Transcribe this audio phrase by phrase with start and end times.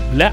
[0.00, 0.32] Blah.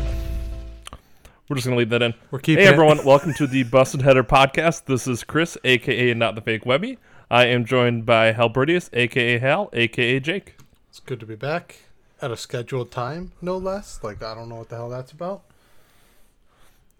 [1.49, 2.13] We're just gonna leave that in.
[2.31, 2.73] We're keeping Hey it.
[2.73, 4.85] everyone, welcome to the Busted Header podcast.
[4.85, 6.97] This is Chris, aka Not the Fake Webby.
[7.29, 10.55] I am joined by Halberdius, aka Hal, aka Jake.
[10.89, 11.75] It's good to be back
[12.21, 13.99] at a scheduled time, no less.
[14.01, 15.41] Like I don't know what the hell that's about.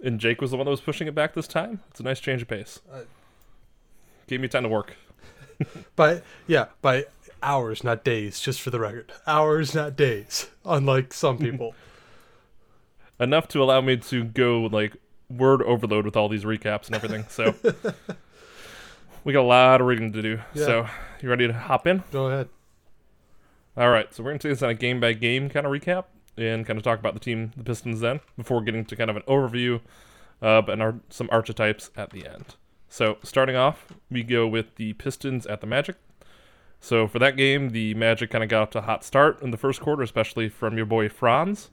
[0.04, 1.80] And Jake was the one that was pushing it back this time.
[1.92, 2.80] It's a nice change of pace.
[2.92, 3.02] Uh,
[4.28, 4.96] Gave me time to work.
[5.96, 7.06] but yeah, by
[7.42, 8.40] hours, not days.
[8.40, 10.50] Just for the record, hours, not days.
[10.66, 11.74] Unlike some people.
[13.20, 14.96] Enough to allow me to go like
[15.30, 17.26] word overload with all these recaps and everything.
[17.30, 17.54] So
[19.24, 20.40] we got a lot of reading to do.
[20.54, 20.66] Yeah.
[20.66, 20.88] So
[21.22, 22.04] you ready to hop in?
[22.12, 22.50] Go ahead.
[23.78, 25.72] All right, so we're going to take this on a game by game kind of
[25.72, 29.10] recap and kind of talk about the team, the Pistons, then before getting to kind
[29.10, 29.80] of an overview
[30.42, 32.56] uh, and our, some archetypes at the end.
[32.90, 35.96] So starting off, we go with the Pistons at the Magic.
[36.82, 39.52] So for that game, the Magic kind of got off to a hot start in
[39.52, 41.70] the first quarter, especially from your boy Franz,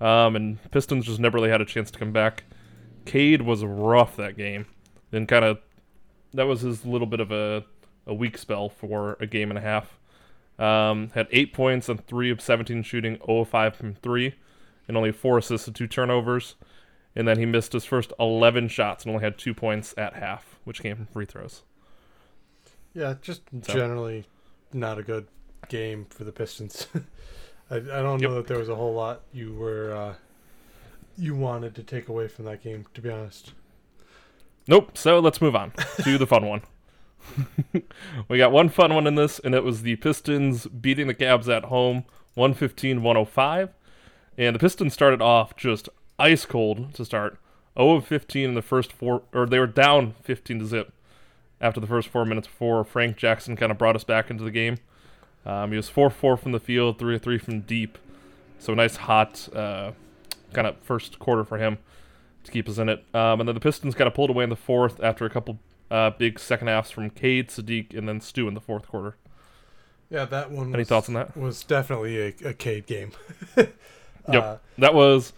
[0.00, 2.44] um, and Pistons just never really had a chance to come back.
[3.04, 4.66] Cade was rough that game,
[5.10, 5.58] then kind of
[6.34, 7.64] that was his little bit of a
[8.06, 9.98] a weak spell for a game and a half.
[10.58, 14.36] Um, had eight points on three of 17 shooting, 0 of 5 from three,
[14.88, 16.54] and only four assists and two turnovers.
[17.14, 20.58] And then he missed his first 11 shots and only had two points at half,
[20.64, 21.62] which came from free throws.
[22.94, 24.24] Yeah, just So- generally
[24.72, 25.26] not a good
[25.68, 26.86] game for the Pistons.
[27.70, 28.30] I, I don't Yep.
[28.30, 30.14] know that there was a whole lot you were uh,
[31.18, 32.86] you wanted to take away from that game.
[32.94, 33.52] To be honest.
[34.68, 34.96] Nope.
[34.98, 36.62] So let's move on to the fun one.
[38.28, 41.48] we got one fun one in this, and it was the Pistons beating the Cavs
[41.48, 43.70] at home, 115 105.
[44.38, 47.38] And the Pistons started off just ice cold to start.
[47.78, 50.92] 0 of 15 in the first four, or they were down 15 to zip
[51.60, 54.50] after the first four minutes before Frank Jackson kind of brought us back into the
[54.50, 54.76] game.
[55.46, 57.98] Um, he was 4 4 from the field, 3 3 from deep.
[58.58, 59.92] So a nice hot uh,
[60.52, 61.78] kind of first quarter for him
[62.44, 63.04] to keep us in it.
[63.14, 65.58] Um, and then the Pistons kind of pulled away in the fourth after a couple
[65.90, 69.16] uh, big second halves from Cade, Sadiq, and then Stu in the fourth quarter.
[70.10, 70.68] Yeah, that one.
[70.68, 71.36] Any was, thoughts on that?
[71.36, 73.12] Was definitely a, a Cade game.
[74.32, 74.42] Yep.
[74.42, 75.32] Uh, That was,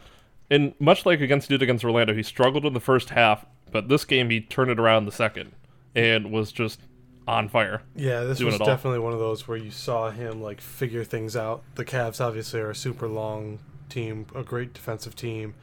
[0.51, 3.89] and much like against he did against Orlando, he struggled in the first half, but
[3.89, 5.53] this game he turned it around the second
[5.95, 6.81] and was just
[7.29, 7.83] on fire.
[7.95, 11.63] Yeah, this was definitely one of those where you saw him like figure things out.
[11.75, 13.59] The Cavs obviously are a super long
[13.91, 15.55] team, a great defensive team,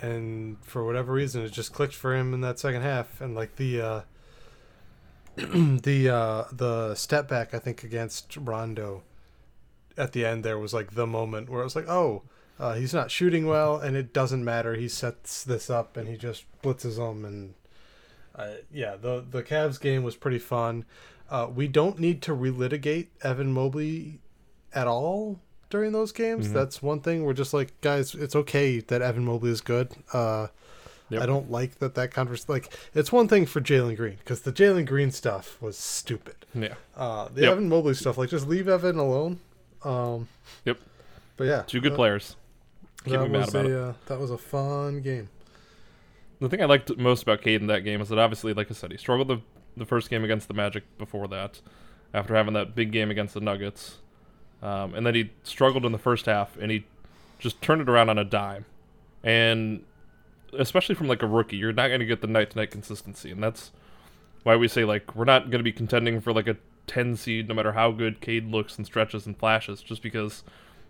[0.00, 3.20] and for whatever reason, it just clicked for him in that second half.
[3.20, 4.00] And like the uh,
[5.36, 9.02] the uh, the step back, I think against Rondo
[9.96, 12.22] at the end there was like the moment where it was like, oh.
[12.56, 14.76] Uh, he's not shooting well, and it doesn't matter.
[14.76, 17.54] He sets this up, and he just blitzes them, and
[18.34, 20.84] uh, yeah, the the Cavs game was pretty fun.
[21.30, 24.20] Uh, we don't need to relitigate Evan Mobley
[24.74, 25.40] at all
[25.70, 26.48] during those games.
[26.48, 26.52] Mhm.
[26.52, 27.24] That's one thing.
[27.24, 29.90] We're just like, guys, it's okay that Evan Mobley is good.
[30.12, 30.48] Uh,
[31.10, 31.22] Yep.
[31.22, 34.50] I don't like that that converse like it's one thing for Jalen Green because the
[34.52, 36.34] Jalen Green stuff was stupid.
[36.54, 36.74] Yeah.
[36.96, 37.52] Uh, the Yep.
[37.52, 39.38] Evan Mobley stuff, like just leave Evan alone.
[39.84, 40.28] Um,
[40.64, 40.78] Yep.
[41.36, 42.36] But yeah, Two good that- players.
[43.04, 43.80] That was about a it.
[43.82, 45.28] uh, that was a fun game.
[46.44, 48.74] The thing I liked most about Cade in that game is that obviously, like I
[48.74, 49.40] said, he struggled the,
[49.78, 51.62] the first game against the Magic before that,
[52.12, 53.96] after having that big game against the Nuggets.
[54.62, 56.84] Um, and then he struggled in the first half, and he
[57.38, 58.66] just turned it around on a dime.
[59.22, 59.84] And
[60.52, 63.30] especially from like a rookie, you're not going to get the night to night consistency.
[63.30, 63.72] And that's
[64.42, 67.48] why we say, like, we're not going to be contending for like a 10 seed
[67.48, 70.44] no matter how good Cade looks and stretches and flashes, just because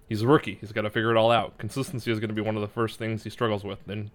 [0.09, 0.59] he's a rookie.
[0.61, 1.59] He's got to figure it all out.
[1.59, 3.79] Consistency is going to be one of the first things he struggles with.
[3.87, 4.11] And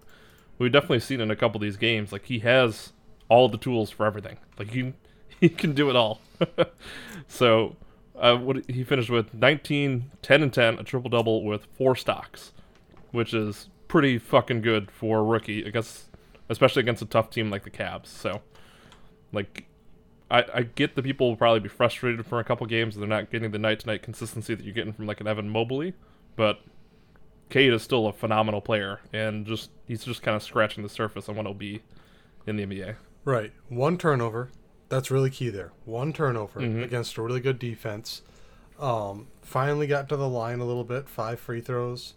[0.60, 2.92] we've definitely seen in a couple of these games, like he has
[3.28, 4.36] all the tools for everything.
[4.58, 4.92] Like he
[5.40, 6.20] he can do it all.
[7.28, 7.74] so
[8.16, 12.52] uh, what he finished with 19, 10 and 10, a triple double with four stocks,
[13.10, 16.08] which is pretty fucking good for a rookie, I guess,
[16.48, 18.08] especially against a tough team like the Cavs.
[18.08, 18.42] So
[19.32, 19.64] like
[20.30, 23.08] I, I get the people will probably be frustrated for a couple games and they're
[23.08, 25.94] not getting the night to night consistency that you're getting from like an Evan Mobley,
[26.36, 26.60] but
[27.50, 31.28] Cade is still a phenomenal player and just he's just kind of scratching the surface
[31.28, 31.82] on what he'll be
[32.46, 32.94] in the NBA.
[33.24, 33.52] Right.
[33.68, 34.50] One turnover.
[34.88, 35.72] That's really key there.
[35.84, 36.82] One turnover Mhm.
[36.84, 38.22] against a really good defense.
[38.78, 41.08] Um, finally got to the line a little bit.
[41.08, 42.14] Five free throws.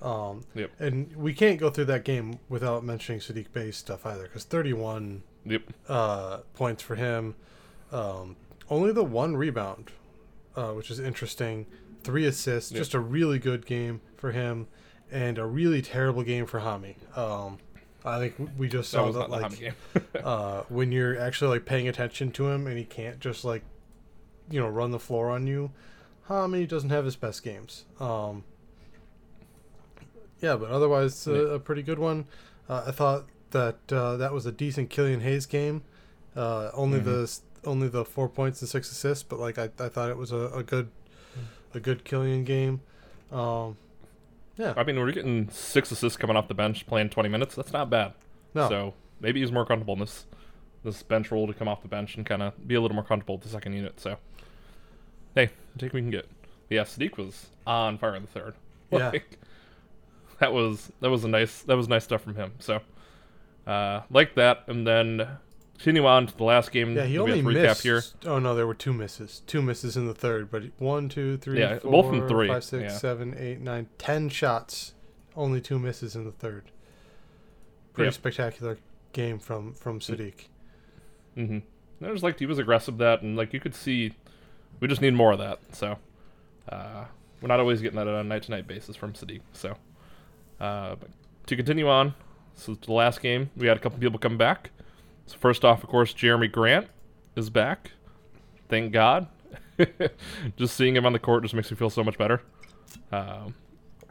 [0.00, 0.70] Um, Yep.
[0.78, 5.22] And we can't go through that game without mentioning Sadiq Bey's stuff either, because 31
[5.44, 5.62] Yep.
[5.88, 7.34] uh, points for him.
[7.92, 8.36] Um,
[8.70, 9.90] only the one rebound,
[10.56, 11.66] uh, which is interesting.
[12.04, 12.70] Three assists.
[12.72, 12.78] Yep.
[12.78, 14.66] Just a really good game for him,
[15.10, 16.94] and a really terrible game for Hami.
[17.16, 17.58] Um,
[18.04, 19.74] I think we just saw was that, like
[20.24, 23.62] uh, when you're actually like paying attention to him and he can't just like
[24.50, 25.70] you know run the floor on you.
[26.28, 27.84] Hami doesn't have his best games.
[28.00, 28.44] Um,
[30.40, 32.26] Yeah, but otherwise uh, a pretty good one.
[32.68, 35.82] Uh, I thought that uh, that was a decent Killian Hayes game.
[36.36, 37.08] Uh, only Mm-hmm.
[37.10, 40.30] the only the four points and six assists, but like I, I thought it was
[40.32, 40.90] a, a good
[41.74, 42.80] a good Killian game.
[43.32, 43.76] Um,
[44.56, 47.54] yeah, I mean, we're getting six assists coming off the bench, playing 20 minutes.
[47.54, 48.14] That's not bad.
[48.54, 50.26] no, So maybe he's more comfortable in this
[50.84, 53.04] this bench role to come off the bench and kind of be a little more
[53.04, 53.98] comfortable with the second unit.
[54.00, 54.16] So,
[55.34, 56.28] hey, I think we can get.
[56.70, 58.54] Yeah, Sadiq was on fire in the third.
[58.90, 59.12] Yeah.
[60.40, 62.52] That was that was a nice that was nice stuff from him.
[62.58, 62.80] So,
[63.66, 65.26] uh, like that, and then
[65.78, 66.94] continue on to the last game.
[66.96, 67.82] yeah, he only have to recap missed.
[67.82, 68.02] here.
[68.26, 71.60] Oh no, there were two misses, two misses in the third, but one, two, three,
[71.60, 72.98] Yeah, four, both from three, five, six, yeah.
[72.98, 74.94] seven, eight, nine, ten shots,
[75.36, 76.64] only two misses in the third.
[77.94, 78.12] Pretty Yeah.
[78.12, 78.78] spectacular
[79.12, 80.46] game from from Sadiq.
[81.36, 82.04] Mm-hmm.
[82.04, 84.12] I just liked he was aggressive that, and like you could see,
[84.80, 85.58] we just need more of that.
[85.72, 85.98] So,
[86.68, 87.04] uh,
[87.40, 89.40] we're not always getting that on a night to night basis from Sadiq.
[89.52, 89.76] So,
[90.60, 91.08] uh, but
[91.46, 92.14] to continue on,
[92.54, 94.70] so the last game we had a couple people come back.
[95.28, 96.88] So first off, of course, Jerami Grant
[97.36, 97.92] is back.
[98.70, 99.28] Thank God.
[100.56, 102.40] just seeing him on the court just makes me feel so much better.
[103.12, 103.54] Um,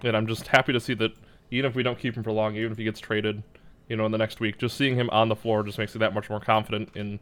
[0.03, 1.13] and I'm just happy to see that
[1.49, 3.41] even if we don't keep him for long, even if he gets traded,
[3.89, 5.99] you know, in the next week, just seeing him on the floor just makes me
[5.99, 7.19] that much more confident in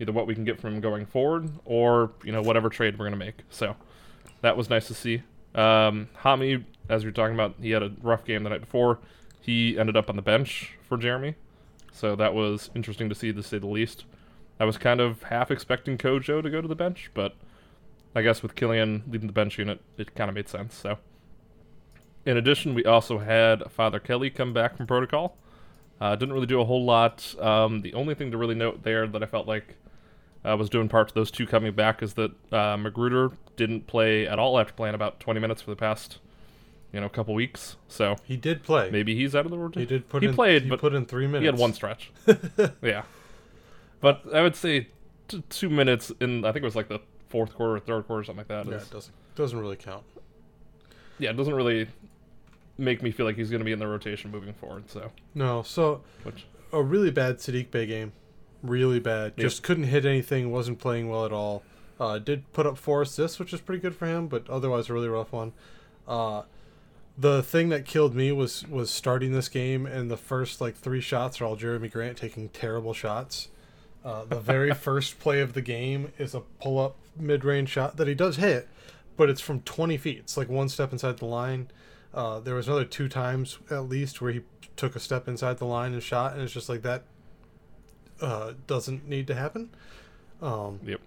[0.00, 3.08] either what we can get from him going forward or, you know, whatever trade we're
[3.08, 3.38] going to make.
[3.48, 3.74] So
[4.42, 5.22] that was nice to see.
[5.54, 8.98] Um, Hami, as you're talking about, he had a rough game the night before.
[9.40, 11.36] He ended up on the bench for Jerami.
[12.00, 14.06] So that was interesting to see, to say the least.
[14.58, 17.34] I was kind of half expecting Kojo to go to the bench, but
[18.14, 20.74] I guess with Killian leading the bench unit, it kind of made sense.
[20.74, 20.96] So,
[22.24, 25.36] in addition, we also had Father Kelly come back from protocol.
[26.00, 27.34] Uh, didn't really do a whole lot.
[27.38, 29.76] Um, the only thing to really note there that I felt like
[30.42, 34.26] uh, was doing part to those two coming back is that uh, McGruder didn't play
[34.26, 36.18] at all after playing about 20 minutes for the past,
[36.92, 37.76] you know, a couple weeks.
[37.88, 38.90] So He did play.
[38.90, 39.80] maybe he's out of the rotation.
[39.80, 40.34] He did put He in.
[40.34, 41.42] played, he but put in three minutes.
[41.42, 42.10] He had one stretch.
[42.82, 43.02] yeah.
[44.00, 44.88] But I would say
[45.28, 48.24] t- two minutes in, I think it was like the fourth quarter or third quarter,
[48.24, 48.66] something like that.
[48.70, 50.02] Yeah, is- it doesn't doesn't really count.
[51.18, 51.86] yeah, it doesn't really
[52.78, 54.90] make me feel like he's going to be in the rotation moving forward.
[54.90, 58.12] So, No, so which a really bad Sadiq Bey game,
[58.62, 59.34] really bad.
[59.36, 59.44] Yep.
[59.44, 60.50] Just couldn't hit anything.
[60.50, 61.62] Wasn't playing well at all.
[62.00, 64.94] Uh, did put up four assists, which is pretty good for him, but otherwise a
[64.94, 65.52] really rough one.
[66.08, 66.42] Uh,
[67.20, 71.02] the thing that killed me was was starting this game and the first like three
[71.02, 73.48] shots are all Jerami Grant taking terrible shots.
[74.02, 77.98] Uh, the very first play of the game is a pull up mid range shot
[77.98, 78.68] that he does hit,
[79.18, 80.18] but it's from 20 feet.
[80.18, 81.68] It's like one step inside the line.
[82.14, 84.40] Uh, there was another two times at least where he
[84.76, 87.02] took a step inside the line and shot, and it's just like that
[88.22, 89.68] uh, doesn't need to happen.
[90.40, 91.00] Um, yep.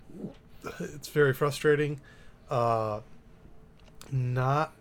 [0.80, 2.00] it's very frustrating.
[2.52, 3.00] Uh,
[4.12, 4.74] not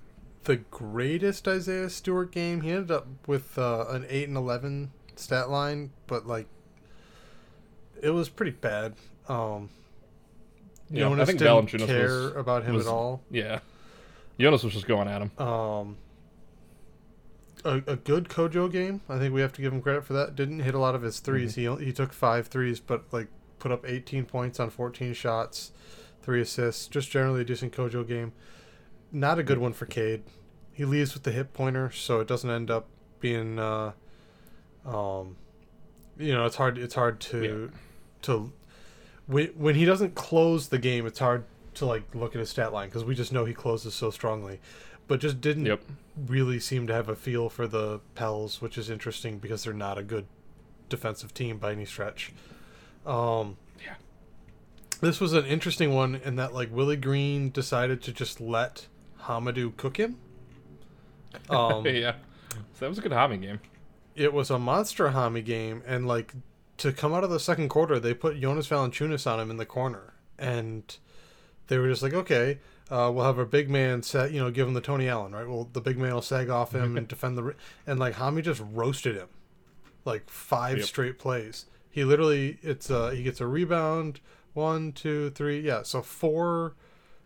[0.44, 2.60] the greatest Isaiah Stewart game.
[2.62, 6.46] He ended up with uh, an eight and eleven stat line, but like
[8.02, 8.94] it was pretty bad.
[9.28, 9.70] Um,
[10.90, 13.22] Yeah, I Jonas think didn't Valanciunas care was- about him was- at all.
[13.30, 13.60] Yeah.
[14.40, 15.30] Jonas was just going at him.
[15.38, 15.96] Um,
[17.64, 19.02] a, a good Kojo game.
[19.08, 20.34] I think we have to give him credit for that.
[20.34, 23.28] Didn't hit a lot of his 3s He he took five threes, but like
[23.60, 25.70] put up 18 points on 14 shots,
[26.22, 26.88] three assists.
[26.88, 28.32] Just generally a decent Kojo game.
[29.12, 30.22] Not a good one for Cade.
[30.72, 32.86] He leaves with the hip pointer, so it doesn't end up
[33.20, 33.58] being.
[33.58, 33.92] Uh,
[34.86, 35.36] um,
[36.18, 36.78] you know, it's hard.
[36.78, 37.70] It's hard to
[38.22, 38.52] to
[39.26, 41.06] when when he doesn't close the game.
[41.06, 43.94] It's hard to like look at his stat line because we just know he closes
[43.94, 44.60] so strongly,
[45.08, 45.82] but just didn't Yep.
[46.26, 49.98] really seem to have a feel for the Pels, which is interesting because they're not
[49.98, 50.26] a good
[50.88, 52.32] defensive team by any stretch.
[53.06, 53.94] Um, Yeah.
[55.00, 58.86] This was an interesting one in that like Willie Green decided to just let
[59.24, 60.16] Hamidou cook him.
[61.48, 62.16] Um, yeah.
[62.74, 63.60] So that was a good Hami game.
[64.14, 66.34] it was a monster Hami game, and like
[66.76, 69.64] to come out of the second quarter, they put Jonas Valanciunas on him in the
[69.64, 70.94] corner, and
[71.68, 72.58] they were just like, okay,
[72.90, 75.48] uh, we'll have our big man set, you know, give him the Tony Allen, right?
[75.48, 77.54] Well, the big man will sag off him and defend the,
[77.86, 79.28] and like Hami just roasted him,
[80.04, 80.86] like five Yep.
[80.86, 81.64] straight plays.
[81.90, 84.20] He literally, it's uh, he gets a rebound,
[84.52, 86.74] one, two, three, yeah, so four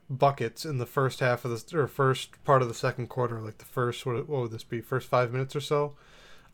[0.09, 3.59] buckets in the first half of the or first part of the second quarter, like
[3.59, 4.81] the first what, what would this be?
[4.81, 5.95] First five minutes or so,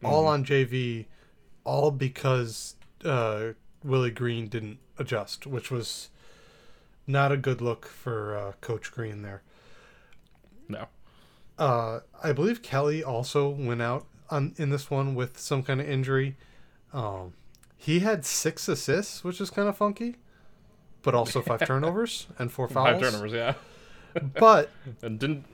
[0.02, 1.06] all on JV,
[1.64, 3.48] all because uh,
[3.84, 6.10] Willie Green didn't adjust, which was
[7.06, 9.42] not a good look for uh, Coach Green there.
[10.68, 10.86] No.
[11.58, 15.88] Uh, I believe Kelly also went out on in this one with some kind of
[15.88, 16.36] injury.
[16.92, 17.34] Um,
[17.76, 20.16] he had six assists, which is kind of funky,
[21.02, 22.88] but also five turnovers and four fouls.
[22.88, 23.54] Five turnovers, yeah.
[24.34, 24.70] But
[25.02, 25.44] And didn't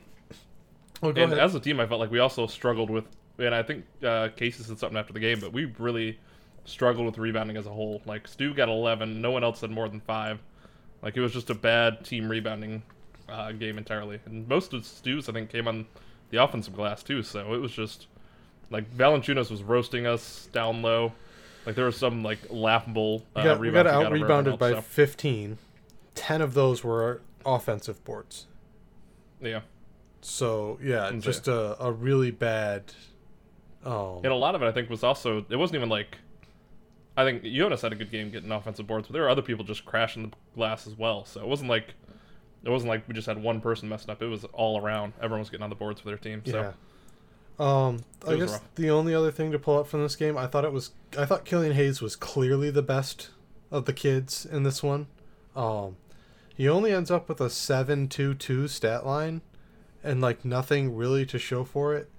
[1.02, 1.38] oh, and ahead.
[1.38, 3.04] as a team I felt like we also struggled with
[3.38, 6.18] and I think uh, Casey said something after the game, but we really
[6.64, 8.02] struggled with rebounding as a whole.
[8.04, 10.40] Like Stu got 11, no one else had more than five.
[11.02, 12.82] Like it was just a bad team rebounding
[13.28, 15.86] uh, game entirely, and most of Stu's I think came on
[16.30, 17.22] the offensive glass too.
[17.22, 18.06] So it was just
[18.70, 21.12] like Valanciunas was roasting us down low.
[21.68, 23.26] Like there was some like laughable.
[23.36, 25.58] Uh, We got, we got out rebounded by else, 15.
[26.14, 28.46] 10 of those were offensive boards.
[29.38, 29.60] yeah.
[30.22, 31.18] So, yeah, Okay.
[31.18, 32.84] just a, a really bad.
[33.84, 36.16] Um, And a lot of it, I think, was also it wasn't even like.
[37.18, 39.62] I think Jonas had a good game getting offensive boards, but there were other people
[39.62, 41.26] just crashing the glass as well.
[41.26, 41.92] So it wasn't like
[42.64, 44.22] it wasn't like we just had one person messing up.
[44.22, 45.12] It was all around.
[45.20, 46.40] Everyone was getting on the boards for their team.
[46.46, 46.72] So Yeah.
[47.58, 48.74] Um, I guess rough.
[48.76, 51.24] the only other thing to pull up from this game, I thought it was, I
[51.24, 53.30] thought Killian Hayes was clearly the best
[53.70, 55.08] of the kids in this one.
[55.56, 55.96] Um,
[56.54, 59.42] he only ends up with a seven-two-two stat line,
[60.02, 62.10] and like nothing really to show for it.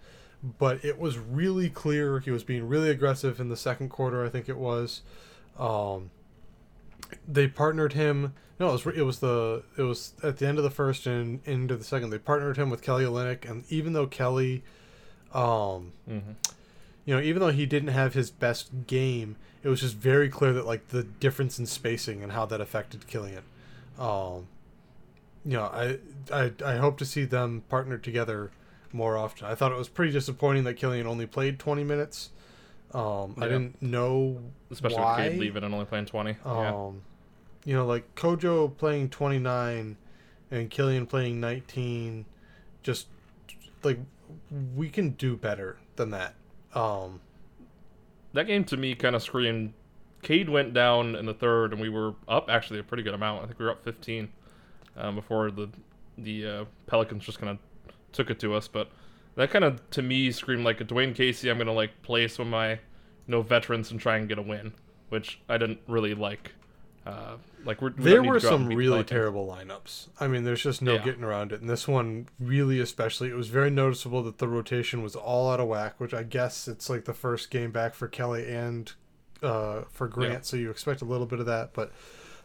[0.42, 4.26] But it was really clear he was being really aggressive in the second quarter.
[4.26, 5.02] I think it was.
[5.58, 6.12] Um,
[7.28, 8.34] they partnered him.
[8.60, 11.42] No, it was it was the it was at the end of the first and
[11.46, 12.10] into the second.
[12.10, 14.64] They partnered him with Kelly Olynyk, and even though Kelly,
[15.34, 16.36] um, mhm.
[17.06, 20.54] you know, even though he didn't have his best game, it was just very clear
[20.54, 23.44] that like the difference in spacing and how that affected Killian.
[23.98, 24.48] Um,
[25.46, 25.98] you know, I
[26.34, 28.52] I I hope to see them partnered together
[28.92, 29.48] more often.
[29.48, 32.32] I thought it was pretty disappointing that Killian only played 20 minutes.
[32.94, 35.22] Um, I didn't know especially why.
[35.22, 36.36] with Cade leaving and only playing twenty.
[36.44, 36.74] yeah.
[36.74, 37.04] Um,
[37.66, 39.98] you know, like Kojo playing 29
[40.50, 42.26] and Killian playing 19,
[42.82, 43.08] just
[43.84, 44.00] like
[44.76, 46.36] we can do better than that.
[46.74, 47.22] Um,
[48.34, 49.74] That game to me kind of screamed.
[50.22, 53.44] Cade went down in the third, and we were up actually a pretty good amount.
[53.44, 54.30] I think we were up 15
[54.98, 55.70] um, before the
[56.18, 57.58] the uh, Pelicans just kind of
[58.12, 58.68] took it to us.
[58.68, 58.90] But
[59.36, 61.50] that kind of to me screamed like a Dwane Casey.
[61.50, 62.80] I'm gonna like play some of my you
[63.28, 64.74] know veterans and try and get a win,
[65.10, 66.52] which I didn't really like.
[67.06, 70.08] Uh, like we're, we there were to go out and some really terrible lineups.
[70.20, 71.04] I mean, there's just no Yeah.
[71.04, 71.62] getting around it.
[71.62, 75.60] And this one, really, especially, it was very noticeable that the rotation was all out
[75.60, 78.92] of whack, which I guess it's like the first game back for Kelly and
[79.44, 80.40] uh, for Grant, Yeah.
[80.42, 81.74] so you expect a little bit of that.
[81.74, 81.92] But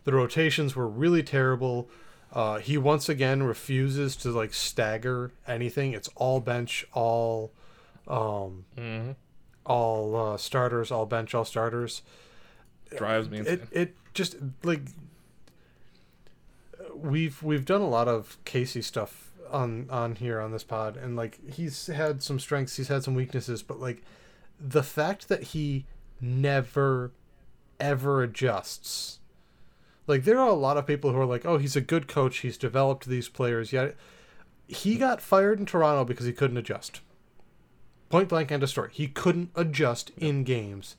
[0.05, 1.89] the rotations were really terrible.
[2.33, 5.93] Uh, he once again refuses to like stagger anything.
[5.93, 7.53] It's all bench, all,
[8.09, 9.15] um, Mhm.
[9.65, 12.03] all uh, starters, all bench, all starters
[12.97, 13.55] drives me insane.
[13.55, 14.81] it it just like
[16.95, 21.17] we've we've done a lot of Casey stuff on on here on this pod and
[21.17, 24.03] like he's had some strengths he's had some weaknesses but like
[24.59, 25.85] the fact that he
[26.21, 27.13] never
[27.79, 29.19] ever adjusts
[30.07, 32.39] like there are a lot of people who are like oh he's a good coach
[32.39, 33.95] he's developed these players yet
[34.67, 37.01] he got fired in Toronto because he couldn't adjust.
[38.09, 38.91] Point blank end of story.
[38.93, 40.97] He couldn't adjust in games.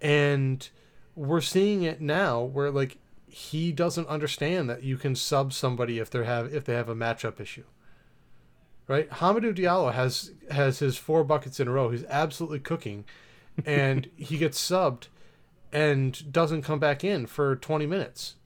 [0.00, 0.68] And
[1.16, 6.08] we're seeing it now where like he doesn't understand that you can sub somebody if
[6.10, 7.64] they have if they have a matchup issue.
[8.88, 9.10] Right?
[9.10, 11.90] Hamidou Diallo has has his four buckets in a row.
[11.90, 13.04] He's absolutely cooking
[13.64, 15.08] and he gets subbed
[15.72, 18.36] and doesn't come back in for 20 minutes.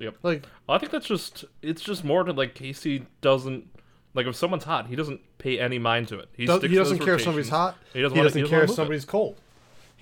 [0.00, 0.16] Yep.
[0.24, 3.68] Like I think that's just it's just more to like Casey doesn't
[4.14, 6.28] like if someone's hot, he doesn't pay any mind to it.
[6.36, 7.76] He, does, he doesn't care if somebody's hot.
[7.92, 8.76] He doesn't He wanna- doesn't he doesn't care if move it.
[8.76, 9.36] somebody's cold.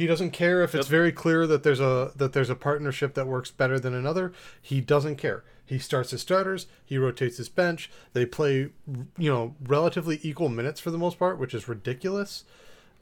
[0.01, 3.27] He doesn't care if it's very clear that there's a that there's a partnership that
[3.27, 4.33] works better than another.
[4.63, 5.45] He doesn't care.
[5.67, 6.67] He starts his starters.
[6.87, 7.91] He rotates his bench.
[8.15, 8.71] They play,
[9.19, 12.45] you know, relatively equal minutes for the most part, which is ridiculous.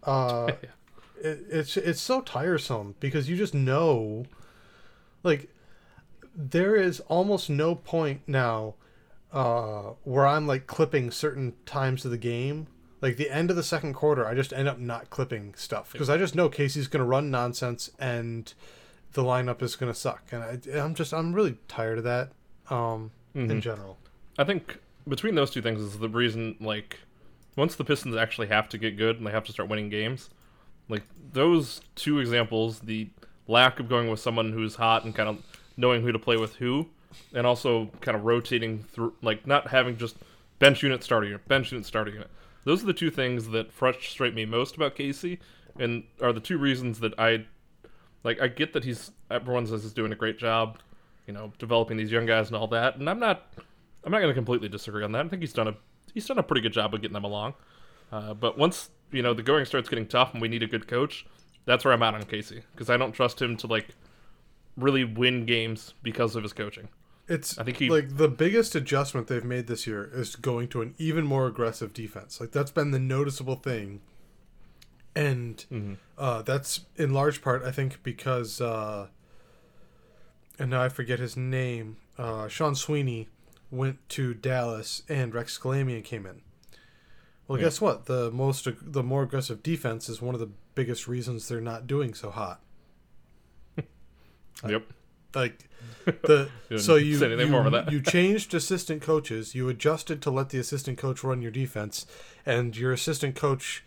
[0.03, 0.51] Uh,
[1.23, 4.27] it, it's it's so tiresome because you just know,
[5.23, 5.55] like,
[6.35, 8.75] there is almost no point now
[9.33, 12.67] uh, where I'm like clipping certain times of the game.
[13.01, 16.11] Like the end of the second quarter, I just end up not clipping stuff because
[16.11, 18.53] I just know Casey's going to run nonsense and
[19.13, 20.25] the lineup is going to suck.
[20.33, 22.33] And I, I'm just I'm really tired of that.
[22.71, 23.61] Um, in Mhm.
[23.61, 23.99] general,
[24.37, 26.99] I think between those two things is the reason like
[27.57, 30.29] once the Pistons actually have to get good and they have to start winning games,
[30.89, 31.03] like
[31.33, 33.09] those two examples, the
[33.47, 35.39] lack of going with someone who's hot and kind of
[35.77, 36.89] knowing who to play with who,
[37.33, 40.17] and also kind of rotating through like not having just
[40.59, 42.29] bench unit starter unit, bench unit starter unit.
[42.65, 45.39] Those are the two things that frustrate me most about Casey
[45.79, 47.47] and are the two reasons that I
[48.25, 50.79] like I get that he's everyone says he's doing a great job,
[51.27, 53.53] you know, developing these young guys and all that, and I'm not
[54.05, 55.25] I'm not going to completely disagree on that.
[55.25, 55.77] I think he's done a
[56.13, 57.55] he's done a pretty good job of getting them along.
[58.11, 60.89] Uh, but once you know the going starts getting tough and we need a good
[60.89, 61.27] coach,
[61.65, 63.89] that's where I'm at on Casey because I don't trust him to like
[64.77, 66.89] really win games because of his coaching.
[67.29, 70.81] It's I think he- like the biggest adjustment they've made this year is going to
[70.83, 72.41] an even more aggressive defense.
[72.41, 74.01] Like that's been the noticeable thing
[75.15, 79.09] and hmm uh, that's in large part, I think, because uh,
[80.59, 81.97] and now I forget his name.
[82.17, 83.29] Uh, Sean Sweeney
[83.71, 86.41] went to Dallas, and Rex Kalamian came in.
[87.47, 87.67] Well, Yeah.
[87.67, 88.07] guess what?
[88.07, 92.15] The most the more aggressive defense is one of the biggest reasons they're not doing
[92.15, 92.61] so hot.
[94.69, 94.93] Yep.
[95.35, 95.68] Like
[96.05, 97.93] the so you say you, that.
[97.93, 99.55] you changed assistant coaches.
[99.55, 102.07] You adjusted to let the assistant coach run your defense,
[102.47, 103.85] and your assistant coach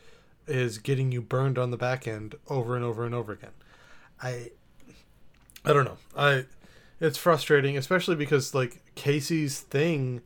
[0.48, 3.52] is getting you burned on the back end over and over and over again.
[4.22, 4.52] I
[5.66, 5.98] I don't know.
[6.16, 6.46] I
[7.00, 10.22] it's frustrating, especially because like Casey's thing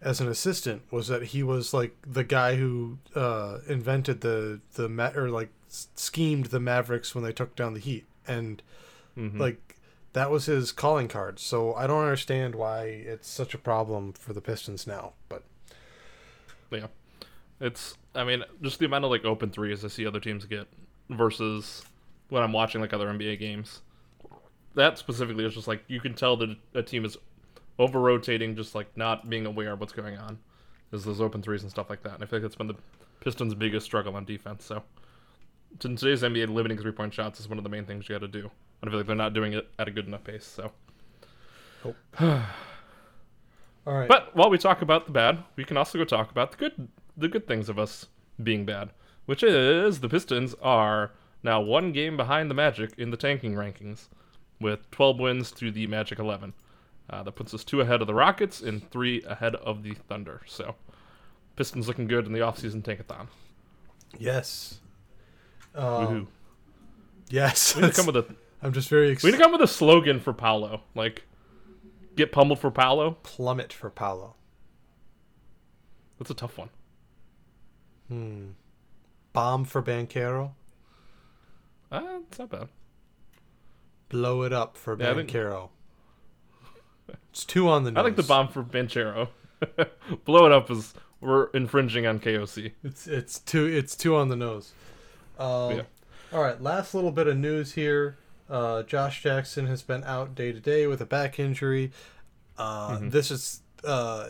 [0.00, 4.88] as an assistant was that he was like the guy who uh, invented the the
[4.88, 8.62] ma- or like schemed the Mavericks when they took down the Heat, and
[9.14, 9.67] hmm like
[10.18, 11.38] that was his calling card.
[11.38, 15.12] So I don't understand why it's such a problem for the Pistons now.
[15.28, 15.44] But
[16.72, 16.88] Yeah.
[17.60, 20.66] It's I mean, just the amount of like open threes I see other teams get
[21.08, 21.84] versus
[22.30, 23.82] when I'm watching like other NBA games.
[24.74, 27.16] That specifically is just like you can tell that a team is
[27.78, 30.38] over rotating, just like not being aware of what's going on.
[30.90, 32.14] Is those open threes and stuff like that.
[32.14, 32.76] And I feel like that's been the
[33.20, 34.64] Pistons' biggest struggle on defense.
[34.64, 34.82] So
[35.84, 38.22] in today's NBA, limiting three point shots is one of the main things you got
[38.22, 38.50] to do.
[38.82, 40.44] I feel like they're not doing it at a good enough pace.
[40.46, 40.72] So,
[42.20, 42.42] all
[43.86, 46.56] right, but while we talk about the bad, we can also go talk about the
[46.56, 48.06] good the good things of us
[48.42, 48.90] being bad,
[49.26, 51.10] which is the Pistons are
[51.42, 54.08] now one game behind the Magic in the tanking rankings,
[54.60, 56.52] with 12 wins to the Magic 11.
[57.10, 60.42] Uh, that puts us two ahead of the Rockets and three ahead of the Thunder.
[60.46, 60.74] So,
[61.56, 63.28] Pistons looking good in the offseason tankathon.
[64.18, 64.80] yes,
[65.74, 66.06] Woohoo!
[66.06, 66.28] um,
[67.30, 67.74] yes.
[67.74, 68.26] We come with a
[68.62, 69.24] I'm just very excited.
[69.26, 71.24] we need to come up with a slogan for Paolo, like
[72.16, 73.12] get pummeled for Paolo.
[73.22, 74.34] Plummet for Paolo.
[76.18, 76.70] That's a tough one.
[78.08, 78.46] Hmm.
[79.32, 80.52] Bomb for Banchero.
[81.92, 82.68] Uh, it's not bad.
[84.08, 85.30] Blow it up for Yeah, I think-
[87.30, 88.00] It's two on the nose.
[88.00, 89.28] I like the bomb for Banchero.
[90.24, 92.72] Blow it up is we're infringing on KOC.
[92.82, 94.72] It's it's two it's two on the nose.
[95.38, 95.82] Um, Yeah.
[96.32, 98.18] All right, last little bit of news here.
[98.48, 101.92] Uh, Josh Jackson has been out day to day with a back injury.
[102.56, 103.10] Uh, Mhm.
[103.10, 104.28] This is uh,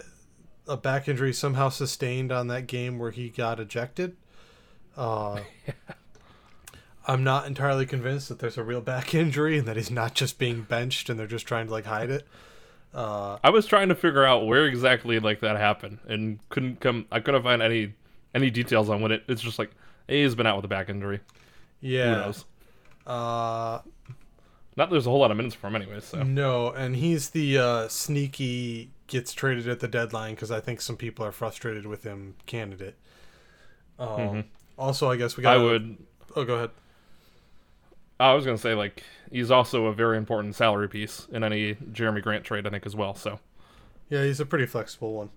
[0.67, 4.17] a back injury somehow sustained on that game where he got ejected.
[4.97, 5.41] Uh,
[7.07, 10.39] I'm not entirely convinced that there's a real back injury and that he's not just
[10.39, 12.27] being benched and they're just trying to like hide it.
[12.93, 17.07] Uh, I was trying to figure out where exactly like that happened and couldn't come.
[17.13, 17.95] I couldn't find any
[18.35, 19.25] any details on when it.
[19.29, 19.71] It's just like
[20.07, 21.21] hey, he's been out with a back injury.
[21.81, 22.15] Yeah.
[22.15, 22.45] Who knows?
[24.79, 26.05] Not there's a whole lot of minutes for him anyways.
[26.05, 30.81] So No, and he's the uh, sneaky gets traded at the deadline because I think
[30.81, 32.95] some people are frustrated with him candidate.
[33.99, 34.45] Um, Mhm.
[34.79, 35.57] Also, I guess we got.
[35.57, 35.97] I would.
[36.37, 36.71] Oh, go ahead.
[38.21, 42.23] I was gonna say like he's also a very important salary piece in any Jerami
[42.23, 43.15] Grant trade I think as well.
[43.15, 43.41] So
[44.09, 45.31] Yeah, he's a pretty flexible one.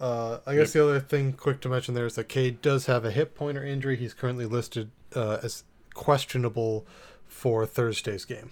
[0.00, 3.04] Uh, I guess the other thing, quick to mention there, is that Cade does have
[3.04, 3.96] a hip pointer injury.
[3.96, 6.86] He's currently listed uh, as questionable
[7.26, 8.50] for Thursday's game.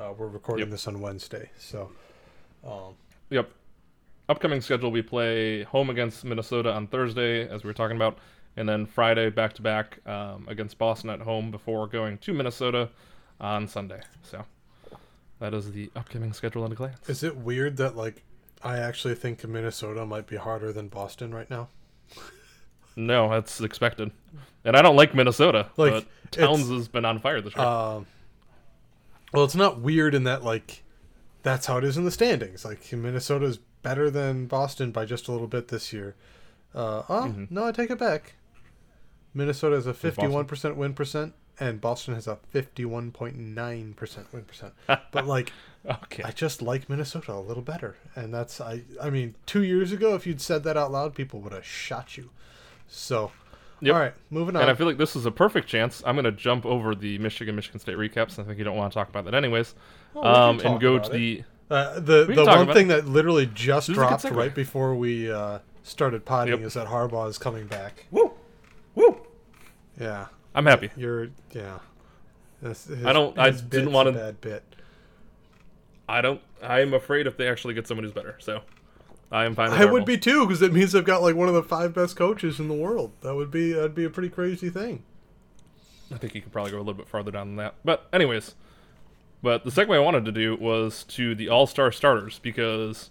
[0.00, 0.70] Uh, we're recording Yep.
[0.70, 1.90] this on Wednesday, so
[2.66, 2.94] um,
[3.28, 3.50] Yep.
[4.30, 8.16] Upcoming schedule: we play home against Minnesota on Thursday, as we were talking about,
[8.56, 12.88] and then Friday back to back um, against Boston at home before going to Minnesota
[13.40, 14.00] on Sunday.
[14.22, 14.46] So
[15.38, 17.06] that is the upcoming schedule at a glance.
[17.08, 18.22] is it weird that like
[18.62, 21.68] I actually think Minnesota might be harder than Boston right now?
[22.96, 24.12] no, that's expected,
[24.64, 27.66] and I don't like Minnesota, Like, Towns has been on fire this year.
[27.66, 28.06] Um,
[29.32, 30.82] well, it's not weird in that like
[31.42, 32.64] that's how it is in the standings.
[32.64, 36.14] Like Minnesota is better than Boston by just a little bit this year.
[36.74, 37.50] Uh, oh Mhm.
[37.50, 38.34] no, I take it back.
[39.34, 44.26] Minnesota has a fifty-one percent win percent, and Boston has a fifty-one point nine percent
[44.32, 44.74] win percent.
[45.12, 45.52] But like,
[45.86, 48.82] okay, I just like Minnesota a little better, and that's I.
[49.00, 52.16] I mean, two years ago, if you'd said that out loud, people would have shot
[52.16, 52.30] you.
[52.88, 53.30] So,
[53.82, 53.94] Yep.
[53.94, 54.62] all right, moving on.
[54.62, 56.02] and I feel like this is a perfect chance.
[56.06, 58.38] I'm going to jump over the Michigan Michigan State recaps.
[58.38, 59.74] I think you don't want to talk about that anyways,
[60.14, 61.12] Oh, we um, and go to it.
[61.12, 64.24] the Uh, the the one about thing that literally just This is a good dropped
[64.36, 66.62] right before we uh, started potting Yep.
[66.66, 68.06] is that Harbaugh is coming back.
[68.10, 68.32] woo
[68.94, 69.20] woo.
[69.98, 70.90] Yeah, I'm happy.
[70.96, 71.78] you're yeah.
[72.62, 74.62] This- his- I don't- I his didn't wanna- a bad bit.
[76.08, 76.40] I don't.
[76.62, 78.34] I am afraid if they actually get someone who's better.
[78.40, 78.62] So
[79.32, 79.70] I am fine.
[79.70, 81.94] With I would be too because it means I've got like one of the five
[81.94, 83.12] best coaches in the world.
[83.20, 85.04] That would be that'd be a pretty crazy thing.
[86.12, 87.74] I think you could probably go a little bit farther down than that.
[87.84, 88.54] But anyways,
[89.42, 93.10] but the segue I wanted to do was to the All Star starters because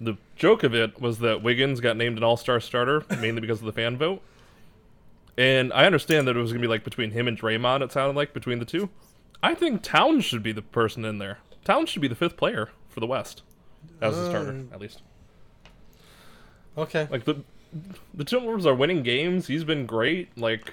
[0.00, 3.60] the joke of it was that Wiggins got named an All Star starter mainly because
[3.60, 4.22] of the fan vote.
[5.36, 7.82] And I understand that it was gonna be like between him and Draymond.
[7.82, 8.88] It sounded like between the two.
[9.42, 11.38] I think Towns should be the person in there.
[11.64, 13.42] Towns should be the fifth player for the West
[14.00, 15.02] as a starter, Um, at least.
[16.76, 17.08] Okay.
[17.10, 17.42] Like the
[18.12, 19.46] the Timberwolves are winning games.
[19.46, 20.36] He's been great.
[20.38, 20.72] Like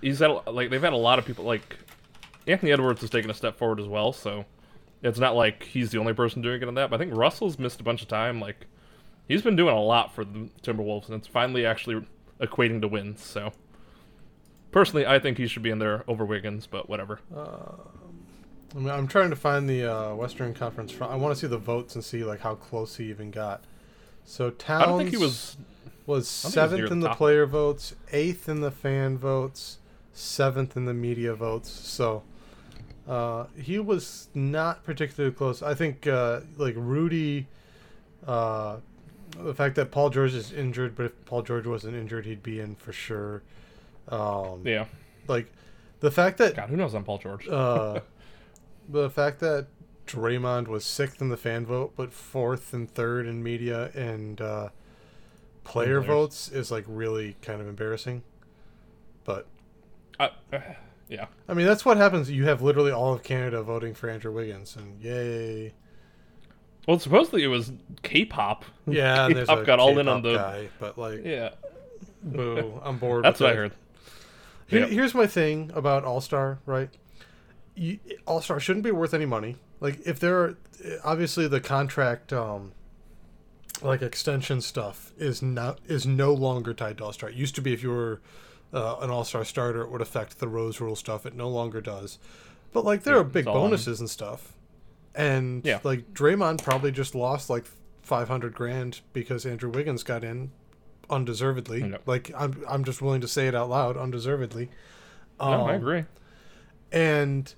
[0.00, 1.78] he's had like they've had a lot of people like
[2.46, 4.12] Anthony Edwards has taken a step forward as well.
[4.12, 4.44] So
[5.02, 6.90] it's not like he's the only person doing it on that.
[6.90, 8.40] But I think Russell's missed a bunch of time.
[8.40, 8.66] Like
[9.28, 12.04] he's been doing a lot for the Timberwolves, and it's finally actually
[12.40, 13.24] equating to wins.
[13.24, 13.52] So
[14.70, 16.66] personally, I think he should be in there over Wiggins.
[16.66, 17.20] But whatever.
[18.74, 20.92] I mean, I'm trying to find the uh, Western Conference.
[20.92, 21.12] Front.
[21.12, 23.64] I want to see the votes and see like how close he even got.
[24.24, 25.56] So Towns I don't think he was.
[25.56, 25.56] was
[26.06, 29.78] he was seventh the in the player votes, eighth in the fan votes,
[30.12, 31.70] seventh in the media votes.
[31.70, 32.22] So
[33.08, 35.62] uh, he was not particularly close.
[35.62, 37.46] I think uh, like Rudy,
[38.26, 38.76] uh,
[39.38, 42.60] the fact that Paul George is injured, but if Paul George wasn't injured, he'd be
[42.60, 43.42] in for sure.
[44.08, 44.86] Um, Yeah.
[45.28, 45.52] Like
[46.00, 47.48] the fact that God, who knows on Paul George?
[47.48, 48.00] uh,
[48.88, 49.66] the fact that
[50.12, 54.68] Draymond was sixth in the fan vote, but fourth and third in media and uh,
[55.64, 58.22] player votes is like really kind of embarrassing.
[59.24, 59.46] But
[60.20, 60.58] Uh, uh,
[61.08, 61.26] yeah.
[61.48, 62.30] I mean, that's what happens.
[62.30, 65.74] You have literally all of Canada voting for Andrew Wiggins, and yay!
[66.88, 67.72] Well, supposedly it was
[68.02, 68.64] K-pop.
[68.86, 70.34] Yeah, K-pop got all in on the.
[70.34, 71.50] guy, but like, Yeah,
[72.22, 72.80] boo!
[72.82, 73.24] I'm bored.
[73.24, 73.72] that's what I heard.
[74.66, 74.90] Here, Yep.
[74.90, 76.88] Here's my thing about All Star, right?
[78.26, 79.56] All Star shouldn't be worth any money.
[79.82, 80.56] Like if there are
[81.04, 82.72] obviously the contract, um,
[83.82, 87.30] like extension stuff is not is no longer tied to All Star.
[87.30, 88.20] It used to be if you were
[88.72, 91.26] uh, an All Star starter, it would affect the Rose Rule stuff.
[91.26, 92.18] It no longer does.
[92.72, 94.52] But like there Yeah, are big it's all on- bonuses and stuff,
[95.16, 95.80] and Yeah.
[95.82, 97.64] like Draymond probably just lost like
[98.02, 100.52] five hundred grand because Andrew Wiggins got in
[101.10, 101.92] undeservedly.
[102.06, 104.70] Like I'm I'm just willing to say it out loud, undeservedly.
[105.40, 106.04] no, I Um, agree.
[106.92, 107.52] and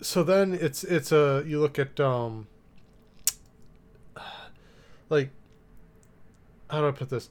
[0.00, 2.46] so then it's it's a you look at um
[5.08, 5.30] like
[6.68, 7.28] how do I put this?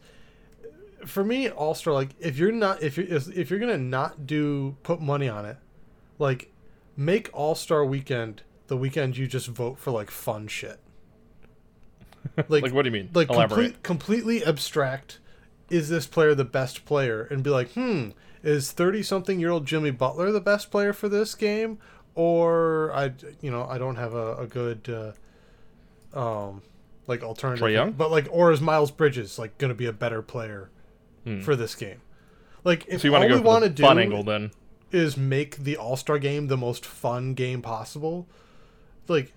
[1.05, 4.25] For me, All Star like if you're not if you are if you're gonna not
[4.25, 5.57] do put money on it,
[6.19, 6.51] like
[6.95, 10.79] make All Star Weekend the weekend you just vote for like fun shit.
[12.49, 13.09] Like, what do you mean?
[13.13, 15.19] like complete, completely abstract
[15.69, 18.09] is this player the best player and be like hmm
[18.43, 21.77] is 30 something year old jimmy butler the best player for this game
[22.15, 25.13] or i you know i don't have a, a good
[26.15, 26.61] uh, um
[27.07, 27.91] like alternative Trae Young?
[27.91, 30.69] but like or is miles bridges like gonna be a better player
[31.25, 31.41] Hmm.
[31.41, 32.01] for this game
[32.63, 34.51] like if so you all we want to do fun angle then?
[34.91, 38.27] is make the All Star game the most fun game possible.
[39.07, 39.33] Like,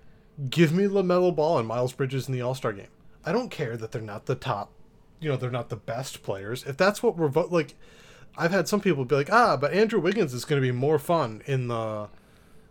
[0.51, 2.87] give me Lamelo Ball and Miles Bridges in the All Star game.
[3.25, 4.71] I don't care that they're not the top,
[5.19, 6.63] you know, they're not the best players.
[6.65, 7.75] If that's what we're vo- like,
[8.37, 10.99] I've had some people be like, ah, but Andrew Wiggins is going to be more
[10.99, 12.09] fun in the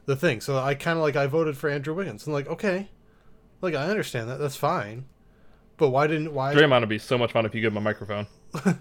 [0.08, 0.42] the thing.
[0.42, 2.26] So I kind of like I voted for Andrew Wiggins.
[2.26, 2.90] And like, okay,
[3.62, 4.40] like I understand that.
[4.40, 5.06] That's fine.
[5.78, 7.82] But why didn't why Draymond would be so much fun if you give him a
[7.82, 8.26] microphone.
[8.66, 8.74] uh,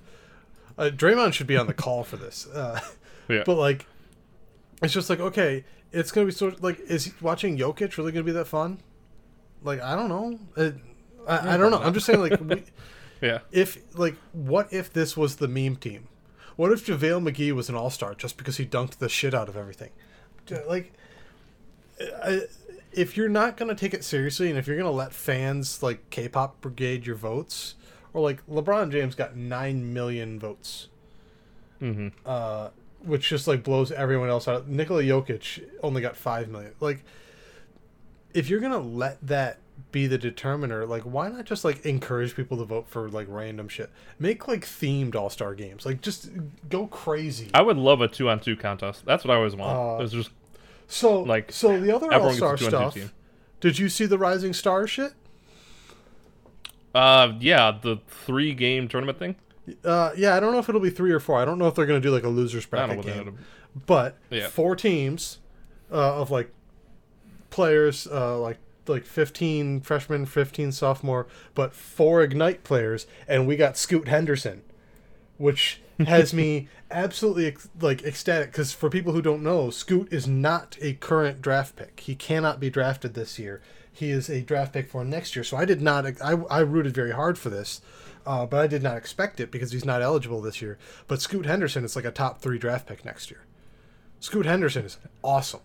[0.78, 2.46] Draymond should be on the call for this.
[2.48, 2.80] Uh,
[3.28, 3.42] Yeah.
[3.44, 3.86] But like,
[4.82, 8.30] it's just like okay, it's gonna be so like, is watching Jokic really gonna be
[8.30, 8.78] that fun?
[9.64, 10.38] Like I don't know.
[10.56, 10.70] Uh,
[11.26, 11.80] I, I don't know.
[11.80, 12.62] I'm just saying like, we,
[13.20, 13.40] Yeah.
[13.50, 16.06] if like, what if this was the meme team?
[16.54, 19.48] What if JaVale McGee was an All Star just because he dunked the shit out
[19.48, 19.90] of everything?
[20.68, 20.92] Like,
[22.92, 26.60] if you're not gonna take it seriously, and if you're gonna let fans like K-pop
[26.60, 27.74] brigade your votes,
[28.12, 30.88] or like LeBron James got nine million votes
[31.82, 32.08] Mm-hmm.
[32.24, 34.66] uh, which just like blows everyone else out.
[34.66, 36.72] Nikola Jokic only got five million.
[36.80, 37.04] Like,
[38.32, 39.58] if you're gonna let that
[39.92, 43.68] be the determiner, like, why not just like encourage people to vote for like random
[43.68, 43.90] shit?
[44.18, 45.84] Make like themed All Star games.
[45.84, 46.30] Like, just
[46.70, 47.50] go crazy.
[47.52, 49.04] I would love a two-on-two contest.
[49.04, 50.00] That's what I always want.
[50.00, 50.30] Uh, just
[50.88, 53.12] So like, so the other All Star gets a two-on-two stuff.
[53.60, 55.12] Did you see the Rising Star shit?
[56.94, 59.36] Uh, yeah, the three-game tournament thing.
[59.84, 61.38] Uh, yeah, I don't know if it'll be three or four.
[61.38, 63.38] I don't know if they're gonna do like a losers I don't know bracket game.
[63.86, 64.48] but Yeah.
[64.48, 65.38] four teams
[65.90, 66.50] uh, of like
[67.50, 73.76] players uh, like like 15 freshmen 15 sophomore but four ignite players and we got
[73.76, 74.62] scoot henderson
[75.38, 80.76] which has me absolutely like ecstatic because for people who don't know scoot is not
[80.80, 84.88] a current draft pick he cannot be drafted this year he is a draft pick
[84.90, 87.80] for next year so i did not i, I rooted very hard for this
[88.26, 90.76] uh, but i did not expect it because he's not eligible this year
[91.08, 93.40] but scoot henderson is like a top three draft pick next year
[94.18, 95.60] Scoot Henderson is awesome.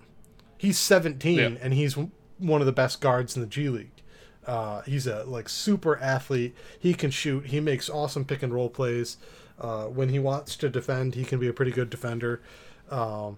[0.58, 1.50] He's 17 Yeah.
[1.62, 4.04] and he's one of the best guards in the G League.
[4.46, 6.54] Uh, he's a like super athlete.
[6.78, 7.46] He can shoot.
[7.46, 9.16] He makes awesome pick and roll plays.
[9.62, 12.42] Uh, when he wants to defend, he can be a pretty good defender.
[12.90, 13.38] Um,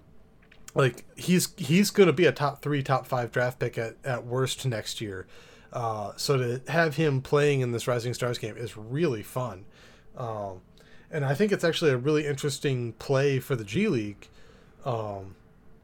[0.73, 4.25] like he's he's going to be a top three, top five draft pick at, at
[4.25, 5.27] worst next year.
[5.73, 9.65] Uh, so to have him playing in this Rising Stars game is really fun.
[10.15, 10.61] Um,
[11.11, 14.29] and I think it's actually a really interesting play for the G League.
[14.85, 15.35] Um,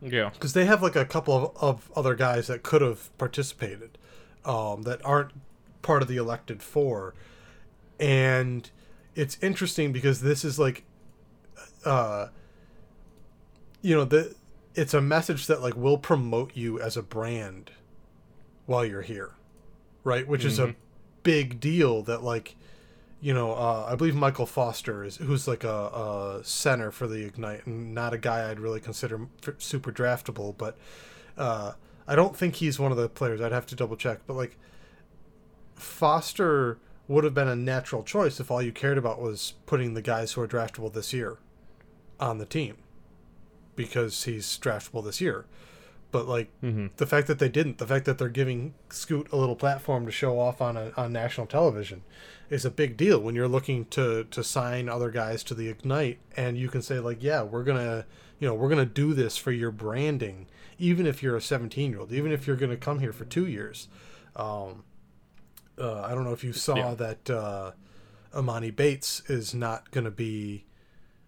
[0.02, 3.98] yeah, because they have like a couple of, of other guys that could have participated
[4.46, 5.32] um, that aren't
[5.82, 7.14] part of the elected four,
[8.00, 8.72] and
[9.20, 10.84] it's interesting because this is like,
[11.84, 12.28] uh,
[13.82, 14.34] you know, the
[14.76, 17.72] it's a message that like will promote you as a brand
[18.66, 19.32] while you're here,
[20.06, 20.26] right?
[20.26, 20.48] Which mm-hmm.
[20.48, 20.80] is a mm-hmm.
[21.24, 22.56] big deal that like
[23.22, 27.26] you know, uh, I believe Michael Foster is who's like a, a, center for the
[27.26, 29.28] Ignite, and not a guy I'd really consider
[29.58, 30.56] super draftable.
[30.58, 30.78] But
[31.38, 31.74] uh,
[32.08, 33.42] I don't think he's one of the players.
[33.42, 34.22] I'd have to double check.
[34.26, 34.58] But like
[35.76, 36.78] Foster
[37.10, 40.34] would have been a natural choice if all you cared about was putting the guys
[40.34, 41.38] who are draftable this year
[42.20, 42.78] on the team,
[43.76, 45.46] because he's draftable this year.
[46.12, 46.88] But like mm-hmm.
[46.98, 50.12] the fact that they didn't, the fact that they're giving Scoot a little platform to
[50.12, 52.04] show off on a, on national television
[52.50, 56.20] is a big deal when you're looking to to sign other guys to the Ignite
[56.38, 58.06] and you can say like, yeah, we're gonna
[58.40, 62.00] you know we're gonna do this for your branding, even if you're a 17 year
[62.00, 63.88] old, even if you're gonna come here for two years.
[64.36, 64.84] Um,
[65.80, 66.94] uh, I don't know if you saw yeah.
[66.96, 67.72] that uh,
[68.34, 70.66] Emoni Bates is not gonna be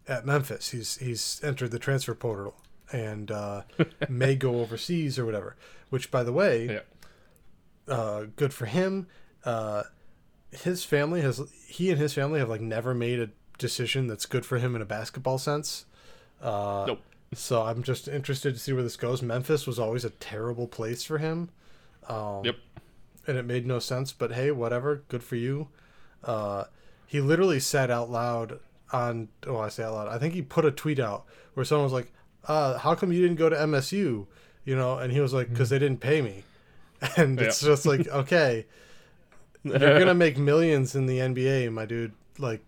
[0.08, 0.70] at Memphis.
[0.70, 2.56] He's he's entered the transfer portal
[2.92, 3.64] and uh,
[4.10, 5.56] may go overseas or whatever.
[5.90, 6.82] Which, by the way,
[7.88, 7.94] yeah.
[7.94, 9.08] uh, good for him.
[9.44, 9.84] Uh,
[10.52, 14.46] his family has he and his family have like never made a decision that's good
[14.46, 15.86] for him in a basketball sense.
[16.42, 17.02] Uh, nope.
[17.34, 19.22] So I'm just interested to see where this goes.
[19.22, 21.50] Memphis was always a terrible place for him.
[22.10, 22.56] Um, yep.
[23.28, 25.04] And it made no sense, but hey, whatever.
[25.08, 25.68] Good for you.
[26.24, 26.66] Uh,
[27.06, 28.60] he literally said out loud
[28.94, 30.08] on oh I say out loud.
[30.08, 32.12] I think he put a tweet out where someone was like,
[32.48, 34.28] uh, "How come you didn't go to MSU?"
[34.64, 35.76] You know, and he was like, "Because mm-hmm.
[35.76, 36.44] they didn't pay me."
[37.18, 37.48] And yeah.
[37.48, 38.68] it's just like, okay,
[39.64, 42.14] you're gonna make millions in the NBA, my dude.
[42.38, 42.64] Like,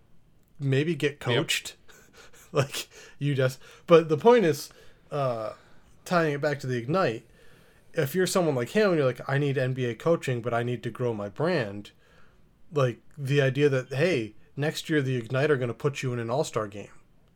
[0.60, 1.76] maybe get coached.
[1.88, 1.96] Yep.
[2.52, 2.88] like
[3.20, 3.60] you just.
[3.86, 4.70] But the point is,
[5.12, 5.52] uh,
[6.04, 7.28] tying it back to the ignite.
[7.94, 10.82] If you're someone like him and you're like, I need NBA coaching, but I need
[10.84, 11.92] to grow my brand.
[12.74, 16.30] Like the idea that hey, next year the ignite are gonna put you in an
[16.30, 16.88] All Star game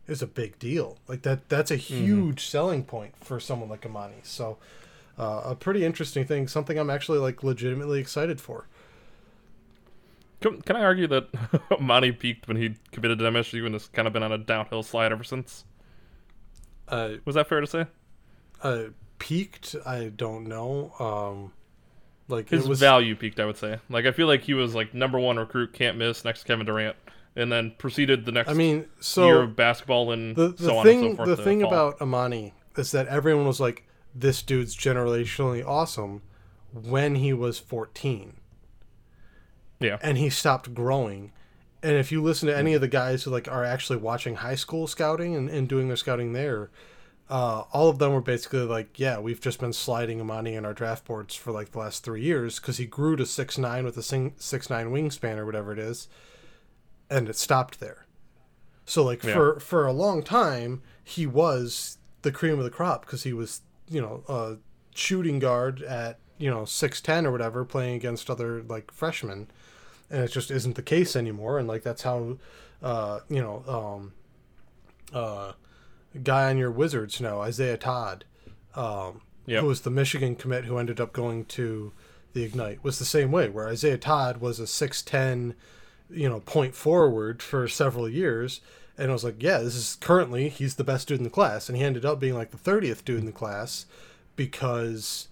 [0.07, 0.97] is a big deal.
[1.07, 1.49] Like that.
[1.49, 2.05] That's a mm-hmm.
[2.05, 2.51] huge mm-hmm.
[2.51, 4.23] selling point for someone like Emoni.
[4.25, 4.57] So.
[5.19, 8.67] Uh, a pretty interesting thing, something I'm actually like legitimately excited for.
[10.41, 11.31] Can, can I argue that
[11.71, 14.83] Emoni peaked when he committed to MSU and has kind of been on a downhill
[14.83, 15.65] slide ever since?
[16.87, 17.85] Uh, Was that fair to say?
[18.61, 18.83] Uh,
[19.19, 19.75] peaked?
[19.85, 20.93] I don't know.
[20.99, 21.53] Um,
[22.27, 22.79] like his was...
[22.79, 23.79] value peaked, I would say.
[23.89, 26.65] Like I feel like he was like number one recruit, can't miss next to Kevin
[26.65, 26.95] Durant,
[27.35, 28.49] and then proceeded the next.
[28.49, 31.37] I mean, so year of basketball and the, the so thing, on and so forth.
[31.37, 31.69] The thing fall.
[31.69, 36.21] about Emoni is that everyone was like, "This dude's generationally awesome,"
[36.71, 38.33] when he was fourteen
[39.79, 39.97] yeah.
[40.01, 41.31] And he stopped growing.
[41.83, 44.55] And if you listen to any of the guys who like are actually watching high
[44.55, 46.69] school scouting and, and doing their scouting there,
[47.29, 50.73] uh, all of them were basically like, yeah, we've just been sliding Emoni in our
[50.73, 53.97] draft boards for like the last three years because he grew to six nine with
[53.97, 56.07] a sing- six nine wingspan or whatever it is,
[57.09, 58.05] and it stopped there.
[58.85, 59.33] So like yeah.
[59.33, 63.61] for for a long time, he was the cream of the crop because he was
[63.89, 64.57] you know a
[64.95, 69.47] shooting guard at you know six ten or whatever, playing against other like freshmen
[70.09, 71.59] and it just isn't the case anymore.
[71.59, 72.37] And like that's how,
[72.81, 74.13] uh, you know, um,
[75.13, 75.53] uh,
[76.23, 78.25] guy on your Wizards now, Isaiah Todd,
[78.75, 79.61] um, yep.
[79.61, 81.93] who was the Michigan commit who ended up going to
[82.33, 83.49] the Ignite, was the same way.
[83.49, 85.55] Where Isaiah Todd was a six ten,
[86.09, 88.61] you know, point forward for several years.
[88.97, 91.69] And I was like, yeah, this is currently he's the best dude in the class,
[91.69, 93.85] and he ended up being like the thirtieth dude in the class
[94.35, 95.27] because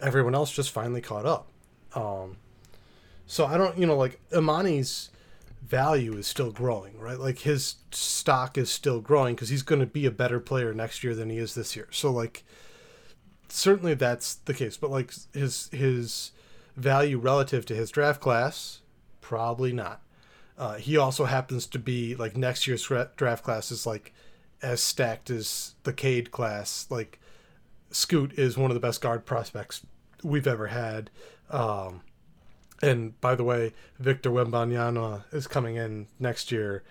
[0.00, 1.48] everyone else just finally caught up.
[1.94, 2.36] Um,
[3.26, 5.10] so I don't, you know, like Emoni's
[5.66, 7.18] value is still growing, right?
[7.18, 11.02] Like his stock is still growing because he's going to be a better player next
[11.02, 11.88] year than he is this year.
[11.90, 12.44] So like
[13.48, 16.32] certainly that's the case, but like his his
[16.76, 18.80] value relative to his draft class,
[19.20, 20.02] probably not.
[20.58, 24.14] Uh, he also happens to be like next year's draft class is like
[24.62, 26.86] as stacked as the Cade class.
[26.90, 27.18] Like
[27.90, 29.84] Scoot is one of the best guard prospects
[30.22, 31.10] we've ever had.
[31.50, 32.02] Um,
[32.82, 36.82] and by the way, Victor Wembanyama is coming in next year,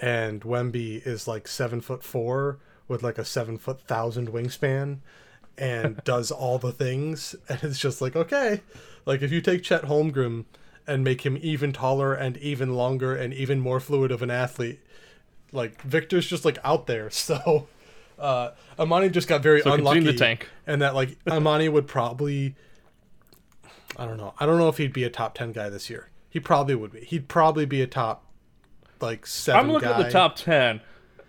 [0.00, 4.98] and Wemby is like seven foot four with like a seven foot thousand wingspan,
[5.56, 8.62] and does all the things, and it's just like okay,
[9.06, 10.44] like if you take Chet Holmgren
[10.86, 14.80] and make him even taller and even longer and even more fluid of an athlete,
[15.52, 17.10] like Victor's just like out there.
[17.28, 17.68] So
[18.18, 20.00] uh, Emoni just got very So unlucky,
[20.66, 22.56] and that like Emoni would probably,
[23.98, 26.08] I don't know, I don't know if he'd be a top ten guy this year.
[26.30, 27.00] He probably would be.
[27.00, 28.24] He'd probably be a top
[29.00, 30.00] like 7 I'm looking guy.
[30.00, 30.80] at the top 10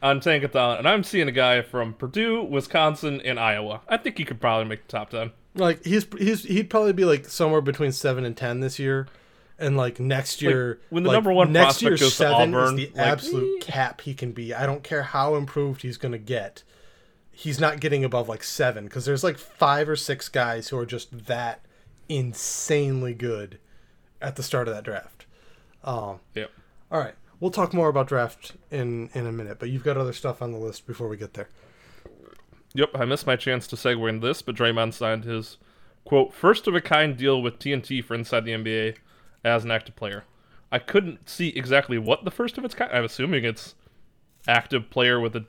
[0.01, 3.82] on Tankathon, and I'm seeing a guy from Purdue, Wisconsin, and Iowa.
[3.88, 5.32] I think he could probably make the top 10.
[5.55, 9.08] Like he's he's he'd probably be like somewhere between seven and ten this year,
[9.58, 12.79] and like next year when the like, number one next year goes to seven Auburn,
[12.79, 13.65] is the like, absolute eh.
[13.65, 14.53] cap he can be.
[14.53, 16.63] I don't care how improved he's gonna get.
[17.32, 20.86] He's not getting above like seven because there's like five or six guys who are
[20.86, 21.65] just that
[22.10, 23.60] insanely good
[24.22, 25.26] at the start of that draft.
[25.84, 26.52] Um, Yep.
[26.91, 30.12] all right, we'll talk more about draft in in a minute, but you've got other
[30.13, 31.48] stuff on the list before we get there.
[32.74, 35.58] Yep, I missed my chance to segue into this, but Draymond signed his
[36.06, 38.98] quote first of a kind deal with TNT for inside the NBA
[39.43, 40.26] as an active player.
[40.72, 42.91] I couldn't see exactly what the first of its kind.
[42.91, 43.74] I'm assuming it's
[44.48, 45.45] active player with a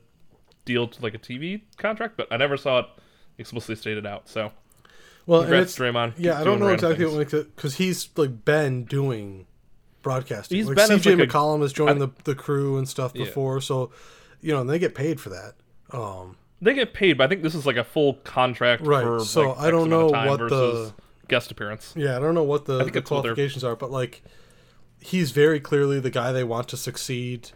[0.65, 2.87] deal to like a TV contract, but I never saw it
[3.37, 4.29] explicitly stated out.
[4.29, 4.53] So
[5.31, 6.15] Well, congrats, it's, Draymond.
[6.19, 7.33] Yeah, Keep I don't know exactly things.
[7.33, 9.47] what because he's like been doing
[10.03, 10.57] broadcasting.
[10.59, 13.25] He's like been CJ like, McCollum has joined the the crew and stuff Yeah.
[13.27, 13.91] before, so
[14.41, 15.55] you know and they get paid for that.
[15.97, 19.21] Um, They get paid, but I think this is like a full contract Right, for
[19.21, 20.93] so like, I don't know what the-
[21.29, 21.95] guest appearance.
[21.97, 24.23] yeah, I don't know what the, the qualifications are, but like
[25.01, 27.51] he's very clearly the guy they want to succeed.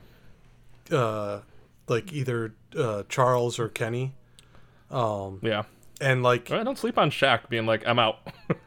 [0.93, 1.41] Uh,
[1.89, 4.15] like either uh, Charles or Kenny,
[4.91, 5.65] um, Yeah.
[6.05, 8.19] And like I don't sleep on Shaq being like, I'm out.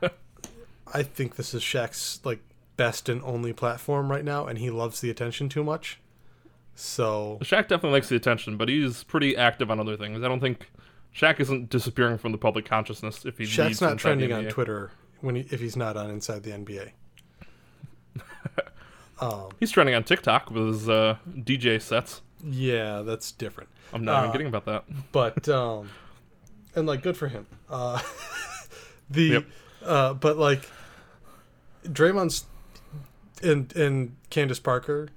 [0.93, 2.39] I think this is Shaq's like
[2.77, 5.99] best and only platform right now, and he loves the attention too much.
[6.75, 10.23] So Shaq definitely likes the attention, but he's pretty active on other things.
[10.23, 10.69] I don't think
[11.15, 15.35] Shaq isn't disappearing from the public consciousness if he Shaq's not trending on Twitter when
[15.35, 16.91] he, if he's not on Inside the NBA.
[19.19, 22.21] um, He's trending on TikTok with his uh, DJ sets.
[22.43, 23.69] yeah, that's different.
[23.93, 24.83] I'm not even Uh, kidding about that.
[25.11, 25.89] But um,
[26.77, 27.45] and like good for him.
[27.69, 27.99] Uh,
[29.09, 29.45] the Yep.
[29.83, 30.69] uh, but like
[31.83, 32.45] Draymond's
[33.43, 35.09] and and Candace Parker.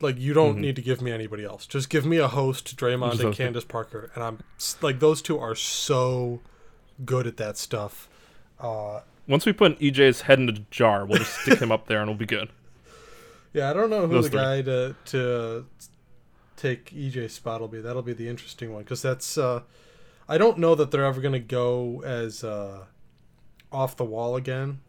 [0.00, 1.64] Like you don't need to give me anybody else.
[1.66, 3.26] Just give me a host, Draymond Mm-hmm.
[3.28, 3.36] And.
[3.36, 4.38] Candace Parker, and I'm
[4.80, 6.40] like those two are so
[7.04, 8.08] good at that stuff.
[8.60, 12.00] Uh, Once we put EJ's head in a jar, we'll just stick him up there
[12.00, 12.48] and we'll be good.
[13.54, 14.40] Yeah, I don't know who Those the three.
[14.40, 15.66] guy to to
[16.56, 17.82] take EJ's spot will be.
[17.82, 19.36] That'll be the interesting one because that's.
[19.36, 19.60] Uh,
[20.32, 22.84] I don't know that they're ever gonna go as uh,
[23.70, 24.80] off the wall again,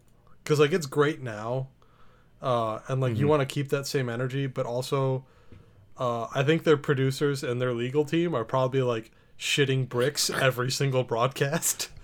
[0.42, 1.68] because like it's great now,
[2.40, 3.20] uh, and like Mm-hmm.
[3.20, 5.26] you want to keep that same energy, but also,
[5.98, 10.70] uh, I think their producers and their legal team are probably like shitting bricks every
[10.70, 11.90] single broadcast.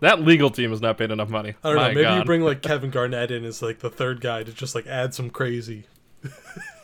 [0.00, 1.56] That legal team has not paid enough money.
[1.62, 2.02] I don't My know.
[2.02, 4.86] Maybe you bring like Kevin Garnett in as like the third guy to just like
[4.86, 5.84] add some crazy.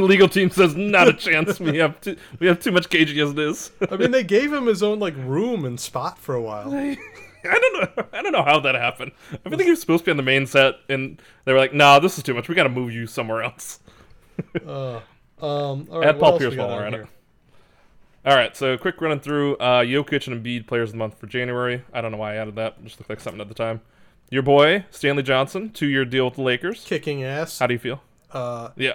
[0.00, 1.60] the legal team says not a chance.
[1.60, 3.70] We have too, we have too much KG as it is.
[3.90, 6.72] I mean, they gave him his own like room and spot for a while.
[6.72, 6.96] I
[7.42, 8.04] don't know.
[8.12, 9.12] I don't know how that happened.
[9.46, 11.72] I think he was supposed to be on the main set, and they were like,
[11.72, 12.48] "Nah, this is too much.
[12.48, 13.80] We got to move you somewhere else."
[14.66, 14.96] Uh,
[15.40, 17.06] um, all right, Add Paul Pierce while we're at it.
[18.26, 21.26] All right, so quick running through uh, Jokic and Embiid Players of the Month for
[21.26, 21.82] January.
[21.94, 22.76] I don't know why I added that.
[22.78, 23.80] It just looked like something at the time.
[24.30, 26.84] Your boy Stanley Johnson, two-year deal with the Lakers.
[26.84, 27.58] Kicking ass.
[27.58, 28.02] How do you feel?
[28.30, 28.92] Uh, Yeah,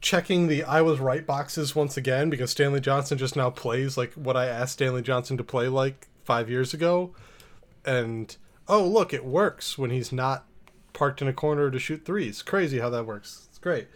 [0.00, 4.12] checking the I was right boxes once again because Stanley Johnson just now plays like
[4.14, 7.14] what I asked Stanley Johnson to play like five years ago,
[7.84, 8.36] and
[8.68, 10.44] oh look, it works when he's not
[10.92, 12.42] parked in a corner to shoot threes.
[12.42, 13.46] Crazy how that works.
[13.48, 13.88] It's great.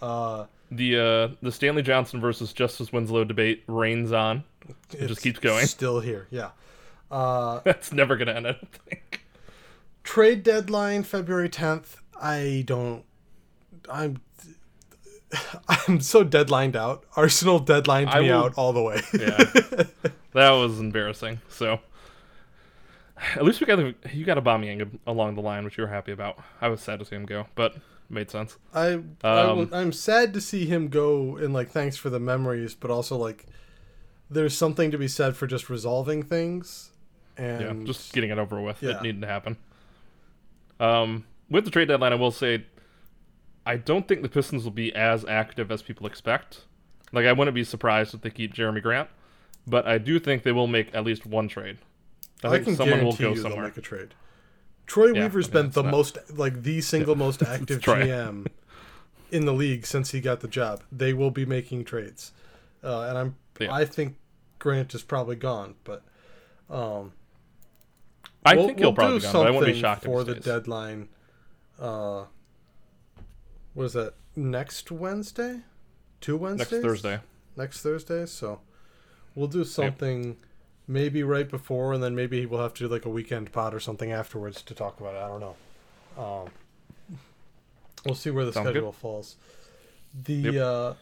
[0.00, 4.44] Uh, the uh, the Stanley Johnson versus Justice Winslow debate reigns on.
[4.92, 5.66] It just keeps going.
[5.66, 6.50] Still here, yeah.
[7.10, 8.46] Uh, That's never gonna end.
[8.46, 9.24] I don't think.
[10.02, 11.96] trade deadline February 10th.
[12.20, 13.04] I don't.
[13.90, 14.20] I'm.
[15.68, 17.04] I'm so deadlined out.
[17.16, 19.00] Arsenal deadlined I me will- out all the way.
[19.12, 19.36] Yeah,
[20.32, 21.40] that was embarrassing.
[21.48, 21.80] So.
[23.34, 25.88] At least we got a, you got a bombing along the line, which you were
[25.88, 26.38] happy about.
[26.60, 27.74] I was sad to see him go, but
[28.10, 28.58] made sense.
[28.74, 28.90] I, I
[29.40, 32.90] Um, w- I'm sad to see him go and like thanks for the memories, but
[32.90, 33.46] also like
[34.28, 36.90] there's something to be said for just resolving things
[37.38, 38.82] and Yeah, just getting it over with.
[38.82, 38.98] Yeah.
[38.98, 39.56] It needed to happen.
[40.78, 42.66] Um, with the trade deadline, I will say,
[43.66, 46.62] I don't think the Pistons will be as active as people expect.
[47.12, 49.08] Like, I wouldn't be surprised if they keep Jerami Grant,
[49.66, 51.78] but I do think they will make at least one trade.
[52.44, 53.64] I, I, think can someone will guarantee go you they'll somewhere.
[53.66, 54.14] make a trade.
[54.86, 58.46] Troy Yeah, Weaver's okay, been the not- most like the single most active GM
[59.32, 60.82] in the league since he got the job.
[60.92, 62.32] They will be making trades,
[62.84, 63.72] uh, and I'm Yeah.
[63.74, 64.16] I think
[64.60, 66.04] Grant is probably gone, but
[66.70, 67.12] um,
[68.44, 70.06] I we'll- think he'll we'll probably do be gone, but I wouldn't be shocked if
[70.12, 71.08] for he the deadline.
[71.80, 72.24] Uh,
[73.76, 74.14] what is that?
[74.34, 75.60] Next Wednesday?
[76.20, 76.72] Two Wednesdays?
[76.72, 77.20] next Thursday.
[77.56, 78.24] Next Thursday.
[78.26, 78.60] So
[79.34, 80.36] we'll do something
[80.88, 83.80] maybe right before, and then maybe we'll have to do like a weekend pod or
[83.80, 85.18] something afterwards to talk about it.
[85.18, 85.56] I don't know.
[86.22, 87.18] Um,
[88.04, 88.72] we'll see where the Sounds good.
[88.74, 89.36] schedule falls.
[90.24, 90.54] The Yep.
[90.62, 90.94] uh,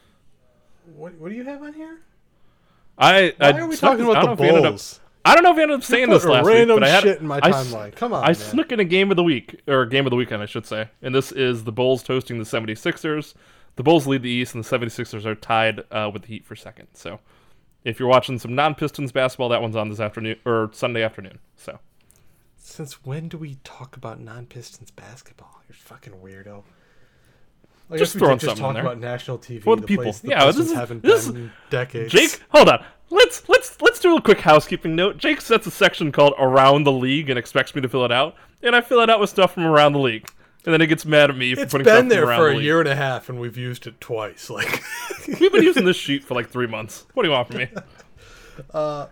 [0.97, 2.01] what what do you have on here?
[2.99, 5.01] I Why I are we talking about the know if we ended up- Bulls?
[5.25, 7.21] I don't know if we ended up saying this last week, but I had shit
[7.21, 7.97] in my I timeline.
[7.97, 8.35] Come on, I man.
[8.35, 10.91] snuck in a game of the week or game of the weekend, I should say.
[11.01, 13.35] And this is the Bulls toasting the 76ers.
[13.77, 16.55] The Bulls lead the East, and the 76ers are tied uh, with the Heat for
[16.55, 16.89] second.
[16.93, 17.21] So,
[17.85, 21.39] if you're watching some non-Pistons basketball, that one's on this afternoon or Sunday afternoon.
[21.57, 21.79] So,
[22.57, 25.63] Since when do we talk about non-Pistons basketball?
[25.69, 26.65] You're fucking weirdo.
[27.91, 28.83] I Just throwing just something in talk there.
[28.83, 29.63] about national TV.
[29.63, 30.05] For the people.
[30.05, 32.13] place the Yeah, this is- haven't this been in decades.
[32.13, 32.83] Jake, hold on.
[33.11, 35.19] Let's let's let's do a quick housekeeping note.
[35.19, 38.35] Jake sets a section called "Around the League" and expects me to fill it out,
[38.63, 40.27] and I fill it out with stuff from around the league,
[40.65, 42.21] and then he gets mad at me for it's putting stuff from around the league.
[42.27, 44.49] been there for a year and a half, and we've used it twice.
[44.51, 44.83] Like,
[45.41, 47.07] We've been using this sheet for like three months.
[47.13, 47.69] What do you want from me?
[48.73, 49.07] Uh,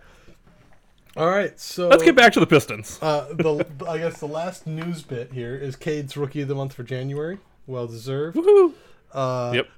[1.17, 1.59] all right.
[1.59, 2.97] So Let's get back to the Pistons.
[3.01, 6.73] Uh, the I guess the last news bit here is Cade's rookie of the month
[6.73, 7.39] for January.
[7.67, 8.37] Well deserved.
[8.37, 8.73] Woohoo!
[9.11, 9.69] Uh, Yep.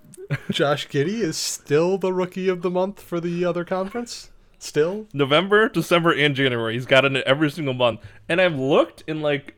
[0.50, 4.30] Josh Giddey is still the rookie of the month for the other conference.
[4.58, 6.74] Still, November, December, and January.
[6.74, 8.00] He's got it every single month.
[8.28, 9.54] And I've looked and like,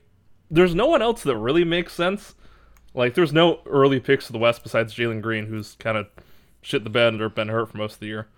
[0.50, 2.34] there's no one else that really makes sense.
[2.94, 6.06] Like, there's no early picks to the West besides Jalen Green, who's kind of
[6.60, 8.28] shit the bed or been hurt for most of the year.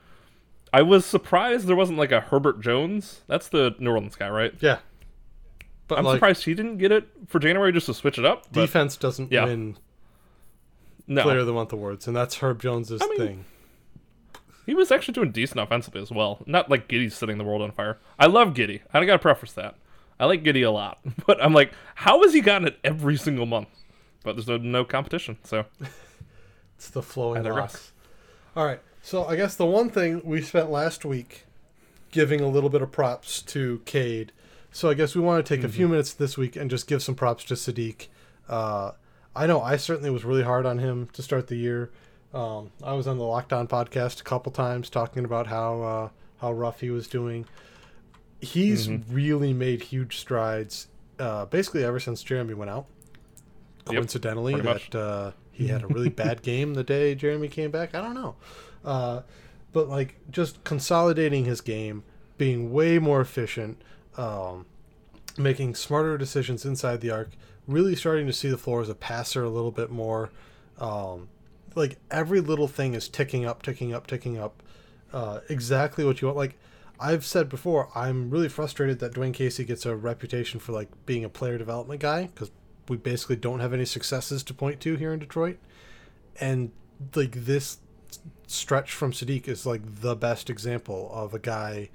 [0.72, 3.20] I was surprised there wasn't like a Herbert Jones.
[3.26, 4.54] That's the New Orleans guy, right?
[4.60, 4.78] yeah.
[5.86, 8.50] But I'm like, surprised he didn't get it for January just to switch it up.
[8.52, 9.44] Defense doesn't yeah.
[9.44, 9.76] win
[11.06, 13.44] no, Player of the Month awards, and that's Herb Jones's I mean, thing.
[14.64, 16.38] he was actually doing decent offensively as well.
[16.46, 17.98] Not like Giddey's setting the world on fire.
[18.18, 18.80] I love Giddey.
[18.92, 19.74] I gotta preface that.
[20.18, 23.46] I like Giddey a lot, but I'm like, how has he gotten it every single
[23.46, 23.68] month?
[24.22, 25.66] But there's no, no competition, so
[26.76, 27.92] It's the flowing locks.
[28.56, 28.80] All right.
[29.02, 31.46] So I guess the one thing we spent last week
[32.10, 34.32] giving a little bit of props to Cade.
[34.74, 35.76] So I guess we want to take a Mm-hmm.
[35.76, 38.08] few minutes this week and just give some props to Sadiq.
[38.48, 38.90] Uh,
[39.36, 41.90] I know I certainly was really hard on him to start the year.
[42.34, 46.08] Um, I was on the Lockdown podcast a couple times talking about how uh,
[46.40, 47.46] how rough he was doing.
[48.40, 49.14] He's Mm-hmm.
[49.14, 50.88] really made huge strides,
[51.20, 52.86] uh, basically ever since Jerami went out.
[53.86, 57.94] Yep, Coincidentally, that uh, he had a really bad game the day Jerami came back.
[57.94, 58.34] I don't know,
[58.84, 59.20] uh,
[59.72, 62.02] but like just consolidating his game,
[62.38, 63.80] being way more efficient,
[64.16, 64.66] um,
[65.36, 67.30] making smarter decisions inside the arc,
[67.66, 70.30] really starting to see the floor as a passer a little bit more.
[70.78, 71.28] Um,
[71.74, 74.62] like every little thing is ticking up, ticking up, ticking up.
[75.12, 76.36] Uh, exactly what you want.
[76.36, 76.56] Like
[76.98, 81.24] I've said before, I'm really frustrated that Dwane Casey gets a reputation for like being
[81.24, 82.50] a player development guy because
[82.88, 85.58] we basically don't have any successes to point to here in Detroit.
[86.40, 86.72] And
[87.14, 87.78] like this
[88.46, 91.90] stretch from Sadiq is like the best example of a guy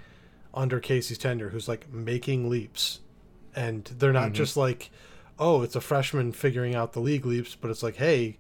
[0.54, 3.00] under Casey's tenure who's like making leaps.
[3.56, 4.90] And they're not just like,
[5.38, 8.38] oh, it's a freshman figuring out the league leaps, but it's like, hey,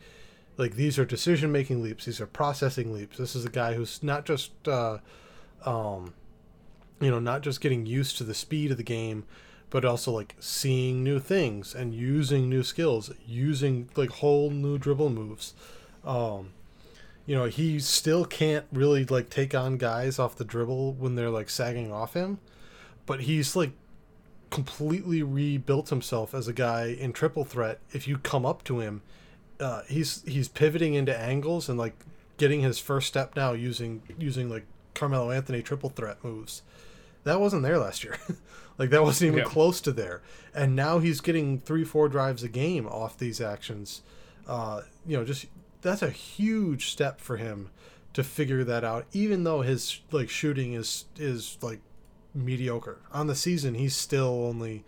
[0.57, 3.17] like these are decision making leaps, these are processing leaps.
[3.17, 4.99] This is a guy who's not just uh
[5.65, 6.13] um
[7.01, 9.25] you know, not just getting used to the speed of the game,
[9.69, 15.09] but also like seeing new things and using new skills, using like whole new dribble
[15.09, 15.53] moves.
[16.03, 16.51] Um,
[17.29, 21.29] you know, he still can't really like take on guys off the dribble when they're
[21.29, 22.39] like sagging off him,
[23.05, 23.71] but he's like
[24.49, 27.79] completely rebuilt himself as a guy in triple threat.
[27.91, 29.03] If you come up to him,
[29.59, 31.93] uh, he's he's pivoting into angles and like
[32.37, 34.65] getting his first step now using using like
[34.95, 36.63] Carmelo Anthony triple threat moves.
[37.25, 38.17] That wasn't there last year.
[38.79, 39.45] like that wasn't even Yeah.
[39.45, 40.23] close to there.
[40.55, 44.01] And now he's getting three, four drives a game off these actions.
[44.47, 45.45] Uh, you know, just
[45.81, 47.69] that's a huge step for him
[48.13, 49.05] to figure that out.
[49.13, 51.79] Even though his like shooting is is like
[52.33, 54.83] mediocre on the season, he's still only.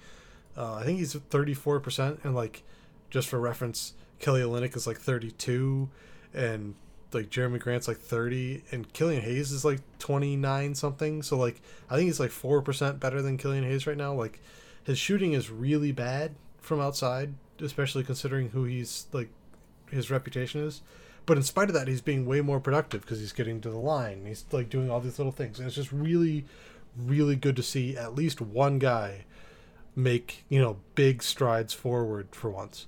[0.57, 2.63] Uh, I think he's thirty four percent, and like
[3.09, 5.89] just for reference, Kelly Olynyk is like thirty two,
[6.33, 6.75] and
[7.13, 11.23] like Jerami Grant's like thirty, and Killian Hayes is like twenty nine something.
[11.23, 14.13] So like I think he's like four percent better than Killian Hayes right now.
[14.13, 14.39] Like
[14.83, 19.29] his shooting is really bad from outside, especially considering who he's like
[19.91, 20.81] his reputation is.
[21.25, 23.77] But in spite of that, he's being way more productive because he's getting to the
[23.77, 24.25] line.
[24.25, 26.45] He's like doing all these little things, and it's just really,
[26.97, 29.25] really good to see at least one guy
[29.95, 32.87] make you know big strides forward for once.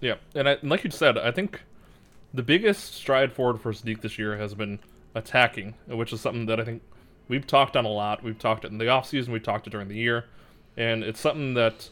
[0.00, 1.62] Yeah, and, I, and like you said, I think
[2.32, 4.78] the biggest stride forward for Sadiq this year has been
[5.14, 6.82] attacking, which is something that I think
[7.26, 8.22] we've talked on a lot.
[8.22, 10.26] We've talked it in the offseason, we've talked it during the year,
[10.76, 11.88] and it's something that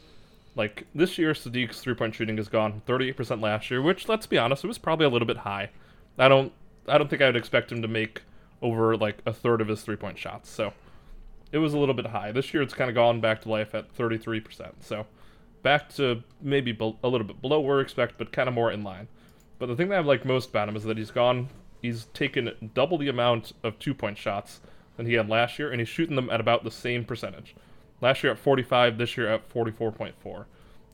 [0.57, 4.39] like this year Sadiq's three point shooting has gone 38% last year, which let's be
[4.39, 5.71] honest, it was probably a little bit high.
[6.19, 6.53] I don't
[6.89, 8.23] I don't think I would expect him to make
[8.63, 10.51] over like a third of his three point shots.
[10.51, 10.73] So
[11.53, 12.33] it was a little bit high.
[12.33, 14.73] This year it's kind of gone back to life at 33%.
[14.81, 15.07] So
[15.63, 18.73] back to maybe be- a little bit below where we expect, but kind of more
[18.73, 19.09] in line.
[19.59, 21.49] But the thing that I like most about him is that he's gone,
[21.83, 24.61] he's taken double the amount of two point shots
[24.97, 27.55] than he had last year, and he's shooting them at about the same percentage.
[28.01, 30.45] Last year at 45, this year at 44.4.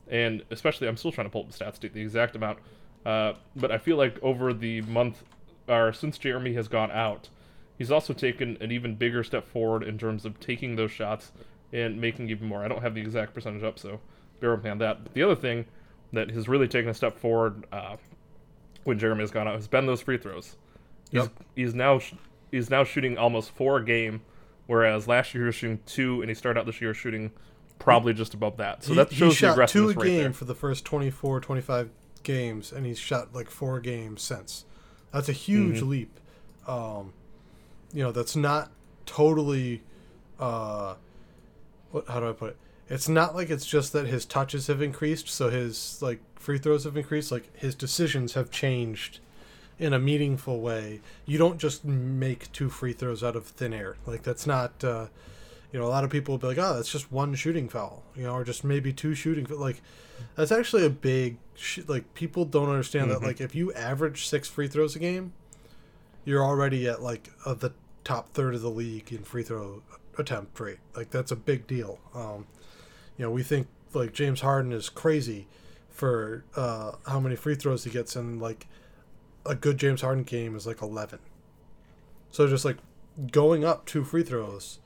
[0.09, 2.59] And especially, I'm still trying to pull up the stats to the exact amount.
[3.05, 5.23] Uh, but I feel like over the month,
[5.67, 7.29] or since Jerami has gone out,
[7.77, 11.31] he's also taken an even bigger step forward in terms of taking those shots
[11.71, 12.63] and making even more.
[12.63, 13.99] I don't have the exact percentage up, so
[14.39, 15.03] bear with me on that.
[15.03, 15.65] But the other thing
[16.13, 17.97] that has really taken a step forward uh,
[18.83, 20.55] when Jerami has gone out has been those free throws.
[21.11, 21.31] He's, Yep.
[21.55, 22.13] he's now sh-
[22.51, 24.21] he's now shooting almost four a game,
[24.73, 27.31] whereas last year he was shooting two, and he started out this year shooting
[27.79, 28.83] probably just above that.
[28.83, 30.33] So he, that he shows the shot two a right game there.
[30.33, 31.89] for the first 24, 25
[32.23, 34.65] games, and he's shot like four games since.
[35.11, 35.87] That's a huge Mhm.
[35.87, 36.19] leap.
[36.67, 37.13] Um,
[37.93, 38.71] you know, that's not
[39.05, 39.83] totally.
[40.39, 40.95] Uh,
[41.91, 42.07] what?
[42.07, 42.57] How do I put it?
[42.89, 46.83] It's not like it's just that his touches have increased, so his like free throws
[46.85, 47.31] have increased.
[47.31, 49.19] Like his decisions have changed
[49.79, 51.01] in a meaningful way.
[51.25, 53.95] You don't just make two free throws out of thin air.
[54.05, 54.83] Like that's not.
[54.83, 55.07] Uh,
[55.71, 58.03] you know, a lot of people will be like, "Oh, that's just one shooting foul,"
[58.15, 59.47] you know, or just maybe two shooting.
[59.49, 59.81] Like,
[60.35, 61.37] that's actually a big.
[61.55, 63.13] Sh- like, people don't understand Mhm.
[63.19, 63.23] that.
[63.25, 65.33] Like, if you average six free throws a game,
[66.25, 67.71] you're already at like uh, the
[68.03, 69.81] top third of the league in free throw
[70.19, 70.77] attempt rate.
[70.95, 71.99] Like, that's a big deal.
[72.13, 72.45] Um,
[73.17, 73.65] you know, we think
[73.95, 75.47] like James Harden is crazy
[75.89, 78.67] for uh, how many free throws he gets, and like
[79.45, 81.19] a good James Harden game is like eleven.
[82.31, 82.77] So just like
[83.31, 84.79] going up two free throws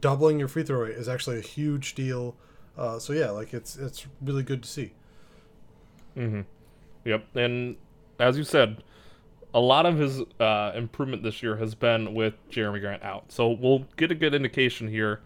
[0.00, 2.36] doubling your free throw rate is actually a huge deal.
[2.76, 4.92] Uh, so yeah, like it's it's really good to see.
[6.16, 6.42] Mm-hmm.
[7.04, 7.24] Yep.
[7.34, 7.76] And
[8.18, 8.82] as you said,
[9.54, 13.32] a lot of his uh, improvement this year has been with Jerami Grant out.
[13.32, 15.20] So we'll get a good indication here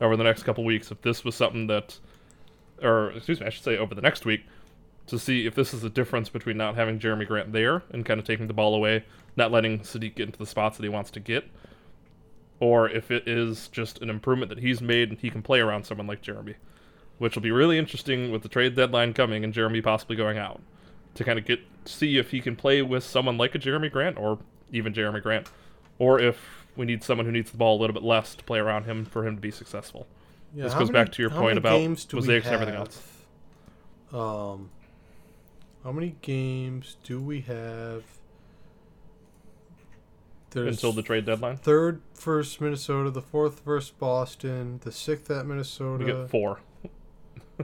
[0.00, 1.98] over the next couple weeks if this was something that,
[2.82, 4.44] or excuse me, I should say over the next week,
[5.06, 8.18] to see if this is a difference between not having Jerami Grant there and kind
[8.18, 9.04] of taking the ball away,
[9.36, 11.48] not letting Sadiq get into the spots that he wants to get,
[12.60, 15.84] or if it is just an improvement that he's made and he can play around
[15.84, 16.56] someone like Jerami
[17.18, 20.60] which will be really interesting with the trade deadline coming and Jerami possibly going out
[21.14, 24.18] to kind of get see if he can play with someone like a Jerami Grant
[24.18, 24.38] or
[24.72, 25.48] even Jerami Grant,
[25.98, 28.58] or if we need someone who needs the ball a little bit less to play
[28.58, 30.06] around him for him to be successful.
[30.54, 33.02] Yeah, This goes back to your point about games do we mosaics and everything else.
[34.12, 34.70] Um,
[35.86, 38.02] how many games do we have?
[40.50, 45.46] There's Until the trade deadline, third versus Minnesota, the fourth versus Boston, the sixth at
[45.46, 46.04] Minnesota.
[46.04, 46.58] we get four.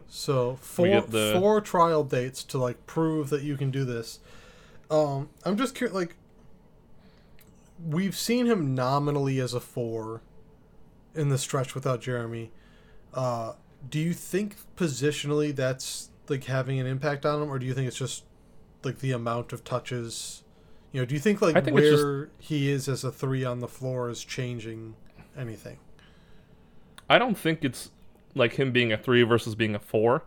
[0.06, 4.20] So four the- four trial dates to like prove that you can do this.
[4.88, 5.92] Um, I'm just curious.
[5.92, 6.14] Like,
[7.84, 10.20] we've seen him nominally as a four
[11.16, 12.50] in the stretch without Jerami.
[13.12, 13.54] Uh,
[13.90, 17.88] do you think positionally that's like having an impact on him, or do you think
[17.88, 18.24] it's just
[18.82, 20.42] like the amount of touches?
[20.92, 23.44] You know, do you think like think it's just- where he is as a three
[23.44, 24.94] on the floor is changing
[25.36, 25.78] anything?
[27.08, 27.90] I don't think it's
[28.34, 30.22] like him being a three versus being a four.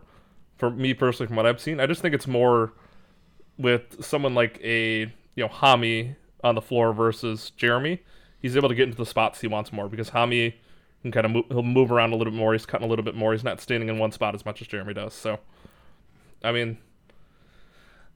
[0.56, 2.72] For me personally, from what I've seen, I just think it's more
[3.58, 8.00] with someone like a you know Hami on the floor versus Jerami.
[8.40, 10.54] He's able to get into the spots he wants more because Hami
[11.02, 12.52] can kind of move, he'll move around a little bit more.
[12.52, 13.32] He's cutting a little bit more.
[13.32, 15.14] He's not standing in one spot as much as Jerami does.
[15.14, 15.38] So,
[16.42, 16.78] I mean,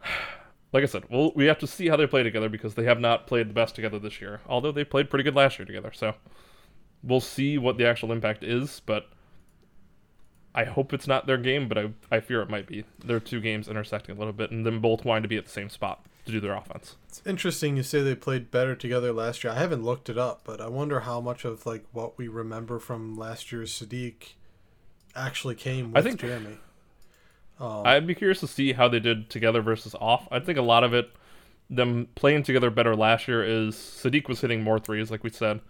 [0.73, 3.01] like I said, well, we have to see how they play together because they have
[3.01, 4.41] not played the best together this year.
[4.47, 5.93] Although they played pretty good last year together.
[5.95, 6.15] So,
[7.03, 9.09] we'll see what the actual impact is, but
[10.55, 12.85] I hope it's not their game, but I, I fear it might be.
[13.05, 15.51] Their two games intersecting a little bit, and them both wanting to be at the
[15.51, 16.97] same spot to do their offense.
[17.09, 19.53] It's interesting you say they played better together last year.
[19.53, 22.79] I haven't looked it up, but I wonder how much of like what we remember
[22.79, 24.33] from last year's Sadiq
[25.17, 26.59] actually came I with think- Jerami.
[27.61, 30.27] Um, I'd be curious to see how they did together versus off.
[30.31, 31.11] I think a lot of it,
[31.69, 35.61] them playing together better last year, is Sadiq was hitting more threes, like we said,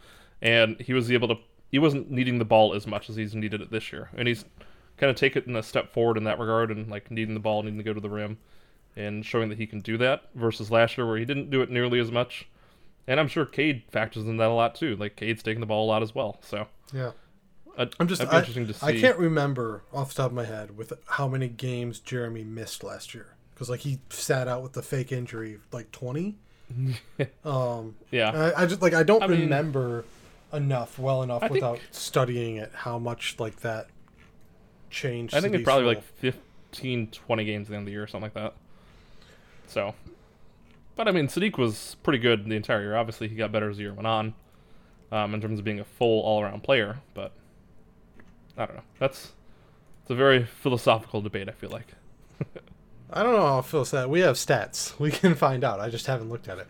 [0.41, 1.37] and he was able to.
[1.71, 4.45] He wasn't needing the ball as much as he's needed it this year, and he's
[4.97, 7.79] kind of taken a step forward in that regard, and like needing the ball, needing
[7.79, 8.39] to go to the rim,
[8.97, 11.71] and showing that he can do that versus last year where he didn't do it
[11.71, 12.49] nearly as much.
[13.07, 14.95] And I'm sure Cade factors in that a lot too.
[14.97, 16.39] Like Cade's taking the ball a lot as well.
[16.43, 17.13] So yeah,
[17.79, 18.87] I'm just I, interesting to see.
[18.87, 22.85] I can't remember off the top of my head with how many games Jerami missed
[22.85, 26.37] last year because like he sat out with the fake injury like 20
[27.45, 28.53] Um, Yeah.
[28.57, 30.05] I, I just like I don't I mean- remember
[30.53, 33.89] enough well enough I think- without studying it how much like that
[34.91, 35.35] changed.
[35.35, 38.07] I think it's probably like 15, 20 games at the end of the year or
[38.07, 38.55] something like that.
[39.69, 39.95] So,
[40.97, 42.97] but I mean, Sadiq was pretty good the entire year.
[42.97, 44.35] Obviously, he got better as the year went on,
[45.13, 46.99] um, in terms of being a full all-around player.
[47.15, 47.31] But
[48.57, 48.83] I don't know.
[48.99, 49.33] That's
[50.03, 51.49] it's a very philosophical debate.
[51.49, 51.95] I feel like.
[53.13, 54.09] I don't know how Phil said.
[54.09, 54.93] We have stats.
[55.01, 55.81] We can find out.
[55.81, 56.67] I just haven't looked at it.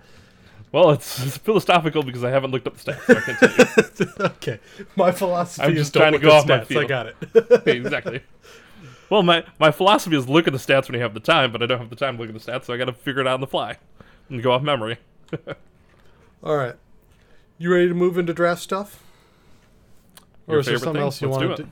[0.73, 3.05] Well, it's, it's philosophical because I haven't looked up the stats.
[3.07, 4.25] So I can't tell you.
[4.37, 4.61] okay,
[4.95, 6.77] my philosophy I'm is just don't trying to go off my stats.
[6.77, 7.67] I got it.
[7.67, 8.23] exactly.
[9.11, 11.63] Well, my, my philosophy is look at the stats when you have the time, but
[11.63, 13.21] I don't have the time to look at the stats, so I got to figure
[13.21, 13.79] it out on the fly
[14.29, 14.99] and go off memory.
[16.45, 16.77] All right,
[17.59, 19.03] you ready to move into draft stuff?
[20.51, 21.03] Or Your is there something thing?
[21.03, 21.69] else you Let's wanted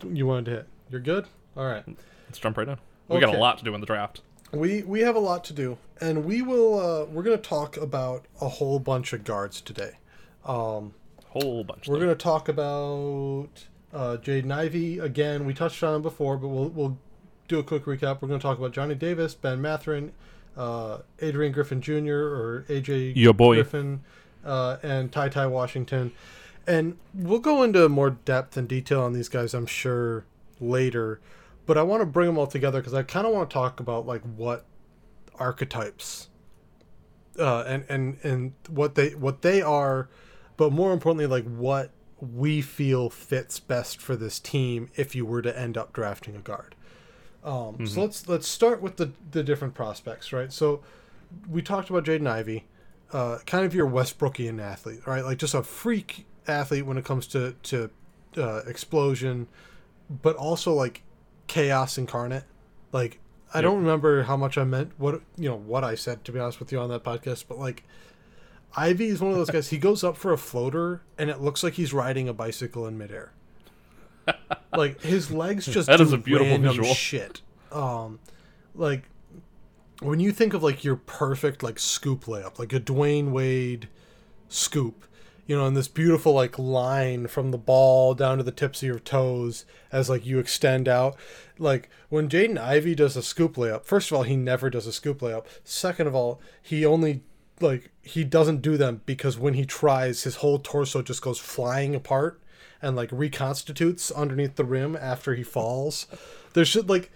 [0.00, 0.66] to, you wanted to hit?
[0.90, 1.26] You're good.
[1.56, 1.84] All right.
[2.26, 2.78] Let's jump right in.
[3.08, 4.20] We got a lot to do in the draft.
[4.52, 6.78] We we have a lot to do, and we will.
[6.78, 9.98] Uh, we're going to talk about a whole bunch of guards today.
[10.44, 10.94] Um,
[11.28, 11.88] Whole bunch.
[11.88, 13.48] we're going to talk about
[13.92, 15.44] uh, Jaden Ivey again.
[15.44, 16.98] We touched on him before, but we'll we'll
[17.48, 18.22] do a quick recap.
[18.22, 20.12] We're going to talk about Johnny Davis, Ben Mathurin,
[20.56, 22.12] uh, Adrian Griffin Jr.
[22.14, 23.56] or AJ Your boy.
[23.56, 24.02] Griffin,
[24.44, 26.12] uh, and Ty Ty Washington,
[26.66, 29.54] and we'll go into more depth and detail on these guys.
[29.54, 30.24] I'm sure
[30.60, 31.20] later,
[31.66, 33.80] but I want to bring them all together because I kind of want to talk
[33.80, 34.64] about like what
[35.38, 36.28] archetypes
[37.38, 40.08] uh, and and and what they what they are,
[40.56, 41.90] but more importantly, like what
[42.20, 46.40] we feel fits best for this team if you were to end up drafting a
[46.40, 46.74] guard.
[47.42, 50.52] Um, So let's let's start with the the different prospects, right?
[50.52, 50.82] So
[51.48, 52.66] we talked about Jaden Ivey,
[53.12, 55.24] uh, kind of your Westbrookian athlete, right?
[55.24, 57.90] Like just a freak athlete when it comes to to
[58.36, 59.48] uh, explosion,
[60.22, 61.02] but also like
[61.46, 62.44] chaos incarnate.
[62.92, 63.20] Like
[63.52, 66.38] I don't remember how much I meant what you know what I said to be
[66.38, 67.84] honest with you on that podcast, but like
[68.76, 69.68] Ivey is one of those guys.
[69.68, 72.98] He goes up for a floater, and it looks like he's riding a bicycle in
[72.98, 73.32] midair.
[74.76, 76.94] like his legs just That is a beautiful visual.
[76.94, 77.42] shit.
[77.70, 78.18] Um,
[78.74, 79.04] like
[80.00, 83.88] when you think of like your perfect like scoop layup, like a Dwyane Wade
[84.48, 85.06] scoop,
[85.46, 88.86] you know, and this beautiful like line from the ball down to the tips of
[88.86, 91.16] your toes as like you extend out.
[91.58, 94.92] Like when Jaden Ivey does a scoop layup, first of all, he never does a
[94.92, 95.46] scoop layup.
[95.62, 97.22] Second of all, he only
[97.60, 101.94] like he doesn't do them because when he tries, his whole torso just goes flying
[101.94, 102.40] apart
[102.80, 106.06] and like reconstitutes underneath the rim after he falls.
[106.54, 107.10] There's like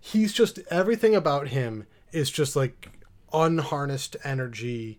[0.00, 2.90] he's just everything about him is just like
[3.32, 4.98] unharnessed energy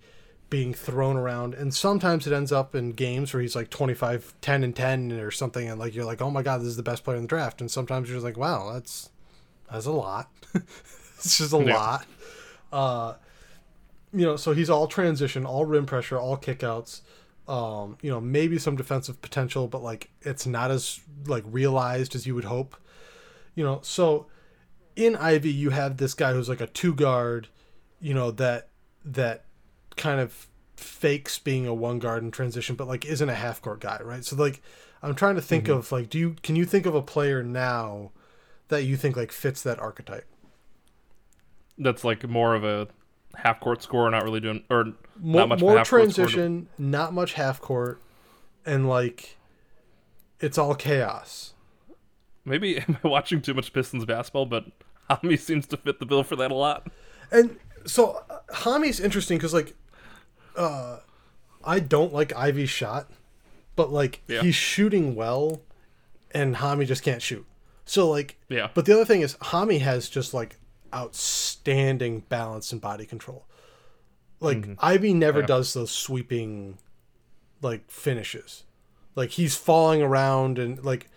[0.49, 1.53] being thrown around.
[1.53, 5.31] And sometimes it ends up in games where he's like 25 10 and 10 or
[5.31, 7.27] something and like you're like oh my god this is the best player in the
[7.27, 7.61] draft.
[7.61, 9.09] And sometimes you're just like wow that's
[9.71, 10.29] that's a lot.
[11.17, 11.75] It's just a Yeah.
[11.75, 12.07] lot.
[12.71, 13.13] Uh
[14.13, 17.01] you know so he's all transition all rim pressure all kickouts.
[17.47, 22.25] Um you know maybe some defensive potential but like it's not as like realized as
[22.25, 22.75] you would hope.
[23.55, 24.27] You know so
[24.95, 27.47] in Ivey you have this guy who's like a two guard,
[28.01, 28.69] you know, that
[29.05, 29.45] that
[29.99, 33.81] kind of fakes being a one guard in transition, but like isn't a half court
[33.81, 34.25] guy, right?
[34.25, 34.61] So like
[35.03, 38.11] I'm trying to think of like do you can you think of a player now
[38.69, 40.25] that you think like fits that archetype?
[41.77, 42.87] That's like more of a
[43.35, 44.85] half court score, not really doing or
[45.19, 48.01] More, not much more half-court score to- transition, not much half court,
[48.65, 49.37] and like
[50.39, 51.53] it's all chaos.
[52.45, 54.65] Maybe am I watching too much Pistons basketball, but
[55.09, 56.87] Hami seems to fit the bill for that a lot.
[57.31, 59.75] And so uh, Hami's interesting because like,
[60.59, 60.99] uh,
[61.63, 63.09] I don't like Ivey's shot,
[63.75, 64.41] but like Yeah.
[64.41, 65.61] he's shooting well,
[66.31, 67.45] and Hami just can't shoot.
[67.85, 68.69] So like, Yeah.
[68.73, 70.57] But the other thing is Hami has just like
[70.93, 73.45] outstanding balance and body control.
[74.39, 75.45] Like Ivey never Yeah.
[75.47, 76.77] does those sweeping,
[77.61, 78.63] like finishes.
[79.15, 81.09] Like he's falling around and like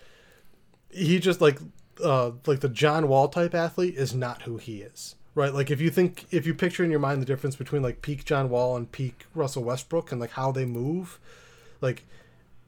[0.90, 1.58] he just like
[2.02, 5.14] uh like the John Wall type athlete is not who he is.
[5.34, 5.52] Right?
[5.54, 8.24] Like if you think if you picture in your mind the difference between like peak
[8.24, 11.18] John Wall and peak Russell Westbrook and like how they move,
[11.80, 12.04] like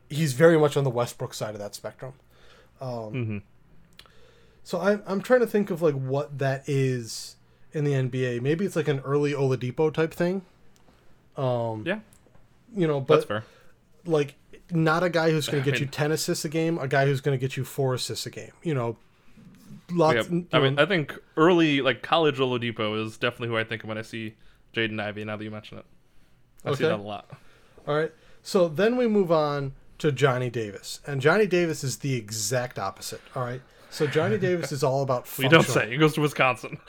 [0.09, 2.15] he's very much on the Westbrook side of that spectrum.
[2.81, 3.39] hmm
[4.63, 7.37] So I'm I'm trying to think of like what that is
[7.73, 8.41] in the NBA.
[8.41, 10.43] Maybe it's like an early Oladipo type thing.
[11.37, 11.99] Um, Yeah,
[12.75, 13.45] you know, that's but fair.
[14.07, 14.37] like
[14.71, 17.21] not a guy who's going to get you 10 assists a game, a guy who's
[17.21, 18.53] going to get you 4 assists a game.
[18.63, 18.97] You know,
[19.91, 20.41] lots Yeah.
[20.53, 23.89] I mean, know, I think early like college Oladipo is definitely who I think of
[23.89, 24.35] when I see
[24.75, 25.25] Jaden Ivey.
[25.25, 25.85] Now that you mention it,
[26.65, 27.31] I see that a lot.
[27.87, 28.13] All right.
[28.43, 31.01] So then we move on to Johnny Davis.
[31.07, 33.63] And Johnny Davis is the exact opposite, all right?
[33.91, 35.91] So Johnny Davis is all about We don't say.
[35.91, 36.79] He goes to Wisconsin.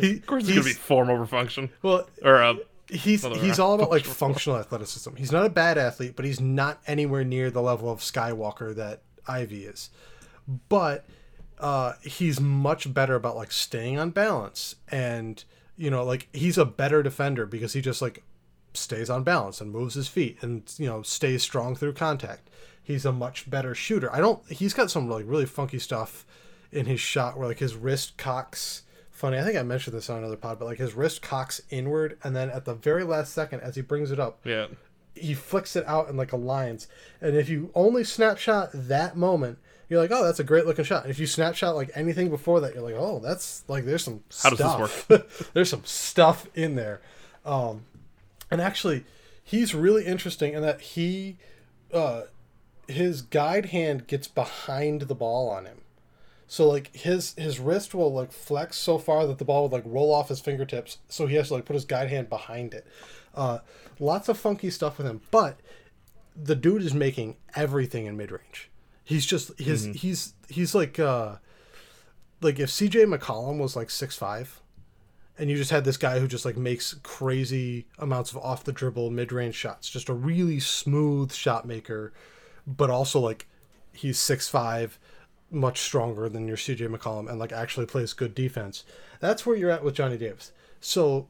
[0.00, 2.54] He, of course, it's gonna be form over function, well, or uh,
[2.88, 5.16] he's he's all about like functional athleticism.
[5.16, 9.02] He's not a bad athlete, but he's not anywhere near the level of Skywalker that
[9.26, 9.90] Ivey is.
[10.68, 11.04] But
[11.62, 15.42] uh, he's much better about like staying on balance, and
[15.76, 18.22] you know, like he's a better defender because he just like
[18.74, 22.48] stays on balance and moves his feet and you know stays strong through contact.
[22.82, 24.12] He's a much better shooter.
[24.12, 24.44] I don't.
[24.50, 26.26] He's got some like really funky stuff
[26.72, 28.82] in his shot where like his wrist cocks.
[29.10, 32.18] Funny, I think I mentioned this on another pod, but like his wrist cocks inward,
[32.24, 34.66] and then at the very last second, as he brings it up, Yeah.
[35.14, 36.88] he flicks it out in like a lines.
[37.20, 39.58] And if you only snapshot that moment,
[39.92, 41.02] you're like, oh, that's a great looking shot.
[41.02, 44.24] And if you snapshot like anything before that, you're like, oh, that's like there's some
[44.42, 45.50] How does this stuff.
[45.52, 47.02] there's some stuff in there.
[47.44, 47.84] Um,
[48.50, 49.04] and actually,
[49.44, 51.36] he's really interesting in that he,
[51.92, 52.22] uh,
[52.88, 55.82] his guide hand gets behind the ball on him.
[56.46, 59.84] So like his his wrist will like flex so far that the ball would like
[59.84, 60.98] roll off his fingertips.
[61.08, 62.86] So he has to like put his guide hand behind it.
[63.34, 63.58] Uh,
[64.00, 65.60] lots of funky stuff with him, but
[66.34, 68.70] the dude is making everything in mid range.
[69.04, 71.36] He's just his he's he's like uh
[72.40, 74.60] like if CJ McCollum was like six five,
[75.38, 78.72] and you just had this guy who just like makes crazy amounts of off the
[78.72, 82.12] dribble mid range shots, just a really smooth shot maker,
[82.66, 83.48] but also like
[83.92, 84.98] he's six five,
[85.50, 88.84] much stronger than your CJ McCollum, and like actually plays good defense.
[89.20, 90.52] That's where you're at with Johnny Davis.
[90.80, 91.28] So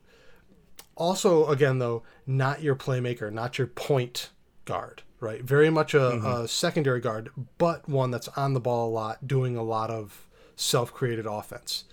[0.96, 4.30] also again though not your playmaker not your point
[4.64, 5.42] guard right?
[5.42, 9.56] Very much a, a secondary guard but one that's on the ball a lot doing
[9.56, 11.84] a lot of self-created offense.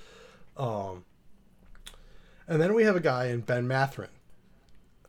[0.57, 1.05] Um,
[2.47, 4.09] and then we have a guy in ben Mathurin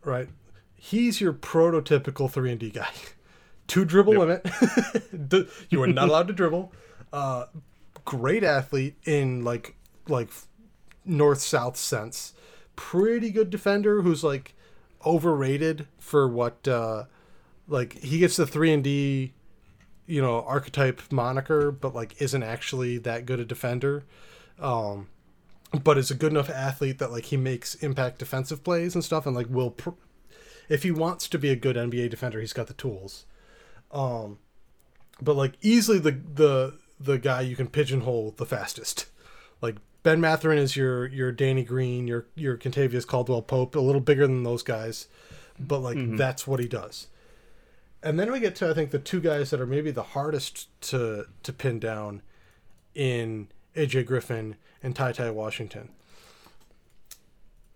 [0.05, 0.29] right?
[0.75, 2.91] He's your prototypical 3 and d guy.
[3.67, 4.47] Two dribble limit.
[5.71, 6.73] You are not allowed to dribble.
[7.13, 7.47] Uh,
[8.05, 9.77] great athlete in like
[10.09, 10.31] like
[11.05, 12.35] north south sense.
[12.75, 14.55] Pretty good defender who's like
[15.07, 17.05] overrated for what uh
[17.71, 19.33] like he gets the 3 and D
[20.07, 24.05] you know archetype moniker but like isn't actually that good a defender.
[24.59, 25.09] Um
[25.85, 29.25] but is a good enough athlete that like he makes impact defensive plays and stuff
[29.25, 29.91] and like will pr-
[30.69, 33.25] if he wants to be a good NBA defender he's got the tools.
[33.93, 34.39] Um
[35.23, 39.07] but like easily the the the guy you can pigeonhole the fastest.
[39.63, 44.01] Like Ben Mathurin is your your Danny Green, your your Kentavious Caldwell Pope, a little
[44.01, 45.09] bigger than those guys,
[45.59, 47.07] but like that's what he does.
[48.03, 50.69] And then we get to I think the two guys that are maybe the hardest
[50.83, 52.23] to to pin down
[52.95, 55.91] in AJ Griffin and Ty Ty Washington.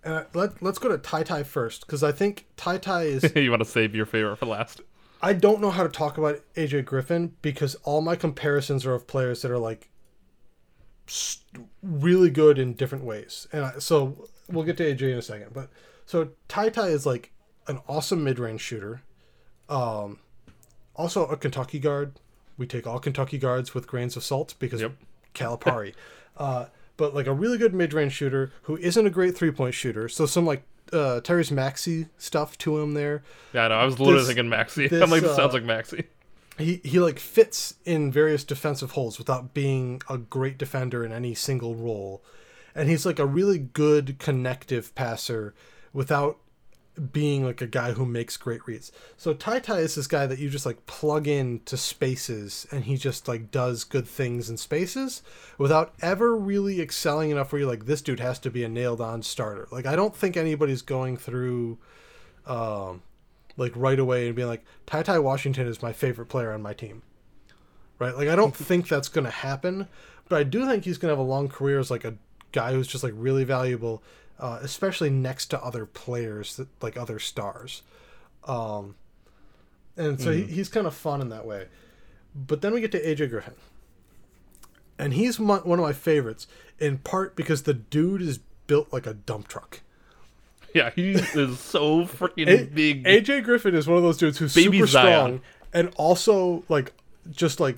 [0.04, 3.50] Uh, let let's go to Ty Ty first because I think Ty Ty is you
[3.50, 4.80] want to save your favorite for last?
[5.22, 9.06] I don't know how to talk about AJ Griffin because all my comparisons are of
[9.06, 9.88] players that are like
[11.82, 13.46] really good in different ways.
[13.52, 15.54] And I, so we'll get to AJ in a second.
[15.54, 15.70] But
[16.04, 17.32] so Ty Ty is like
[17.66, 19.02] an awesome mid range shooter.
[19.68, 20.18] Um,
[20.94, 22.20] also a Kentucky guard.
[22.56, 24.92] We take all Kentucky guards with grains of salt because Yep.
[25.34, 25.94] Calipari.
[26.36, 29.74] uh, but like a really good mid range shooter who isn't a great three point
[29.74, 30.08] shooter.
[30.08, 30.62] So some like
[30.92, 33.74] uh, Tyrese Maxey stuff to him there Yeah, I know.
[33.74, 34.86] I was literally This- thinking Maxey.
[34.88, 36.04] this, I'm like, this uh, sounds like Maxey.
[36.58, 41.34] he he like fits in various defensive holes without being a great defender in any
[41.34, 42.22] single role
[42.76, 45.52] and he's like a really good connective passer
[45.92, 46.38] without
[47.12, 50.38] being like a guy who makes great reads so Ty Ty is this guy that
[50.38, 54.56] you just like plug in to spaces and he just like does good things in
[54.56, 55.22] spaces
[55.58, 59.00] without ever really excelling enough where you're like this dude has to be a nailed
[59.00, 61.78] on starter like i don't think anybody's going through
[62.46, 63.02] um
[63.56, 66.72] like right away and being like Ty Ty Washington is my favorite player on my
[66.72, 67.02] team.
[67.98, 68.16] Right?
[68.16, 69.88] Like I don't think that's going to happen,
[70.28, 72.14] but I do think he's going to have a long career as like a
[72.52, 74.02] guy who's just like really valuable
[74.38, 77.82] uh, especially next to other players that like other stars.
[78.44, 78.94] Um
[79.96, 81.66] and so he, he's kind of fun in that way.
[82.34, 83.54] But then we get to AJ Griffin.
[84.98, 86.46] And he's my, one of my favorites
[86.80, 89.80] in part because the dude is built like a dump truck.
[90.74, 93.04] Yeah, he is so freaking A- big.
[93.04, 95.04] AJ Griffin is one of those dudes who's Baby super Zion.
[95.06, 95.40] strong
[95.72, 96.92] and also like
[97.30, 97.76] just like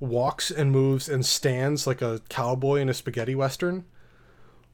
[0.00, 3.84] walks and moves and stands like a cowboy in a spaghetti western.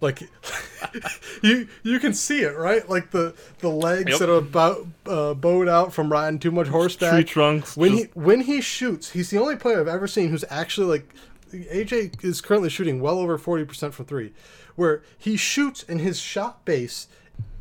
[0.00, 0.22] Like
[1.42, 4.18] you you can see it right, like the the legs Yep.
[4.20, 7.12] that are about uh, bowed out from riding too much horseback.
[7.12, 7.76] Tree trunks.
[7.76, 10.86] when just- he when he shoots, he's the only player I've ever seen who's actually
[10.86, 11.14] like
[11.52, 14.32] AJ is currently shooting well over forty percent from three,
[14.76, 17.08] where he shoots and his shot base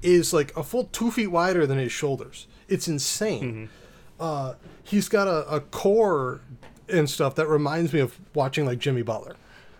[0.01, 2.47] is like a full two feet wider than his shoulders.
[2.69, 3.69] It's insane.
[4.19, 6.41] Uh, he's got a, a core
[6.87, 9.35] and stuff that reminds me of watching like Jimmy Butler.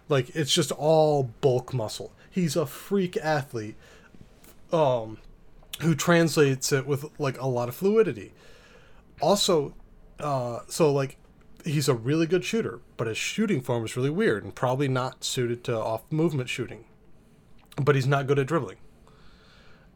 [0.10, 2.12] Like it's just all bulk muscle.
[2.42, 3.76] He's a freak athlete.
[4.72, 5.18] Um,
[5.82, 8.34] who translates it with like a lot of fluidity.
[9.22, 9.74] Also,
[10.20, 11.18] uh, so like
[11.64, 15.24] he's a really good shooter, but his shooting form is really weird and probably not
[15.24, 16.86] suited to off movement shooting.
[17.82, 18.78] But he's not good at dribbling.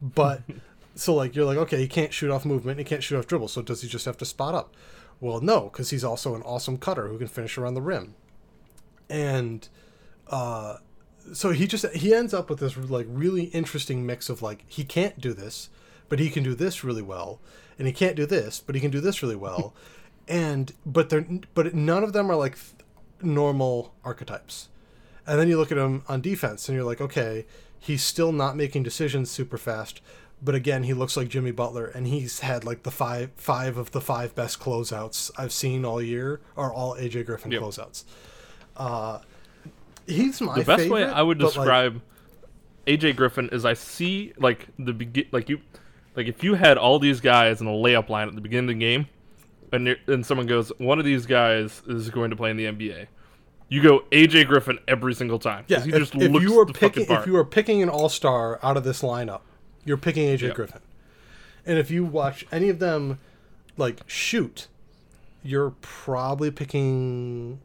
[0.01, 0.41] But
[0.95, 3.49] so like you're like okay, he can't shoot off movement, he can't shoot off dribble.
[3.49, 4.73] So does he just have to spot up?
[5.19, 8.15] Well, no, because he's also an awesome cutter who can finish around the rim.
[9.09, 9.67] And
[10.27, 10.77] uh,
[11.31, 14.83] so he just he ends up with this like really interesting mix of like he
[14.83, 15.69] can't do this,
[16.09, 17.39] but he can do this really well,
[17.77, 19.73] and he can't do this, but he can do this really well,
[20.27, 22.57] and but they're but none of them are like
[23.21, 24.69] normal archetypes.
[25.25, 27.45] And then you look at him on defense, and you're like, okay,
[27.79, 30.01] he's still not making decisions super fast,
[30.41, 33.91] but again, he looks like Jimmy Butler, and he's had like the five five of
[33.91, 37.61] the five best closeouts I've seen all year, are all AJ Griffin Yep.
[37.61, 38.03] closeouts.
[38.75, 39.19] Uh,
[40.07, 42.01] he's my the best way I would but, like, describe
[42.87, 45.59] AJ Griffin is I see like the begin like you
[46.15, 48.75] like if you had all these guys in a layup line at the beginning of
[48.75, 49.07] the game,
[49.71, 53.07] and and someone goes one of these guys is going to play in the NBA.
[53.69, 55.65] You go AJ Griffin every single time.
[55.67, 57.89] Yeah, he if, just if looks you were the picking if you were picking an
[57.89, 59.41] all star out of this lineup,
[59.85, 60.53] you're picking AJ.
[60.53, 60.81] Griffin.
[61.65, 63.19] And if you watch any of them
[63.77, 64.67] like shoot,
[65.41, 67.61] you're probably picking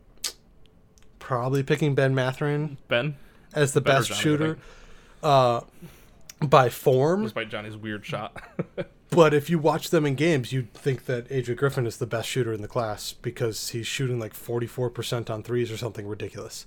[1.28, 3.14] probably picking Ben Mathurin Ben,
[3.54, 4.58] as the best Johnny, shooter
[5.22, 5.60] uh
[6.40, 7.24] by form.
[7.24, 8.42] despite Johnny's weird shot.
[9.10, 12.28] But if you watch them in games, you'd think that Adrian Griffin is the best
[12.28, 16.66] shooter in the class because he's shooting like 44% on threes or something ridiculous.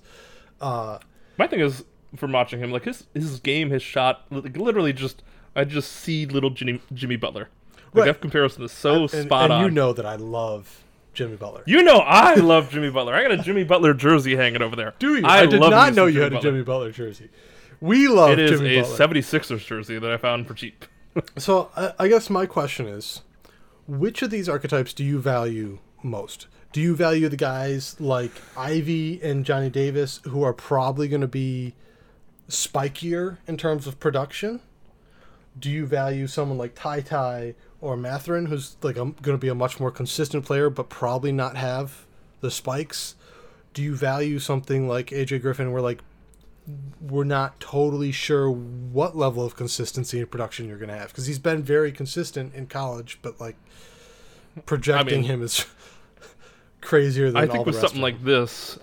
[0.60, 0.98] Uh,
[1.38, 1.84] My thing is
[2.16, 5.22] from watching him, like his his game, his shot, like, literally just
[5.54, 7.48] I just see little Jimmy Jimmy Butler.
[7.94, 8.04] Like Right.
[8.06, 9.62] that comparison is so and, spot and on.
[9.64, 10.82] you know that I love
[11.14, 11.62] Jimmy Butler.
[11.66, 13.14] You know I love Jimmy Butler.
[13.14, 14.94] I got a Jimmy Butler jersey hanging over there.
[14.98, 15.26] Do you?
[15.26, 17.28] I, did love not know you had a Jimmy Butler jersey.
[17.80, 19.08] We love It is Jimmy a Butler.
[19.08, 20.84] 76ers jersey that I found for cheap.
[21.36, 23.20] So I, I guess my question is,
[23.86, 26.46] which of these archetypes do you value most?
[26.72, 31.28] Do you value the guys like Ivey and Johnny Davis who are probably going to
[31.28, 31.74] be
[32.48, 34.60] spikier in terms of production?
[35.58, 39.54] Do you value someone like Ty Ty or Mathurin who's like going to be a
[39.54, 42.06] much more consistent player but probably not have
[42.40, 43.16] the spikes?
[43.74, 46.00] Do you value something like AJ Griffin where like
[47.00, 51.26] we're not totally sure what level of consistency in production you're going to have because
[51.26, 53.56] he's been very consistent in college, but like
[54.64, 55.66] projecting mean- him is
[56.80, 58.78] crazier than I think with something like this,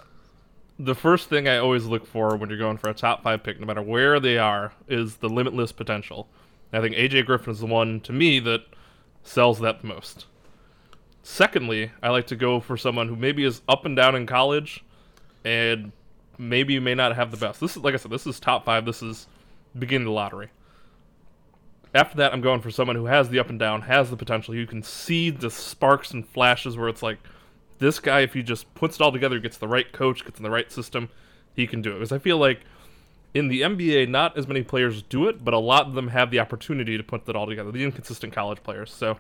[0.78, 3.60] the first thing I always look for when you're going for a top five pick,
[3.60, 6.28] no matter where they are, is the limitless potential.
[6.72, 8.62] I think AJ Griffin is the one to me that
[9.24, 10.26] sells that the most.
[11.24, 14.84] Secondly, I like to go for someone who maybe is up and down in college,
[15.44, 15.92] and
[16.38, 17.60] maybe you may not have the best.
[17.60, 18.86] This is like I said, this is top five.
[18.86, 19.28] This is
[19.78, 20.50] beginning the lottery.
[21.94, 24.56] After that, I'm going for someone who has the up and down, has the potential.
[24.56, 27.18] You can see the sparks and flashes where it's like,
[27.80, 30.44] this guy, if he just puts it all together, gets the right coach, gets in
[30.44, 31.10] the right system,
[31.56, 31.96] he can do it.
[31.96, 32.62] Because I feel like
[33.34, 36.32] in the NBA, not as many players do it, but a lot of them have
[36.32, 37.72] the opportunity to put that all together.
[37.72, 38.92] The inconsistent college players.
[38.92, 39.20] So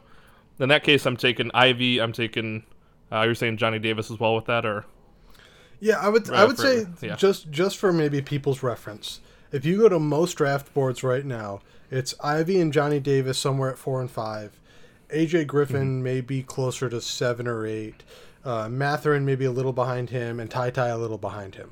[0.60, 2.00] in that case, I'm taking Ivey.
[2.00, 2.64] I'm taking.
[3.12, 4.86] Uh, you're saying Johnny Davis as well with that, or
[5.80, 7.16] Yeah, I would I would for- say yeah.
[7.16, 9.20] just just for maybe people's reference.
[9.52, 13.72] If you go to most draft boards right now, it's Ivey and Johnny Davis somewhere
[13.72, 14.60] at 4 and 5.
[15.10, 16.04] AJ Griffin Mm-hmm.
[16.04, 18.04] may be closer to 7 or 8.
[18.46, 21.72] Uh, Mathurin maybe a little behind him and Ty Ty a little behind him.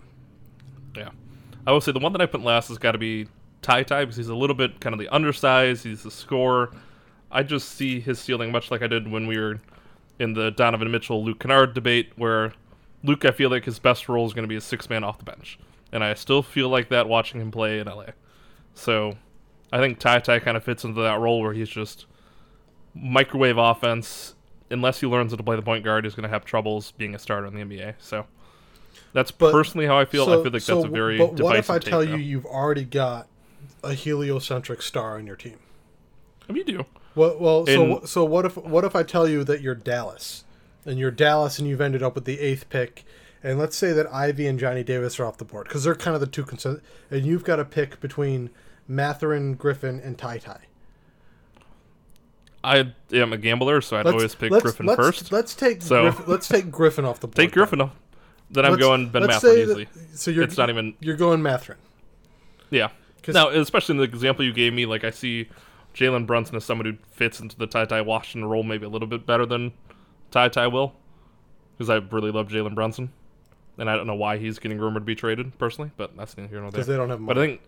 [0.95, 1.09] Yeah.
[1.67, 3.27] I will say the one that I put last has got to be
[3.61, 5.83] Ty Ty because he's a little bit kind of the undersized.
[5.83, 6.71] He's the scorer.
[7.29, 9.59] I just see his ceiling much like I did when we were
[10.17, 12.53] in the Donovan Mitchell Luke Kennard debate, where
[13.03, 15.17] Luke, I feel like his best role is going to be a six man off
[15.17, 15.59] the bench.
[15.91, 18.11] And I still feel like that watching him play in LA.
[18.73, 19.17] So
[19.73, 22.05] I think Ty Ty kind of fits into that role where he's just
[22.93, 24.35] microwave offense.
[24.71, 27.13] Unless he learns how to play the point guard, he's going to have troubles being
[27.13, 27.95] a starter in the NBA.
[27.99, 28.25] So
[29.13, 30.25] that's But- personally how I feel.
[30.25, 32.11] So- I feel like so that's a very But what if I tell though.
[32.13, 33.27] you you've already got
[33.83, 35.57] a heliocentric star on your team?
[36.49, 36.85] I mean, you do.
[37.15, 40.43] Well, well, so so what if what if I tell you that you're Dallas,
[40.85, 43.03] and you're Dallas, and you've ended up with the eighth pick,
[43.43, 46.13] and let's say that Ivey and Johnny Davis are off the board because they're kind
[46.15, 48.49] of the two consent, and you've got to pick between
[48.87, 50.59] Mathurin, Griffin, and Ty Ty.
[52.63, 55.31] I am a gambler, so I'd Let's- always pick let's- Griffin let's, first.
[55.31, 57.35] Let's take So- Griffin, let's take Griffin off the board.
[57.35, 57.91] Take Griffin off.
[58.49, 59.83] Then I'm Let's- going Ben Mathurin easily.
[59.93, 61.79] that- so you're It's not even- you're going Mathurin.
[62.69, 62.89] Yeah.
[63.27, 65.49] Now, especially in the example you gave me, like I see
[65.93, 69.07] Jalen Brunson as someone who fits into the Ty Ty Washington role maybe a little
[69.07, 69.73] bit better than
[70.31, 70.93] Ty Ty will,
[71.77, 73.11] because I really love Jalen Brunson,
[73.77, 76.47] and I don't know why he's getting rumored to be traded personally, but that's neither
[76.47, 76.77] here nor there.
[76.77, 77.33] because they don't have money.
[77.33, 77.61] But I think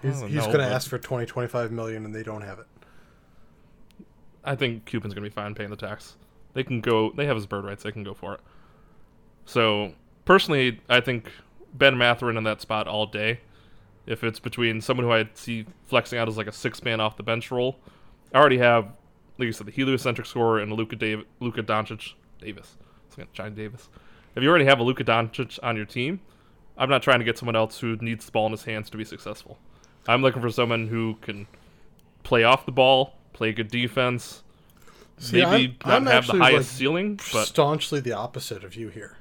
[0.00, 2.66] he's he's going to ask for 20, 25 million, and they don't have it.
[4.44, 6.16] I think Cuban's gonna be fine paying the tax.
[6.54, 7.12] They can go.
[7.12, 7.82] They have his bird rights.
[7.82, 8.40] They can go for it.
[9.50, 9.94] So
[10.26, 11.28] personally, I think
[11.74, 13.40] Ben Mathurin in that spot all day.
[14.06, 17.16] If it's between someone who I see flexing out as like a six man off
[17.16, 17.76] the bench role,
[18.32, 18.84] I already have,
[19.38, 22.76] like you said, the heliocentric scorer and Luka Dav- Luka Doncic Davis.
[23.32, 23.88] John Davis.
[24.36, 26.20] If you already have a Luka Doncic on your team,
[26.78, 28.96] I'm not trying to get someone else who needs the ball in his hands to
[28.96, 29.58] be successful.
[30.06, 31.48] I'm looking for someone who can
[32.22, 34.44] play off the ball, play good defense,
[35.18, 38.74] See, maybe I'm- not I'm have the highest like, ceiling, but Staunchly the opposite of
[38.74, 39.18] you here.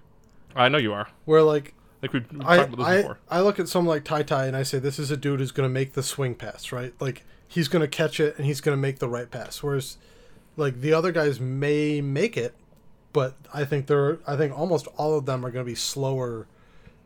[0.55, 1.07] I know you are.
[1.25, 3.19] Where like Like we've, we've I, talked about this I, before.
[3.29, 5.51] I look at someone like Ty Ty and I say this is a dude who's
[5.51, 6.93] going to make the swing pass, right?
[6.99, 9.61] Like he's going to catch it and he's going to make the right pass.
[9.61, 9.97] Whereas
[10.57, 12.55] like the other guys may make it,
[13.13, 16.47] but I think they're I think almost all of them are going to be slower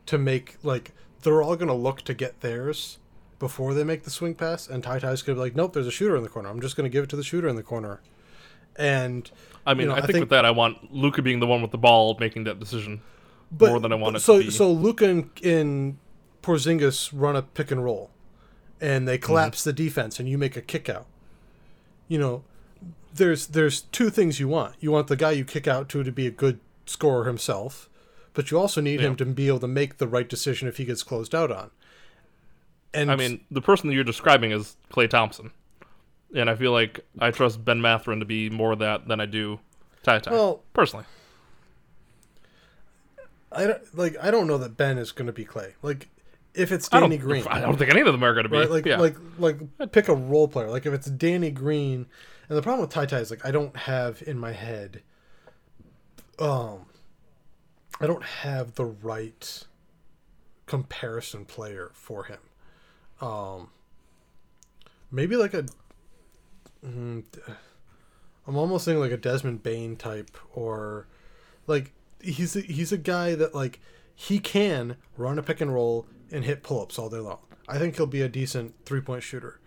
[0.06, 0.92] to make like
[1.22, 2.98] they're all going to look to get theirs
[3.38, 5.86] before they make the swing pass and Ty Ty's going to be like nope, there's
[5.86, 6.48] a shooter in the corner.
[6.48, 8.00] I'm just going to give it to the shooter in the corner.
[8.76, 9.30] And
[9.66, 11.46] I mean, you know, I, I think, think- with that, I want Luka being the
[11.46, 13.00] one with the ball making that decision
[13.50, 14.50] but, more than I want it so to be.
[14.50, 15.98] so Luka and, and
[16.42, 18.10] Porzingis run a pick and roll,
[18.80, 19.68] and they collapse Mm-hmm.
[19.70, 21.06] the defense, and you make a kick out.
[22.08, 22.44] You know,
[23.14, 24.74] there's there's two things you want.
[24.80, 27.88] You want the guy you kick out to to be a good scorer himself,
[28.34, 30.84] but you also need him to be able to make the right decision if he
[30.84, 31.70] gets closed out on.
[32.92, 35.50] And I mean, the person that you're describing is Klay Thompson,
[36.34, 39.26] and I feel like I trust Ben Mathurin to be more of that than I
[39.26, 39.60] do
[40.02, 40.30] Ty Tai.
[40.32, 41.06] Well- personally,
[43.54, 45.74] I don't like I don't know that Ben is going to be Klay.
[45.82, 46.08] Like
[46.54, 47.26] if it's Danny don't.
[47.26, 48.58] Green, I don't think any of them are going to be.
[48.58, 48.70] right?
[48.70, 48.98] Like yeah.
[48.98, 50.70] like like pick a role player.
[50.70, 52.06] Like if it's Danny Green,
[52.48, 55.02] and the problem with Ty Ty is like I don't have in my head,
[56.38, 56.86] um,
[58.00, 59.64] I don't have the right
[60.66, 62.38] comparison player for him.
[63.20, 63.70] Um,
[65.10, 65.66] maybe like a.
[66.84, 67.24] mm,
[68.46, 71.06] I'm almost thinking like a Desmond Bane type, or
[71.66, 71.92] like
[72.24, 73.80] he's a, he's a guy that like
[74.14, 77.38] he can run a pick and roll and hit pull ups all day long.
[77.68, 79.60] I think he'll be a decent three point shooter.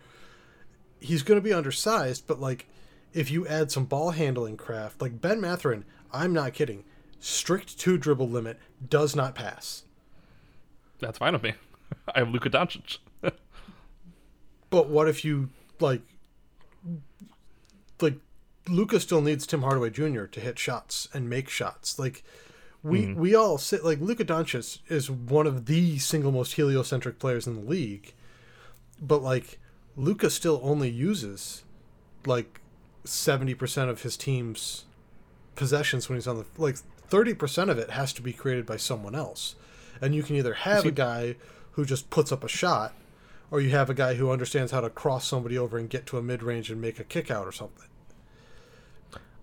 [1.00, 2.68] He's going to be undersized, but like
[3.14, 6.84] if you add some ball handling craft, like Ben Mathurin, I'm not kidding.
[7.20, 9.84] Strict two dribble limit does not pass.
[11.00, 11.54] that's fine with me.
[12.16, 12.98] I have Luka Doncic.
[14.70, 15.50] But what if you
[15.80, 16.02] like
[18.02, 18.16] like
[18.68, 20.26] Luka still needs Tim Hardaway Jr.
[20.26, 21.98] to hit shots and make shots.
[21.98, 22.24] Like
[22.88, 23.20] we mm-hmm.
[23.20, 27.56] we all sit like Luka Doncic is one of the single most heliocentric players in
[27.56, 28.14] the league.
[29.02, 29.60] But like
[29.96, 31.64] Luka still only uses
[32.26, 32.62] like
[33.06, 34.86] 70% of his team's
[35.56, 36.78] possessions when he's on the like
[37.10, 39.56] 30% of it has to be created by someone else.
[40.02, 41.36] And you can either have a guy
[41.72, 42.94] who just puts up a shot
[43.50, 46.18] or you have a guy who understands how to cross somebody over and get to
[46.18, 47.88] a mid range and make a kick out or something.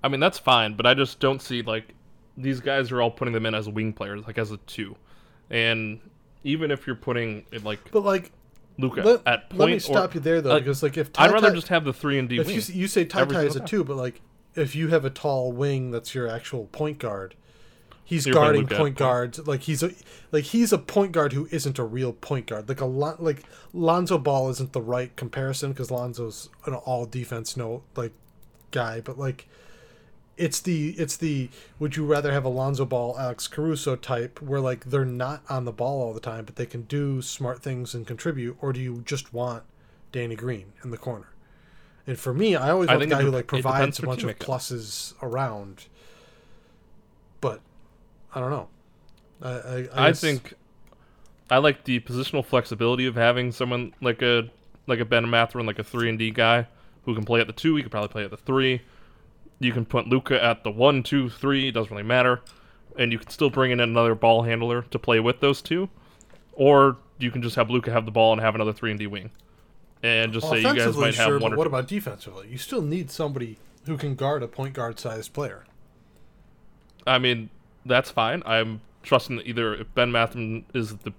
[0.03, 1.95] I mean, that's fine, but I just don't see like
[2.37, 4.97] these guys are all putting them in as wing players, like as a two,
[5.51, 6.01] and
[6.43, 8.33] even if you're putting it like But like,
[8.79, 11.31] Luka let, at point, let me or- stop you there though, because like if I'd
[11.31, 12.57] rather just have the three and D if wing.
[12.57, 13.69] you, you say Ty Ty is a time.
[13.69, 14.21] two, but like
[14.55, 17.35] if you have a tall wing that's your actual point guard,
[18.05, 18.97] he's guarding point point.
[18.97, 19.47] guards.
[19.47, 19.91] Like he's a
[20.33, 22.69] like he's a point guard who isn't a real point guard.
[22.69, 27.57] Like a lot like Lonzo Ball isn't the right comparison because Lonzo's an all defense
[27.57, 28.13] no like
[28.71, 29.49] guy, but like
[30.37, 34.87] it's the it's the would you rather have Alonzo Ball Alex Caruso type where like
[34.87, 38.07] they're not on the ball all the time but they can do smart things and
[38.07, 39.63] contribute or do you just want
[40.13, 41.29] Danny Green in the corner?
[42.07, 44.39] And for me, I always I want the guy who like provides a bunch of
[44.39, 45.87] pluses around.
[47.41, 47.61] But
[48.35, 48.69] I don't know.
[49.43, 50.55] I I, I guess- think
[51.51, 54.51] I like the positional flexibility of having someone like a
[54.87, 56.67] like a Ben Mathurin, like a three and D guy
[57.05, 57.77] who can play at the two.
[57.77, 58.83] He could probably play at the three.
[59.61, 61.69] You can put Luka at the one, two, three.
[61.69, 62.41] It doesn't really matter,
[62.99, 65.89] and you can still bring in another ball handler to play with those two,
[66.53, 69.07] or you can just have Luka have the ball and have another three and D
[69.07, 69.31] wing,
[70.03, 71.69] and just say you guys might have sure, one but what two.
[71.69, 72.49] about defensively?
[72.49, 75.65] You still need somebody who can guard a point guard sized player.
[77.07, 77.51] I mean,
[77.87, 78.43] that's fine.
[78.47, 81.13] I'm trusting that either if Ben Mathurin is the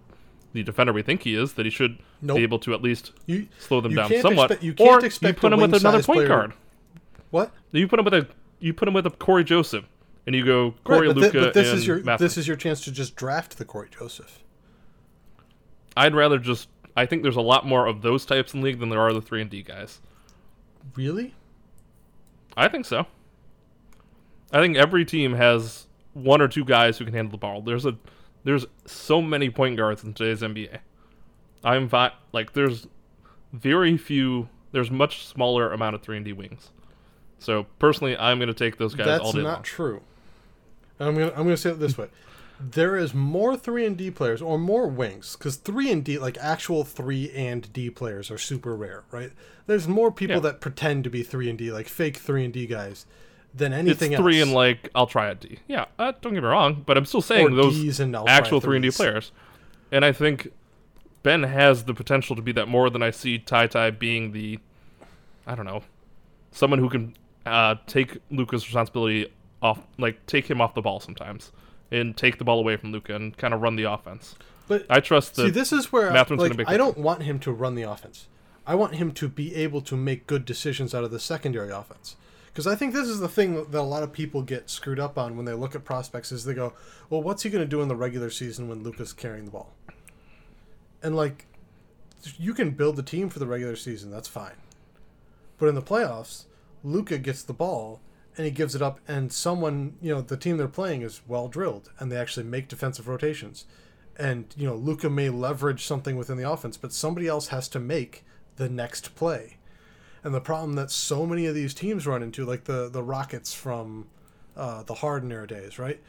[0.53, 2.38] the defender we think he is, that he should Nope.
[2.38, 4.51] be able to at least You slow them down somewhat.
[4.51, 6.53] expect- you can't or expect you put him with another point player- guard.
[7.36, 7.51] What?
[7.73, 8.27] You put him with a
[8.61, 9.83] you put him with a Cory Joseph,
[10.25, 12.55] and you go Cory Right, but, Luka but this and is your this is your
[12.55, 14.41] chance to just draft the Cory Joseph.
[15.97, 16.69] I'd rather just.
[16.95, 19.11] I think there's a lot more of those types in the league than there are
[19.11, 19.99] the three and D guys.
[20.95, 21.36] Really?
[22.55, 23.05] I think so.
[24.53, 27.61] I think every team has one or two guys who can handle the ball.
[27.61, 27.97] There's a
[28.45, 30.77] there's so many point guards in today's NBA.
[31.65, 31.91] I'm
[32.31, 32.88] like there's
[33.51, 34.47] very few.
[34.71, 36.71] There's much smaller amount of three and D wings.
[37.45, 39.63] So personally, I'm going to take those guys all That's day not long.
[39.63, 40.01] true.
[40.99, 42.07] I'm gonna I'm gonna say it this way:
[42.59, 46.37] there is more three and D players or more wings because three and D like
[46.39, 49.31] actual three and D players are super rare, right?
[49.67, 50.41] There's more people Yeah.
[50.43, 53.05] that pretend to be three and D, like fake three and D guys,
[53.53, 54.47] than anything It's three else.
[54.47, 55.59] and like I'll try a D.
[55.67, 58.61] Yeah, uh, don't get me wrong, but I'm still or saying those Ds and actual
[58.61, 59.31] three and D players.
[59.91, 60.51] And I think
[61.23, 64.59] Ben has the potential to be that more than I see Ty Ty being the,
[65.45, 65.83] I don't know,
[66.51, 67.15] someone who can
[67.45, 69.31] uh, take Luka's responsibility
[69.61, 71.51] off, like take him off the ball sometimes,
[71.91, 74.35] and take the ball away from Luka and kind of run the offense.
[74.67, 77.75] But I trust see, this is where Mathurin's like, I don't want him to run
[77.75, 78.27] the offense.
[78.65, 82.15] I want him to be able to make good decisions out of the secondary offense.
[82.47, 85.17] Because I think this is the thing that a lot of people get screwed up
[85.17, 86.73] on when they look at prospects is they go,
[87.09, 89.73] well, what's he going to do in the regular season when Luka's carrying the ball?
[91.03, 91.47] And like,
[92.39, 94.55] you can build the team for the regular season, that's fine.
[95.57, 96.45] But in the playoffs,
[96.86, 97.99] Luka gets the ball
[98.38, 101.47] and he gives it up, and someone, you know, the team they're playing is well
[101.47, 103.65] drilled and they actually make defensive rotations.
[104.17, 107.79] And, you know, Luka may leverage something within the offense, but somebody else has to
[107.79, 108.25] make
[108.57, 109.57] the next play.
[110.23, 113.53] And the problem that so many of these teams run into, like the, the Rockets
[113.53, 114.07] from
[114.55, 116.01] uh, the Harden era days, right?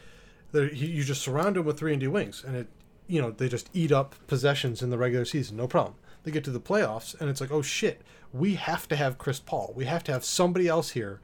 [0.53, 2.69] They're, you just surround them with three and D wings, and it,
[3.07, 5.97] you know, they just eat up possessions in the regular season, no problem.
[6.27, 8.03] They get to the playoffs, and it's like, oh shit,
[8.33, 9.73] we have to have Chris Paul.
[9.77, 11.21] We have to have somebody else here,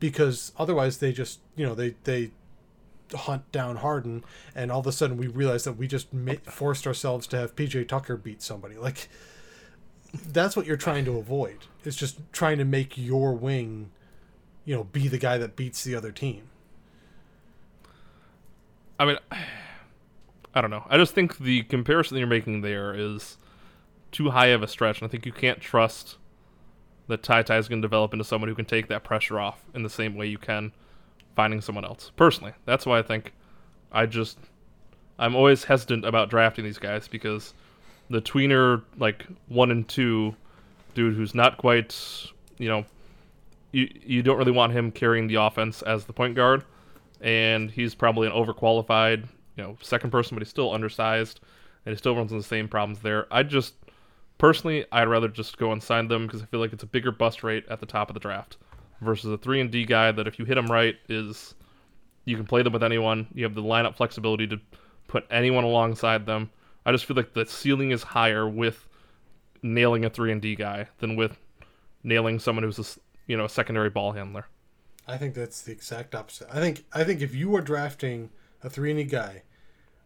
[0.00, 2.30] because otherwise they just, you know, they they
[3.14, 4.24] hunt down Harden,
[4.54, 7.56] and all of a sudden we realize that we just ma- forced ourselves to have
[7.56, 8.76] PJ Tucker beat somebody.
[8.76, 9.10] Like
[10.14, 11.66] that's what you're trying to avoid.
[11.84, 13.90] It's just trying to make your wing,
[14.64, 16.48] you know, be the guy that beats the other team.
[18.98, 19.18] I mean,
[20.54, 20.86] I don't know.
[20.88, 23.36] I just think the comparison you're making there is
[24.10, 26.16] too high of a stretch, and I think you can't trust
[27.08, 29.62] that Ty Ty is going to develop into someone who can take that pressure off
[29.74, 30.72] in the same way you can
[31.34, 32.10] finding someone else.
[32.16, 33.32] Personally, that's why I think
[33.92, 34.38] I just
[35.18, 37.54] I'm always hesitant about drafting these guys because
[38.10, 40.34] the tweener like one and two
[40.94, 41.96] dude who's not quite
[42.58, 42.84] you know
[43.72, 46.64] you you don't really want him carrying the offense as the point guard
[47.20, 49.24] and he's probably an overqualified,
[49.56, 51.40] you know, second person, but he's still undersized,
[51.84, 53.26] and he still runs into the same problems there.
[53.30, 53.74] I just
[54.38, 57.12] personally, I'd rather just go and sign them because I feel like it's a bigger
[57.12, 58.56] bust rate at the top of the draft
[59.00, 61.54] versus a three and D guy that if you hit him right is
[62.24, 63.26] you can play them with anyone.
[63.34, 64.60] You have the lineup flexibility to
[65.06, 66.50] put anyone alongside them.
[66.84, 68.86] I just feel like the ceiling is higher with
[69.62, 71.36] nailing a three and D guy than with
[72.02, 74.46] nailing someone who's a you know a secondary ball handler.
[75.06, 76.48] I think that's the exact opposite.
[76.52, 78.30] I think I think if you are drafting
[78.62, 79.42] a three and D guy,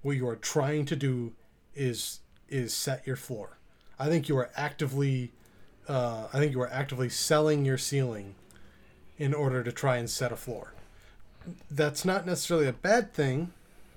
[0.03, 1.33] what you are trying to do
[1.75, 3.59] is is set your floor.
[3.99, 5.33] I think you are actively,
[5.89, 8.35] uh, I think you are actively selling your ceiling
[9.19, 10.75] in order to try and set a floor.
[11.71, 13.53] That's not necessarily a bad thing.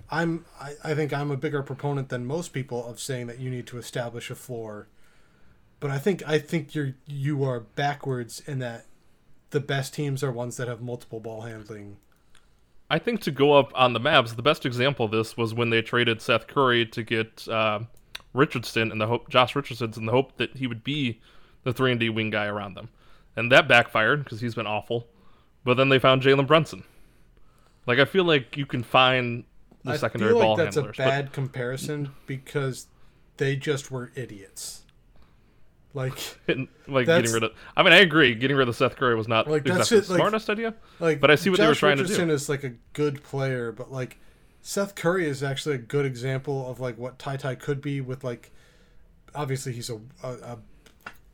[0.10, 3.50] I'm I, I think I'm a bigger proponent than most people of saying that you
[3.50, 4.88] need to establish a floor.
[5.80, 8.86] But I think I think you're you are backwards in that
[9.50, 11.97] the best teams are ones that have multiple ball handling.
[12.89, 15.72] I think to go up on the Mavs, the best example of this was when
[15.72, 17.80] they traded Seth Curry to get uh,
[18.36, 21.21] Richardson and the hope Josh Richardson's in the hope that he would be
[21.63, 22.89] the three and D wing guy around them,
[23.36, 25.07] and that backfired because he's been awful.
[25.63, 26.83] But then they found Jalen Brunson.
[27.87, 29.43] Like I feel like you can find
[29.83, 32.87] the I secondary feel like ball that's handlers, a bad comparison because
[33.37, 34.83] they just were idiots.
[35.93, 36.13] Like
[36.87, 37.51] like getting rid of.
[37.78, 38.36] I mean, I agree.
[38.36, 40.74] Getting rid of Seth Curry was not Like, exactly it, the like- smartest idea.
[40.99, 42.09] like But I see what they were Josh trying to do.
[42.09, 44.20] Richardson is like a good player, but like
[44.67, 48.24] Seth Curry is actually a good example of like what Ty Ty could be with
[48.24, 48.50] like
[49.36, 50.59] obviously he's a, a, a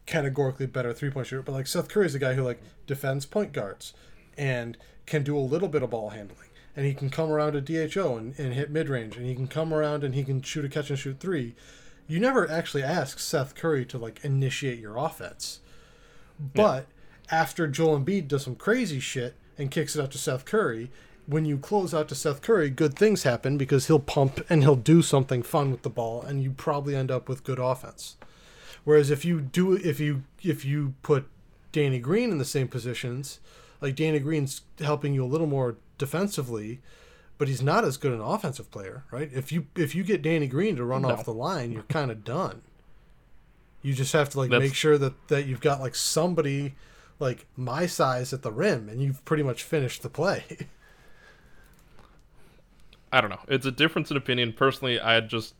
[0.06, 3.26] categorically better three point shooter, but like Seth Curry is a guy who like defends
[3.26, 3.94] point guards
[4.38, 4.76] and
[5.06, 6.50] can do a little bit of ball handling.
[6.76, 9.48] And he can come around to DHO and, and hit mid range and he can
[9.48, 11.56] come around and he can shoot a catch and shoot three.
[12.10, 15.62] You never actually ask Seth Curry to like initiate your offense.
[16.38, 16.86] But
[17.32, 20.92] after Joel Embiid does some crazy shit and kicks it out to Seth Curry,
[21.28, 24.76] when you close out to Seth Curry, good things happen because he'll pump and he'll
[24.76, 28.18] do something fun with the ball, and you probably end up with good offense.
[28.84, 31.28] Whereas if you do, if you if you put
[31.72, 33.40] Danny Green in the same positions,
[33.80, 36.82] like Danny Green's helping you a little more defensively,
[37.38, 39.30] but he's not as good an offensive player, right?
[39.34, 41.10] If you if you get Danny Green to run No.
[41.10, 42.62] off the line, you're kind of done.
[43.84, 46.74] You just have to like That's- make sure that that you've got like somebody
[47.20, 50.44] like my size at the rim, and you've pretty much finished the play.
[53.12, 53.40] I don't know.
[53.48, 54.54] It's a difference in opinion.
[54.54, 55.56] Personally, I'd just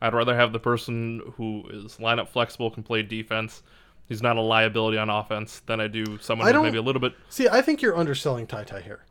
[0.00, 3.62] I'd rather have the person who is lineup flexible, can play defense,
[4.06, 7.00] he's not a liability on offense than I do someone I who's maybe a little
[7.00, 7.14] bit.
[7.30, 9.04] See, I think you're underselling Ty Ty here,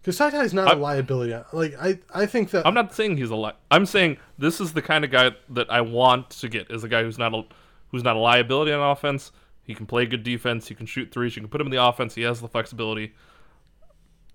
[0.00, 1.34] because Ty Ty is not a I- liability.
[1.52, 4.72] Like I, I think that I'm not saying he's a li- I'm saying this is
[4.72, 7.42] the kind of guy that I want to get is a guy who's not a
[7.90, 9.32] who's not a liability on offense.
[9.62, 10.68] He can play good defense.
[10.68, 11.36] He can shoot threes.
[11.36, 12.14] You can put him in the offense.
[12.14, 13.12] He has the flexibility.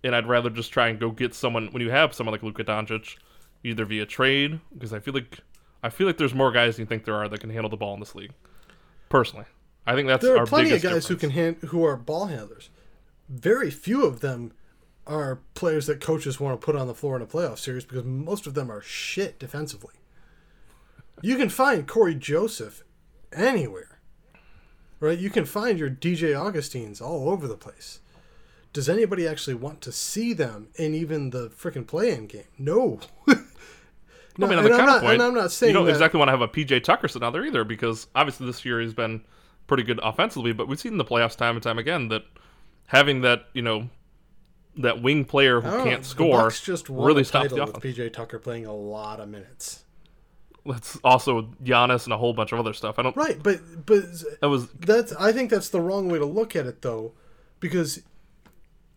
[0.04, 2.64] And I'd rather just try and go get someone when you have someone like Luka
[2.64, 3.18] Doncic,
[3.64, 5.40] either via trade because I feel like
[5.82, 7.78] I feel like there's more guys than you think there are that can handle the
[7.78, 8.32] ball in this league.
[9.10, 9.46] Personally,
[9.86, 12.28] I think that's there our are plenty of guys who can hand, who are ball
[12.28, 12.70] handlers.
[13.30, 14.54] Very few of them
[15.06, 18.06] are players that coaches want to put on the floor in a playoff series because
[18.06, 19.94] most of them are shit defensively.
[21.22, 22.84] You can find Cory Joseph
[23.32, 24.00] anywhere,
[25.00, 25.18] right?
[25.18, 28.00] You can find your DJ Augustins all over the place.
[28.74, 32.44] Does anybody actually want to see them in even the freaking play-in game?
[32.58, 33.00] No.
[33.28, 35.92] no, I mean, on and the I'm not, counterpoint, I'm not saying you don't that,
[35.92, 38.82] exactly want to have a PJ Tucker sitting out there either, because obviously this year
[38.82, 39.22] he's been
[39.68, 42.24] pretty good offensively, but we've seen in the playoffs time and time again that
[42.88, 43.90] having that you know
[44.78, 47.84] that wing player who Oh, can't score just really stops the offense.
[47.84, 49.84] with PJ Tucker playing a lot of minutes.
[50.66, 52.98] That's also Giannis and a whole bunch of other stuff.
[52.98, 53.16] I don't.
[53.16, 54.04] Right, but but
[54.42, 57.14] That was that's I think that's the wrong way to look at it though,
[57.60, 58.02] because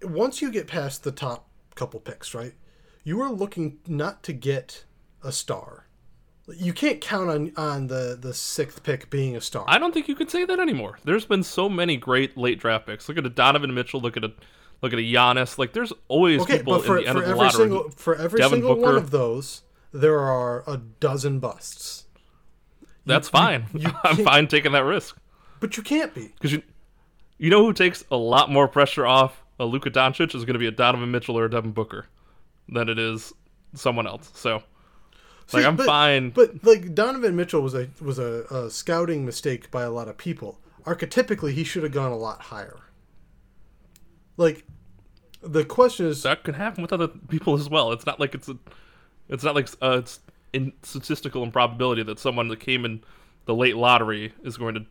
[0.03, 2.55] once you get past the top couple picks, right,
[3.05, 4.85] you are looking not to get
[5.23, 5.87] a star.
[6.57, 9.65] You can't count on on the the sixth pick being a star.
[9.67, 10.99] I don't think you could say that anymore.
[11.05, 13.09] There's been so many great late draft picks.
[13.09, 14.01] Look at a Donovan Mitchell.
[14.01, 14.33] Look at a
[14.81, 15.59] look at a Giannis.
[15.59, 17.61] Like there's always okay, people for, in the end of the every lottery.
[17.61, 19.63] single for every Devin single one of those,
[19.93, 22.05] there are a dozen busts.
[23.07, 23.67] That's fine.
[23.73, 25.17] you I'm fine taking that risk
[25.61, 26.29] But you can't be.
[26.35, 26.63] because you
[27.39, 30.59] you know who takes a lot more pressure off a Luka Doncic is going to
[30.59, 32.07] be a Donovan Mitchell or a Devin Booker
[32.69, 33.33] than it is
[33.75, 34.31] someone else.
[34.35, 34.63] So
[35.53, 36.31] like I'm but- fine.
[36.31, 40.17] But like Donovan Mitchell was a was a, a scouting mistake by a lot of
[40.17, 40.61] people.
[40.85, 42.79] Archetypically, he should have gone a lot higher.
[44.37, 44.65] Like,
[45.43, 47.91] the question is, that can happen with other people as well.
[47.91, 48.57] It's not like it's a,
[49.29, 50.21] it's not like uh, it's
[50.53, 53.03] in statistical improbability that someone that came in
[53.47, 54.87] the late lottery is going to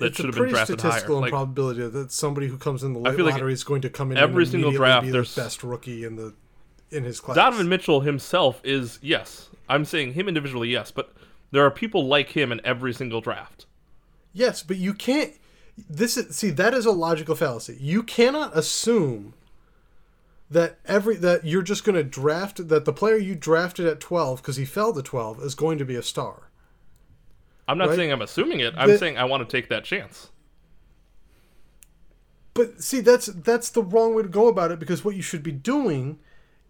[0.00, 1.22] that it's should a have been drafted statistical higher.
[1.22, 4.10] Like, improbability that somebody who comes in the late like lottery is going to come
[4.12, 6.34] in every single draft, be there's- the best rookie in the
[6.90, 7.36] in his class.
[7.36, 9.48] Donovan Mitchell himself is yes.
[9.68, 11.14] I'm saying him individually, yes, but
[11.52, 13.66] there are people like him in every single draft.
[14.32, 15.32] Yes, but you can't.
[15.88, 17.76] This is see that is a logical fallacy.
[17.80, 19.34] You cannot assume
[20.50, 24.42] that every that you're just going to draft that the player you drafted at 12
[24.42, 26.49] because he fell to 12 is going to be a star.
[27.70, 27.96] I'm not Right.
[27.96, 28.74] saying I'm assuming it.
[28.76, 30.30] I'm The- saying I want to take that chance.
[32.54, 35.42] But see, that's that's the wrong way to go about it because what you should
[35.42, 36.18] be doing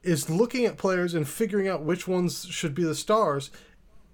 [0.03, 3.51] is looking at players and figuring out which ones should be the stars,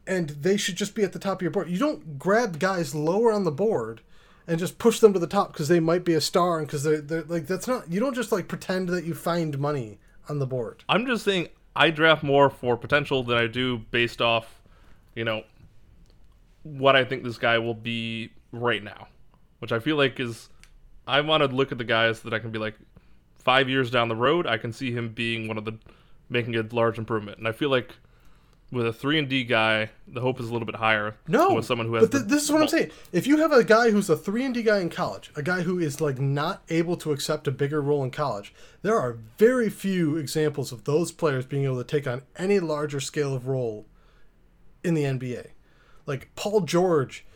[0.07, 1.69] and they should just be at the top of your board.
[1.69, 4.01] You don't grab guys lower on the board
[4.47, 6.85] and just push them to the top because they might be a star and because
[6.85, 7.91] they're, they're like that's not.
[7.91, 9.99] You don't just like pretend that you find money
[10.29, 10.85] on the board.
[10.89, 14.63] I'm just saying I draft more for potential than I do based off,
[15.17, 15.43] you know,
[16.67, 19.09] what I think this guy will be right now,
[19.61, 20.49] which I feel like is
[21.07, 22.75] I want to look at the guys that I can be like
[23.39, 25.79] five years down the road, I can see him being one of the
[26.29, 27.95] making a large improvement, and I feel like
[28.73, 31.15] with a three and D guy, the hope is a little bit higher.
[31.29, 32.09] No, with someone who has.
[32.09, 32.91] But th- this is what I'm saying.
[33.13, 35.63] If you have a guy who's a three and D guy in college, a guy
[35.63, 38.53] who is like not able to accept a bigger role in college,
[38.83, 42.99] there are very few examples of those players being able to take on any larger
[42.99, 43.87] scale of role
[44.83, 45.51] in the NBA.
[46.07, 47.27] Like Paul George,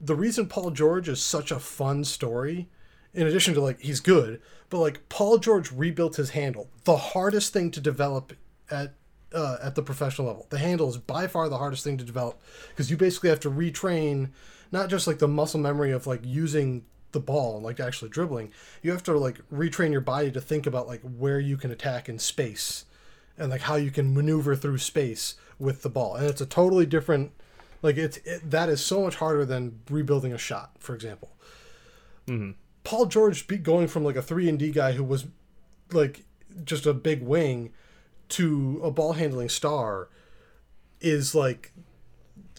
[0.00, 2.68] the reason Paul George is such a fun story,
[3.14, 7.52] in addition to like he's good, but like Paul George rebuilt his handle, the hardest
[7.52, 8.34] thing to develop
[8.70, 8.94] at
[9.32, 10.46] uh, at the professional level.
[10.50, 12.40] The handle is by far the hardest thing to develop
[12.70, 14.30] because you basically have to retrain
[14.72, 18.52] not just like the muscle memory of like using the ball and like actually dribbling.
[18.82, 22.08] You have to like retrain your body to think about like where you can attack
[22.08, 22.84] in space
[23.38, 26.16] and like how you can maneuver through space with the ball.
[26.16, 27.32] And it's a totally different
[27.82, 31.30] like it's it, that is so much harder than rebuilding a shot, for example.
[32.84, 35.26] Paul George be going from like a three and D guy who was
[35.92, 36.24] like
[36.64, 37.72] just a big wing
[38.30, 40.08] to a ball handling star
[41.00, 41.72] is like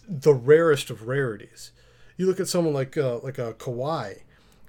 [0.07, 1.71] the rarest of rarities.
[2.17, 4.21] You look at someone like uh, like a Kawhi.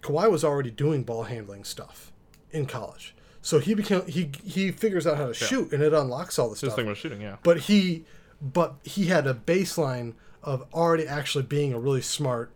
[0.03, 2.13] Kawhi was already doing ball handling stuff
[2.51, 6.39] in college, so he became he he figures out how to shoot, and it unlocks
[6.39, 7.37] all the Just stuff thinking about shooting, yeah.
[7.43, 8.05] but he
[8.41, 12.53] but he had a baseline of already actually being a really smart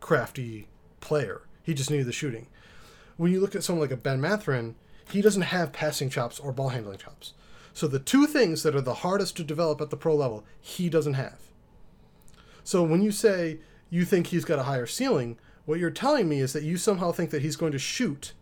[0.00, 0.68] crafty
[1.00, 1.42] player.
[1.62, 2.46] He just needed the shooting.
[3.16, 4.74] When you look at someone like a ben mathurin
[5.10, 7.32] he doesn't have passing chops or ball handling chops.
[7.72, 10.88] So the two things that are the hardest to develop at the pro level he
[10.88, 11.38] doesn't have.
[12.64, 13.60] So when you say
[13.90, 17.12] you think he's got a higher ceiling What you're telling me is that you somehow
[17.12, 18.32] think that he's going to shoot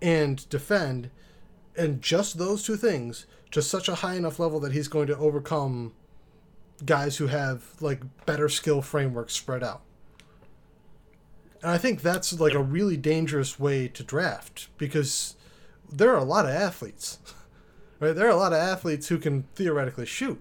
[0.00, 1.10] and defend
[1.76, 5.18] and just those two things to such a high enough level that he's going to
[5.18, 5.92] overcome
[6.84, 9.82] guys who have like better skill frameworks spread out.
[11.62, 15.36] And I think that's like a really dangerous way to draft because
[15.90, 17.18] there are a lot of athletes.
[18.00, 18.14] Right?
[18.14, 20.38] There are a lot of athletes who can theoretically shoot,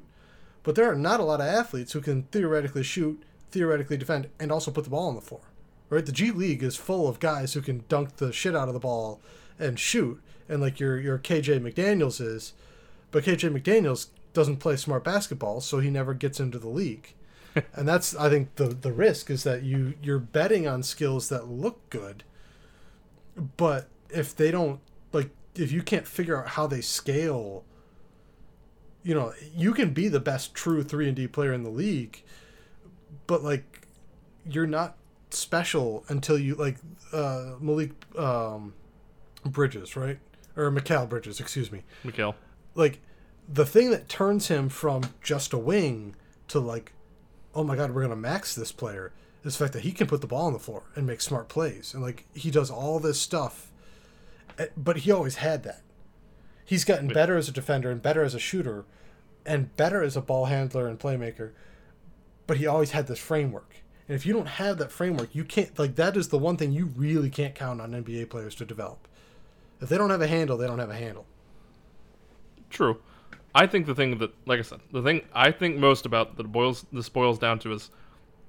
[0.64, 4.52] but there are not a lot of athletes who can theoretically shoot, theoretically defend, and
[4.52, 5.42] also put the ball on the floor.
[5.90, 6.06] Right?
[6.06, 8.80] The G League is full of guys who can dunk the shit out of the
[8.80, 9.22] ball
[9.60, 10.20] and shoot,
[10.50, 12.54] and like your your KJ McDaniels is,
[13.12, 17.14] but KJ McDaniels doesn't play smart basketball, so he never gets into the league.
[17.76, 21.48] and that's I think the the risk is that you you're betting on skills that
[21.48, 22.24] look good,
[23.58, 24.80] but if they don't
[25.12, 27.64] like if you can't figure out how they scale,
[29.04, 32.24] you know, you can be the best true 3 and D player in the league,
[33.28, 33.88] but like
[34.50, 34.98] you're not
[35.30, 36.78] special until you like
[37.12, 38.74] uh Malik um
[39.46, 40.20] Bridges, right?
[40.56, 41.84] Or Mikal Bridges, excuse me.
[42.04, 42.34] Mikal.
[42.76, 43.00] Like
[43.48, 46.16] the thing that turns him from just a wing
[46.48, 46.94] to like
[47.56, 49.12] oh my god, we're going to max this player
[49.44, 51.48] is the fact that he can put the ball on the floor and make smart
[51.48, 53.72] plays and like he does all this stuff
[54.58, 55.82] Eh, but he always had that.
[56.66, 58.86] He's gotten better as a defender and better as a shooter
[59.46, 61.52] and better as a ball handler and playmaker.
[62.48, 63.76] But he always had this framework.
[64.08, 66.72] And if you don't have that framework, you can't like that is the one thing
[66.72, 69.08] you really can't count on NBA players to develop.
[69.82, 71.26] If they don't have a handle, they don't have a handle.
[72.70, 73.00] True.
[73.56, 76.52] I think the thing that like I said, the thing I think most about that
[76.52, 77.92] boils this boils down to is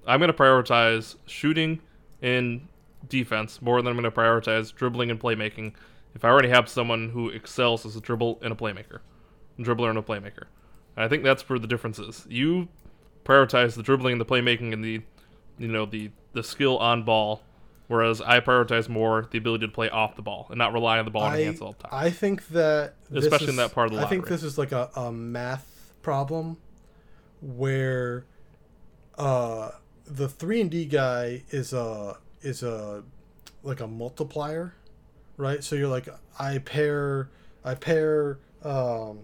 [0.07, 1.81] I'm gonna prioritize shooting
[2.23, 2.69] and
[3.09, 5.75] defense more than I'm gonna prioritize dribbling and playmaking
[6.15, 9.01] if I already have someone who excels as a dribble and a playmaker,
[9.59, 10.45] dribbler and a playmaker.
[10.97, 12.25] And I think that's where the difference is.
[12.29, 12.69] You
[13.25, 15.03] prioritize the dribbling and the playmaking and the,
[15.59, 17.43] you know, the the skill on ball,
[17.89, 21.05] whereas I prioritize more the ability to play off the ball and not rely on
[21.05, 21.90] the ball in I, hands all the time.
[21.93, 24.19] I think that especially is, in that part of the I lottery.
[24.19, 26.59] think this is like a, a math problem
[27.40, 28.24] where
[29.19, 29.70] uh
[30.06, 33.05] the three and D guy is a is a
[33.62, 34.74] like a multiplier
[35.36, 35.62] right?
[35.62, 36.09] So you're like,
[36.39, 37.31] I pair,
[37.65, 39.20] I pair, um,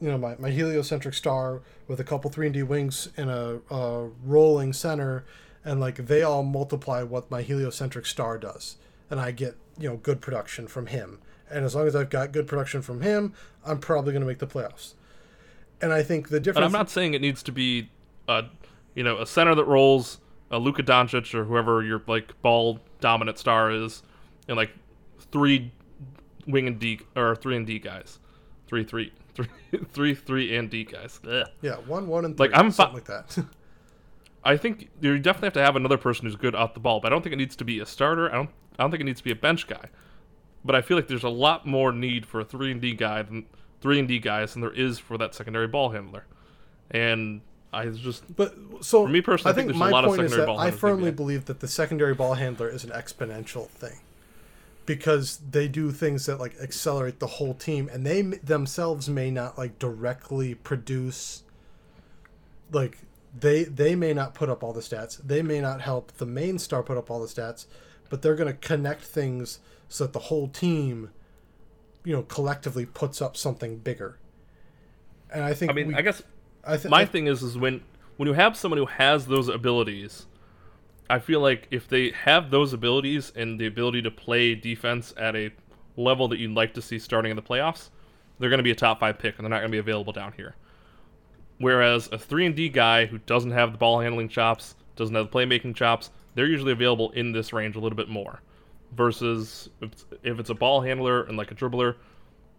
[0.00, 3.60] you know, my, my heliocentric star with a couple three and D wings and a,
[3.70, 5.24] a rolling center,
[5.66, 8.76] and like they all multiply what my heliocentric star does,
[9.10, 11.18] and I get you know good production from him.
[11.50, 13.34] And as long as I've got good production from him,
[13.64, 14.94] I'm probably going to make the playoffs.
[15.80, 16.62] And I think the difference.
[16.62, 17.90] But I'm not saying it needs to be,
[18.26, 18.44] a,
[18.94, 20.18] you know, a center that rolls
[20.50, 24.02] a Luka Doncic or whoever your like ball dominant star is,
[24.48, 24.70] and like
[25.32, 25.72] three
[26.46, 28.18] wing and D or three and D guys,
[28.68, 29.48] three three three
[29.92, 31.20] three three and D guys.
[31.28, 31.46] Ugh.
[31.60, 33.44] Yeah, one one and three, Like, I'm fi- something like that.
[34.46, 37.12] I think you definitely have to have another person who's good off the ball, but
[37.12, 38.30] I don't think it needs to be a starter.
[38.30, 38.50] I don't.
[38.78, 39.88] I don't think it needs to be a bench guy.
[40.64, 43.22] But I feel like there's a lot more need for a three and D guy
[43.22, 43.46] than
[43.80, 46.24] three and D guys than there is for that secondary ball handler.
[46.90, 47.40] And
[47.72, 50.46] I just But so For me personally, I think there's a lot of secondary that
[50.46, 53.98] ball I firmly believe that the secondary ball handler is an exponential thing
[54.86, 59.58] because they do things that like accelerate the whole team, and they themselves may not
[59.58, 61.42] like directly produce.
[62.72, 62.98] Like
[63.38, 65.20] they they may not put up all the stats.
[65.24, 67.66] They may not help the main star put up all the stats,
[68.08, 69.58] but they're going to connect things
[69.88, 71.10] so that the whole team,
[72.04, 74.18] you know, collectively puts up something bigger.
[75.32, 76.22] And I think I mean, we- I guess
[76.64, 77.82] I th- my I- thing is is when
[78.16, 80.26] when you have someone who has those abilities,
[81.10, 85.36] I feel like if they have those abilities and the ability to play defense at
[85.36, 85.50] a
[85.96, 87.90] level that you'd like to see starting in the playoffs,
[88.38, 90.12] they're going to be a top five pick and they're not going to be available
[90.12, 90.54] down here.
[91.58, 95.30] Whereas a three and D guy who doesn't have the ball handling chops, doesn't have
[95.30, 98.40] the playmaking chops, they're usually available in this range a little bit more.
[98.94, 101.96] Versus if it's, if it's a ball handler and like a dribbler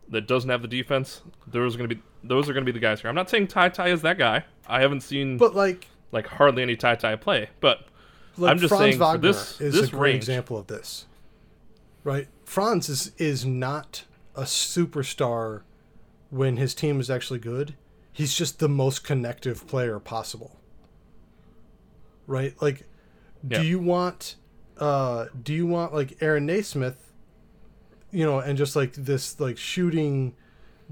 [0.09, 2.77] that doesn't have the defense, those are going to be those are going to be
[2.77, 3.09] the guys here.
[3.09, 4.43] I'm not saying Ty Ty is that guy.
[4.67, 7.85] I haven't seen but like like hardly any Ty Ty play, but
[8.37, 11.05] Like I'm just Franz saying Wagner this- is this a great range- example of this.
[12.03, 12.27] Right?
[12.45, 14.03] Franz is is not
[14.35, 15.61] a superstar
[16.29, 17.75] when his team is actually good.
[18.17, 20.57] He's just the most connective player possible.
[22.25, 22.59] Right?
[22.59, 22.87] Like
[23.47, 23.59] Yeah.
[23.61, 24.37] do you want
[24.79, 27.11] uh do you want like Aaron Nesmith
[28.11, 30.33] you know and just like this like shooting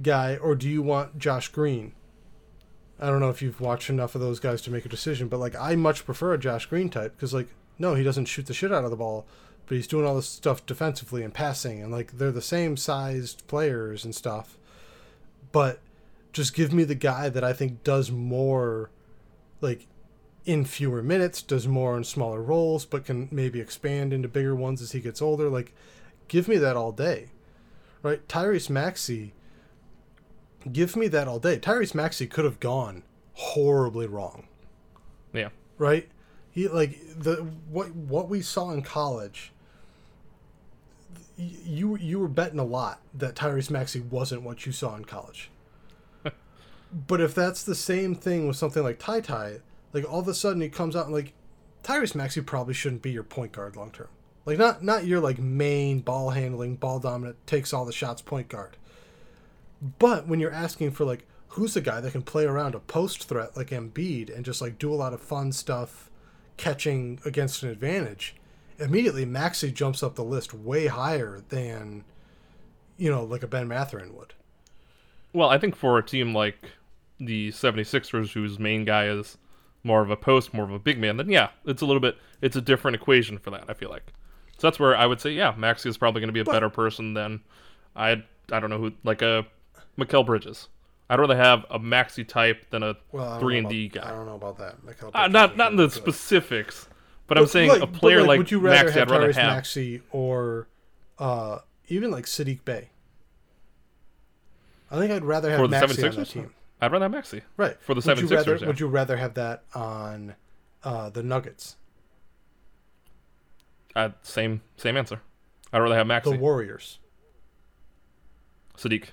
[0.04, 1.94] guy or do you want Josh Green?
[3.00, 5.40] I don't know if you've watched enough of those guys to make a decision, but
[5.40, 7.48] like I much prefer a Josh Green type because like
[7.80, 9.26] no, he doesn't shoot the shit out of the ball,
[9.66, 13.46] but he's doing all this stuff defensively and passing, and like they're the same sized
[13.48, 14.58] players and stuff.
[15.52, 15.80] But
[16.36, 18.90] just give me the guy that I think does more,
[19.62, 19.88] like
[20.44, 24.82] in fewer minutes, does more in smaller roles, but can maybe expand into bigger ones
[24.82, 25.50] as he gets older.
[25.50, 25.74] Like,
[26.28, 27.30] give me that all day,
[28.04, 28.28] right?
[28.28, 29.34] Tyrese Maxey,
[30.70, 31.58] give me that all day.
[31.58, 33.04] Tyrese Maxey could have gone
[33.34, 34.46] horribly wrong,
[35.34, 35.50] Yeah.
[35.78, 36.10] right?
[36.52, 37.36] He like the
[37.70, 39.54] what what we saw in college.
[41.38, 45.50] You you were betting a lot that Tyrese Maxey wasn't what you saw in college.
[46.96, 49.60] But if that's the same thing with something like Ty Ty,
[49.92, 51.34] like all of a sudden he comes out and like
[51.84, 54.08] Tyrese Maxey probably shouldn't be your point guard long term.
[54.46, 58.48] Like not not your like main ball handling, ball dominant, takes all the shots point
[58.48, 58.78] guard.
[60.00, 63.28] But when you're asking for like who's the guy that can play around a post
[63.28, 66.10] threat like Embiid and just like do a lot of fun stuff
[66.56, 68.36] catching against an advantage,
[68.80, 72.06] immediately Maxey jumps up the list way higher than
[72.98, 74.34] you know, like a Ben Mathurin would.
[75.34, 76.72] Well, I think for a team like
[77.20, 79.38] the 76ers, whose main guy is
[79.84, 82.18] more of a post, more of a big man, then yeah, it's a little bit,
[82.42, 84.12] it's a different equation for that, I feel like.
[84.58, 86.54] So that's where I would say, yeah, Maxey is probably going to be a But-
[86.54, 87.42] better person than,
[87.96, 89.46] I I don't know who, like a
[89.98, 90.68] Mikal Bridges.
[91.10, 94.08] I'd rather have a Maxey type than a Well, 3 know and D guy.
[94.08, 94.84] I don't know about that.
[94.86, 96.88] Mikal Uh, not not in the specifics,
[97.28, 99.54] but I'm saying a player like, would you rather Maxey, have I'd rather Tyrese have.
[99.56, 100.68] Maxey or
[101.20, 102.90] uh, even like Sadiq Bey?
[104.92, 106.54] I think I'd rather have Maxey on that team.
[106.82, 107.42] I'd rather have Maxey.
[107.58, 107.78] Right.
[107.82, 108.68] For the would you 76ers, rather, yeah.
[108.68, 110.36] Would you rather have that on
[110.84, 111.78] uh, the Nuggets,
[113.96, 115.22] Uh, same same answer.
[115.72, 116.30] I'd rather have Maxey.
[116.32, 116.42] the Maxey.
[116.44, 117.00] Warriors?
[118.78, 119.06] Sadiq.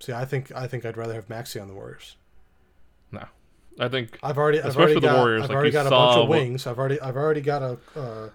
[0.00, 2.16] See, I think I think I'd rather have Maxey on the Warriors.
[3.12, 3.24] No.
[3.80, 5.90] I think I've already, I've Especially already the got, Warriors, I've like already got a
[5.90, 6.66] bunch of what- wings.
[6.66, 8.28] I've already, I've already got a uh,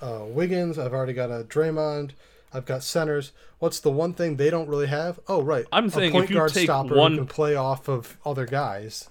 [0.00, 0.78] uh, Wiggins.
[0.78, 2.12] I've already got a Draymond.
[2.54, 3.32] I've got centers.
[3.58, 5.18] What's the one thing they don't really have?
[5.28, 5.66] Oh, right.
[5.72, 8.16] I'm a saying point if you guard take stopper one- who can play off of
[8.24, 9.10] other guys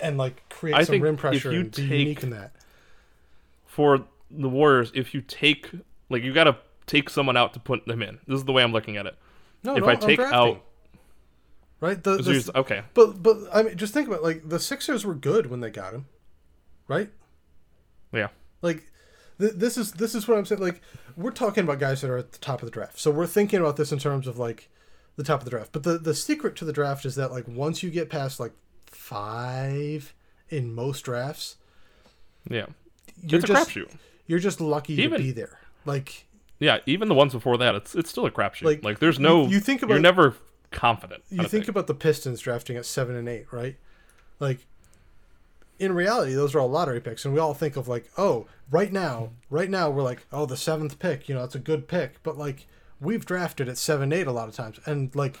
[0.00, 2.54] and like create I some rim if pressure you and be unique in that.
[3.66, 5.70] for the Warriors, if you take
[6.08, 6.56] like you got to
[6.86, 8.18] take someone out to put them in.
[8.26, 9.16] This is the way I'm looking at it.
[9.62, 10.62] No, if no, I take out,
[11.80, 14.60] right the, the- just- okay, but but I mean, just think about it, like the
[14.60, 16.06] Sixers were good when they got him,
[16.88, 17.10] right?
[18.12, 18.28] yeah,
[18.62, 18.84] Like
[19.38, 20.60] th- this is this is what I'm saying.
[20.60, 20.80] Like
[21.16, 23.60] we're talking about guys that are at the top of the draft, so we're thinking
[23.60, 24.68] about this in terms of like
[25.16, 25.72] the top of the draft.
[25.72, 28.52] But the the secret to the draft is that like once you get past like
[28.86, 30.14] five
[30.48, 31.56] in most drafts,
[32.48, 32.66] yeah.
[33.22, 33.96] you're it's a just crapshoot.
[34.26, 35.58] you're just lucky Even- to be there.
[35.84, 36.26] Like
[36.58, 38.64] Yeah, even the ones before that, it's it's still a crapshoot.
[38.64, 40.34] Like, Like, there's no you think about you're never
[40.70, 41.22] confident.
[41.30, 43.76] You don't think about the Pistons drafting at seven and eight, right?
[44.40, 44.66] Like
[45.78, 48.92] in reality, those are all lottery picks, and we all think of like, oh, right
[48.92, 52.22] now, right now, we're like, oh, the seventh pick, you know, it's a good pick,
[52.22, 52.66] but like
[53.00, 55.36] we've drafted at seven, eight a lot of times, and like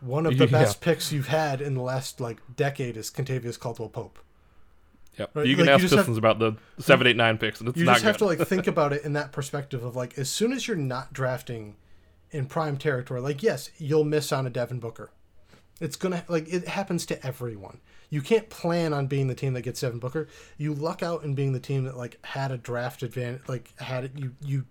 [0.00, 0.50] one of the Yeah.
[0.50, 4.18] best picks you've had in the last like decade is Kentavious Caldwell Pope.
[5.18, 5.30] Yep.
[5.34, 7.68] Right, You can like, you ask have- Pistons about the seven, eight, nine picks, and
[7.70, 10.28] it's You just have to like think about it in that perspective of like, as
[10.30, 11.76] soon as you're not drafting
[12.30, 15.10] in prime territory, like yes, you'll miss on a Devin Booker.
[15.80, 17.80] It's gonna like it happens to everyone.
[18.08, 20.28] You can't plan on being the team that gets Devin Booker.
[20.56, 24.04] You luck out in being the team that like had a draft advantage, like had
[24.04, 24.12] it.
[24.14, 24.64] You you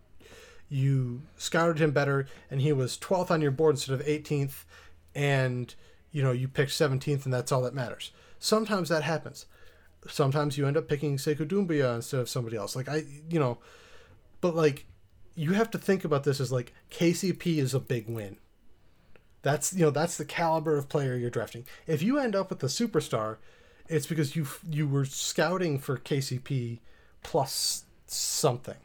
[0.69, 4.63] you scouted him better, and he was 12th on your board instead of 18th,
[5.13, 5.73] and
[6.11, 8.11] you know you picked 17th, and that's all that matters.
[8.39, 9.45] Sometimes that happens.
[10.07, 12.75] Sometimes you end up picking Sekou Doumbouya instead of somebody else.
[12.75, 13.57] Like I, you know,
[14.39, 14.85] but like
[15.35, 18.37] you have to think about this as like KCP is a big win.
[19.45, 21.67] That's you know that's the caliber of player you're drafting.
[21.85, 23.37] If you end up with a superstar,
[23.87, 26.79] it's because you you were scouting for KCP
[27.21, 28.79] plus something,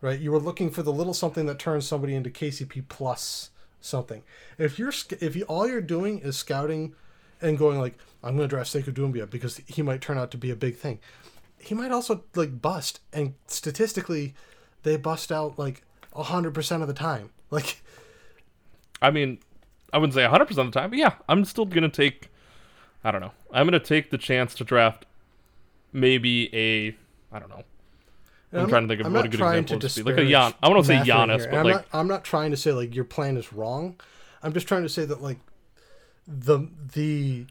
[0.00, 0.20] right?
[0.20, 3.50] You were looking for the little something that turns somebody into KCP plus
[3.80, 4.22] something.
[4.56, 6.94] If you're if you all you're doing is scouting
[7.42, 10.38] and going like I'm going to draft Sekou Doumbouya because he might turn out to
[10.38, 11.00] be a big thing.
[11.58, 14.36] He might also like bust, and statistically,
[14.84, 15.82] they bust out like
[16.14, 17.30] hundred percent of the time.
[17.50, 17.82] Like
[19.02, 19.38] I mean,
[19.92, 22.30] I wouldn't say 100% of the time, but yeah, I'm still going to take,
[23.04, 25.06] I don't know, I'm going to take the chance to draft
[25.92, 26.96] maybe a,
[27.34, 27.64] I don't know.
[28.52, 30.22] And I'm, trying to think of I'm what a good example to would be.
[30.22, 31.50] Like a Jan, I want to say Giannis, here.
[31.50, 33.98] but I'm like, not, I'm not trying to say like your plan is wrong.
[34.44, 35.38] I'm just trying to say that like
[36.26, 37.46] the the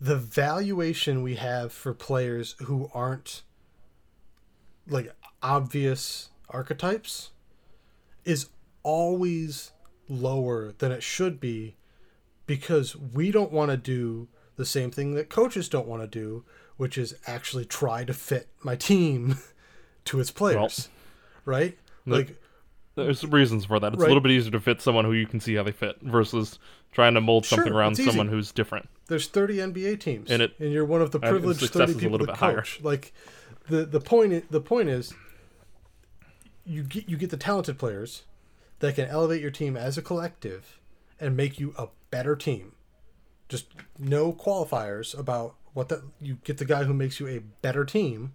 [0.00, 3.42] the valuation we have for players who aren't
[4.88, 7.30] like obvious archetypes
[8.24, 8.48] is
[8.82, 9.72] always
[10.10, 11.76] lower than it should be
[12.46, 16.44] because we don't want to do the same thing that coaches don't want to do,
[16.76, 19.38] which is actually try to fit my team
[20.04, 20.88] to its players.
[21.44, 21.78] right?
[22.06, 22.42] The- Like
[22.96, 23.92] there's reasons for that.
[23.94, 24.06] It's Right.
[24.06, 26.58] a little bit easier to fit someone who you can see how they fit versus
[26.92, 28.10] trying to mold something around it's easy.
[28.10, 28.88] someone who's different.
[29.06, 32.00] there's 30 NBA teams And it- you're one of the privileged success 30 is a
[32.00, 32.64] people little to bit higher.
[32.82, 33.12] Like
[33.68, 35.14] the the point the point is
[36.64, 38.22] you get you get the talented players
[38.80, 40.80] that can elevate your team as a collective
[41.18, 42.72] and make you a better team.
[43.48, 43.66] Just
[43.98, 48.34] no qualifiers about what that you get the guy who makes you a better team,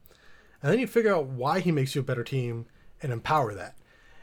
[0.62, 2.66] and then you figure out why he makes you a better team
[3.02, 3.76] and empower that.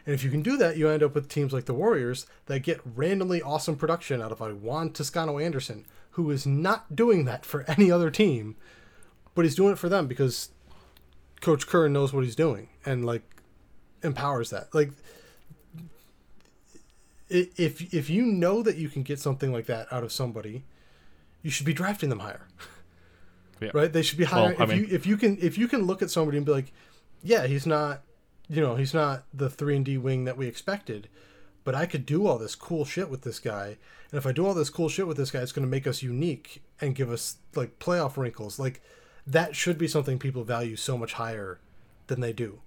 [0.04, 2.60] And if you can do that, you end up with teams like the Warriors that
[2.60, 7.44] get randomly awesome production out of a Juan Toscano Anderson, who is not doing that
[7.44, 8.56] for any other team,
[9.34, 10.50] but he's doing it for them because
[11.40, 13.22] Coach Kerr knows what he's doing and like
[14.02, 14.74] empowers that.
[14.74, 14.90] Like
[17.34, 20.64] if if you know that you can get something like that out of somebody,
[21.42, 22.46] you should be drafting them higher.
[23.60, 23.70] Yeah.
[23.74, 23.92] Right?
[23.92, 24.56] They should be higher.
[24.58, 26.52] I if mean- you if you can if you can look at somebody and be
[26.52, 26.72] like,
[27.22, 28.02] yeah, he's not,
[28.48, 31.08] you know, he's not the three and D wing that we expected,
[31.64, 33.76] but I could do all this cool shit with this guy,
[34.10, 35.86] and if I do all this cool shit with this guy, it's going to make
[35.86, 38.58] us unique and give us like playoff wrinkles.
[38.58, 38.82] Like
[39.26, 41.60] that should be something people value so much higher
[42.08, 42.60] than they do.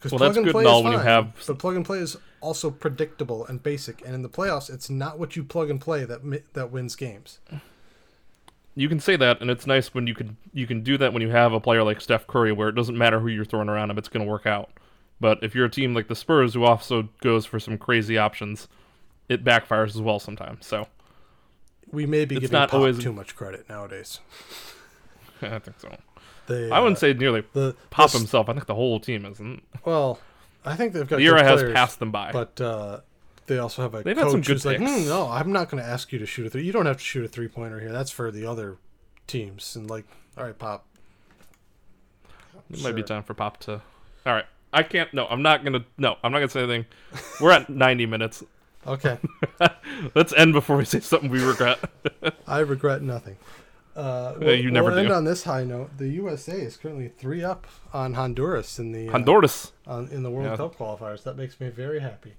[0.00, 2.70] Because Well, that's good and all when you have- but plug and play is also
[2.70, 6.20] predictable and basic, and in the playoffs, it's not what you plug and play that
[6.54, 7.38] that wins games.
[8.74, 11.20] You can say that, and it's nice when you can you can do that when
[11.20, 13.90] you have a player like Steph Curry, where it doesn't matter who you're throwing around
[13.90, 14.70] him, it's going to work out.
[15.20, 18.68] But if you're a team like the Spurs, who also goes for some crazy options,
[19.28, 20.64] it backfires as well sometimes.
[20.66, 20.86] So
[21.92, 24.20] We may be It's giving not Pop always- too much credit nowadays.
[25.42, 25.94] I think so.
[26.50, 28.48] They, I wouldn't uh, say nearly the Pop the- himself.
[28.48, 29.62] I think the whole team isn't.
[29.84, 30.18] Well,
[30.64, 32.32] I think they've got The era good has passed them by.
[32.32, 33.00] but uh,
[33.46, 34.90] they also have a They've coach had some good who's like, picks.
[34.90, 36.64] "Hmm, no, I'm not going to ask you to shoot a three.
[36.64, 37.92] You don't have to shoot a three pointer here.
[37.92, 38.76] That's for the other
[39.26, 39.74] teams.
[39.76, 40.04] And like,
[40.36, 40.86] all right, Pop.
[42.70, 43.80] It might be time for Pop to.
[44.26, 45.12] All right, I can't.
[45.14, 45.84] No, I'm not gonna.
[45.98, 46.86] No, I'm not gonna say anything.
[47.40, 48.44] We're at 90 minutes.
[48.86, 49.18] Okay,
[50.14, 51.78] Let's end before we say something we regret.
[52.46, 53.36] I regret nothing.
[53.96, 55.14] Uh, Yeah, you never we'll end do.
[55.14, 55.90] on this high note.
[55.98, 59.72] The USA is currently three up on Honduras in the uh, Honduras.
[59.86, 60.56] on, in the World Yeah.
[60.56, 61.22] Cup qualifiers.
[61.24, 62.34] That makes me very happy.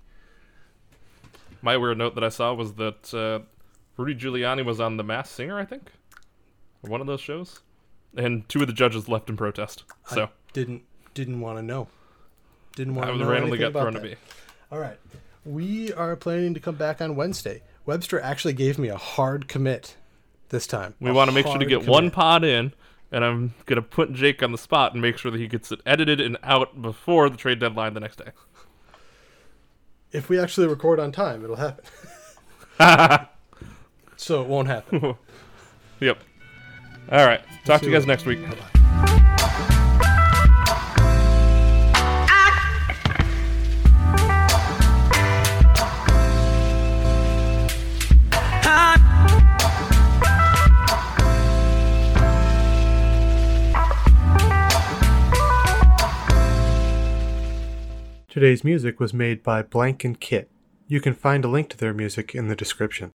[1.62, 3.40] My weird note that I saw was that uh,
[3.98, 5.92] Rudy Giuliani was on The Masked Singer, I think,
[6.82, 7.60] one of those shows,
[8.16, 9.84] and two of the judges left in protest.
[10.08, 10.84] So Didn't
[11.14, 11.88] didn't want to know.
[12.76, 14.00] Didn't want I to know randomly got thrown that.
[14.00, 14.16] to me.
[14.72, 14.98] All right.
[15.44, 17.62] We are planning to come back on Wednesday.
[17.86, 19.98] Webster actually gave me a hard commit
[20.52, 20.94] this time.
[21.00, 22.74] We want to make sure to get one pod in,
[23.12, 25.82] and I'm gonna put Jake on the spot and make sure that he gets it
[25.86, 28.32] edited and out before the trade deadline the next day.
[30.12, 31.86] If we actually record on time, it'll happen.
[34.18, 35.16] so it won't happen.
[36.02, 36.18] Yep.
[37.12, 37.42] All right.
[37.64, 38.40] Talk to you guys next week.
[58.32, 60.48] Today's music was made by Blank and Kytt.
[60.88, 63.10] You can find a link to their music in the description.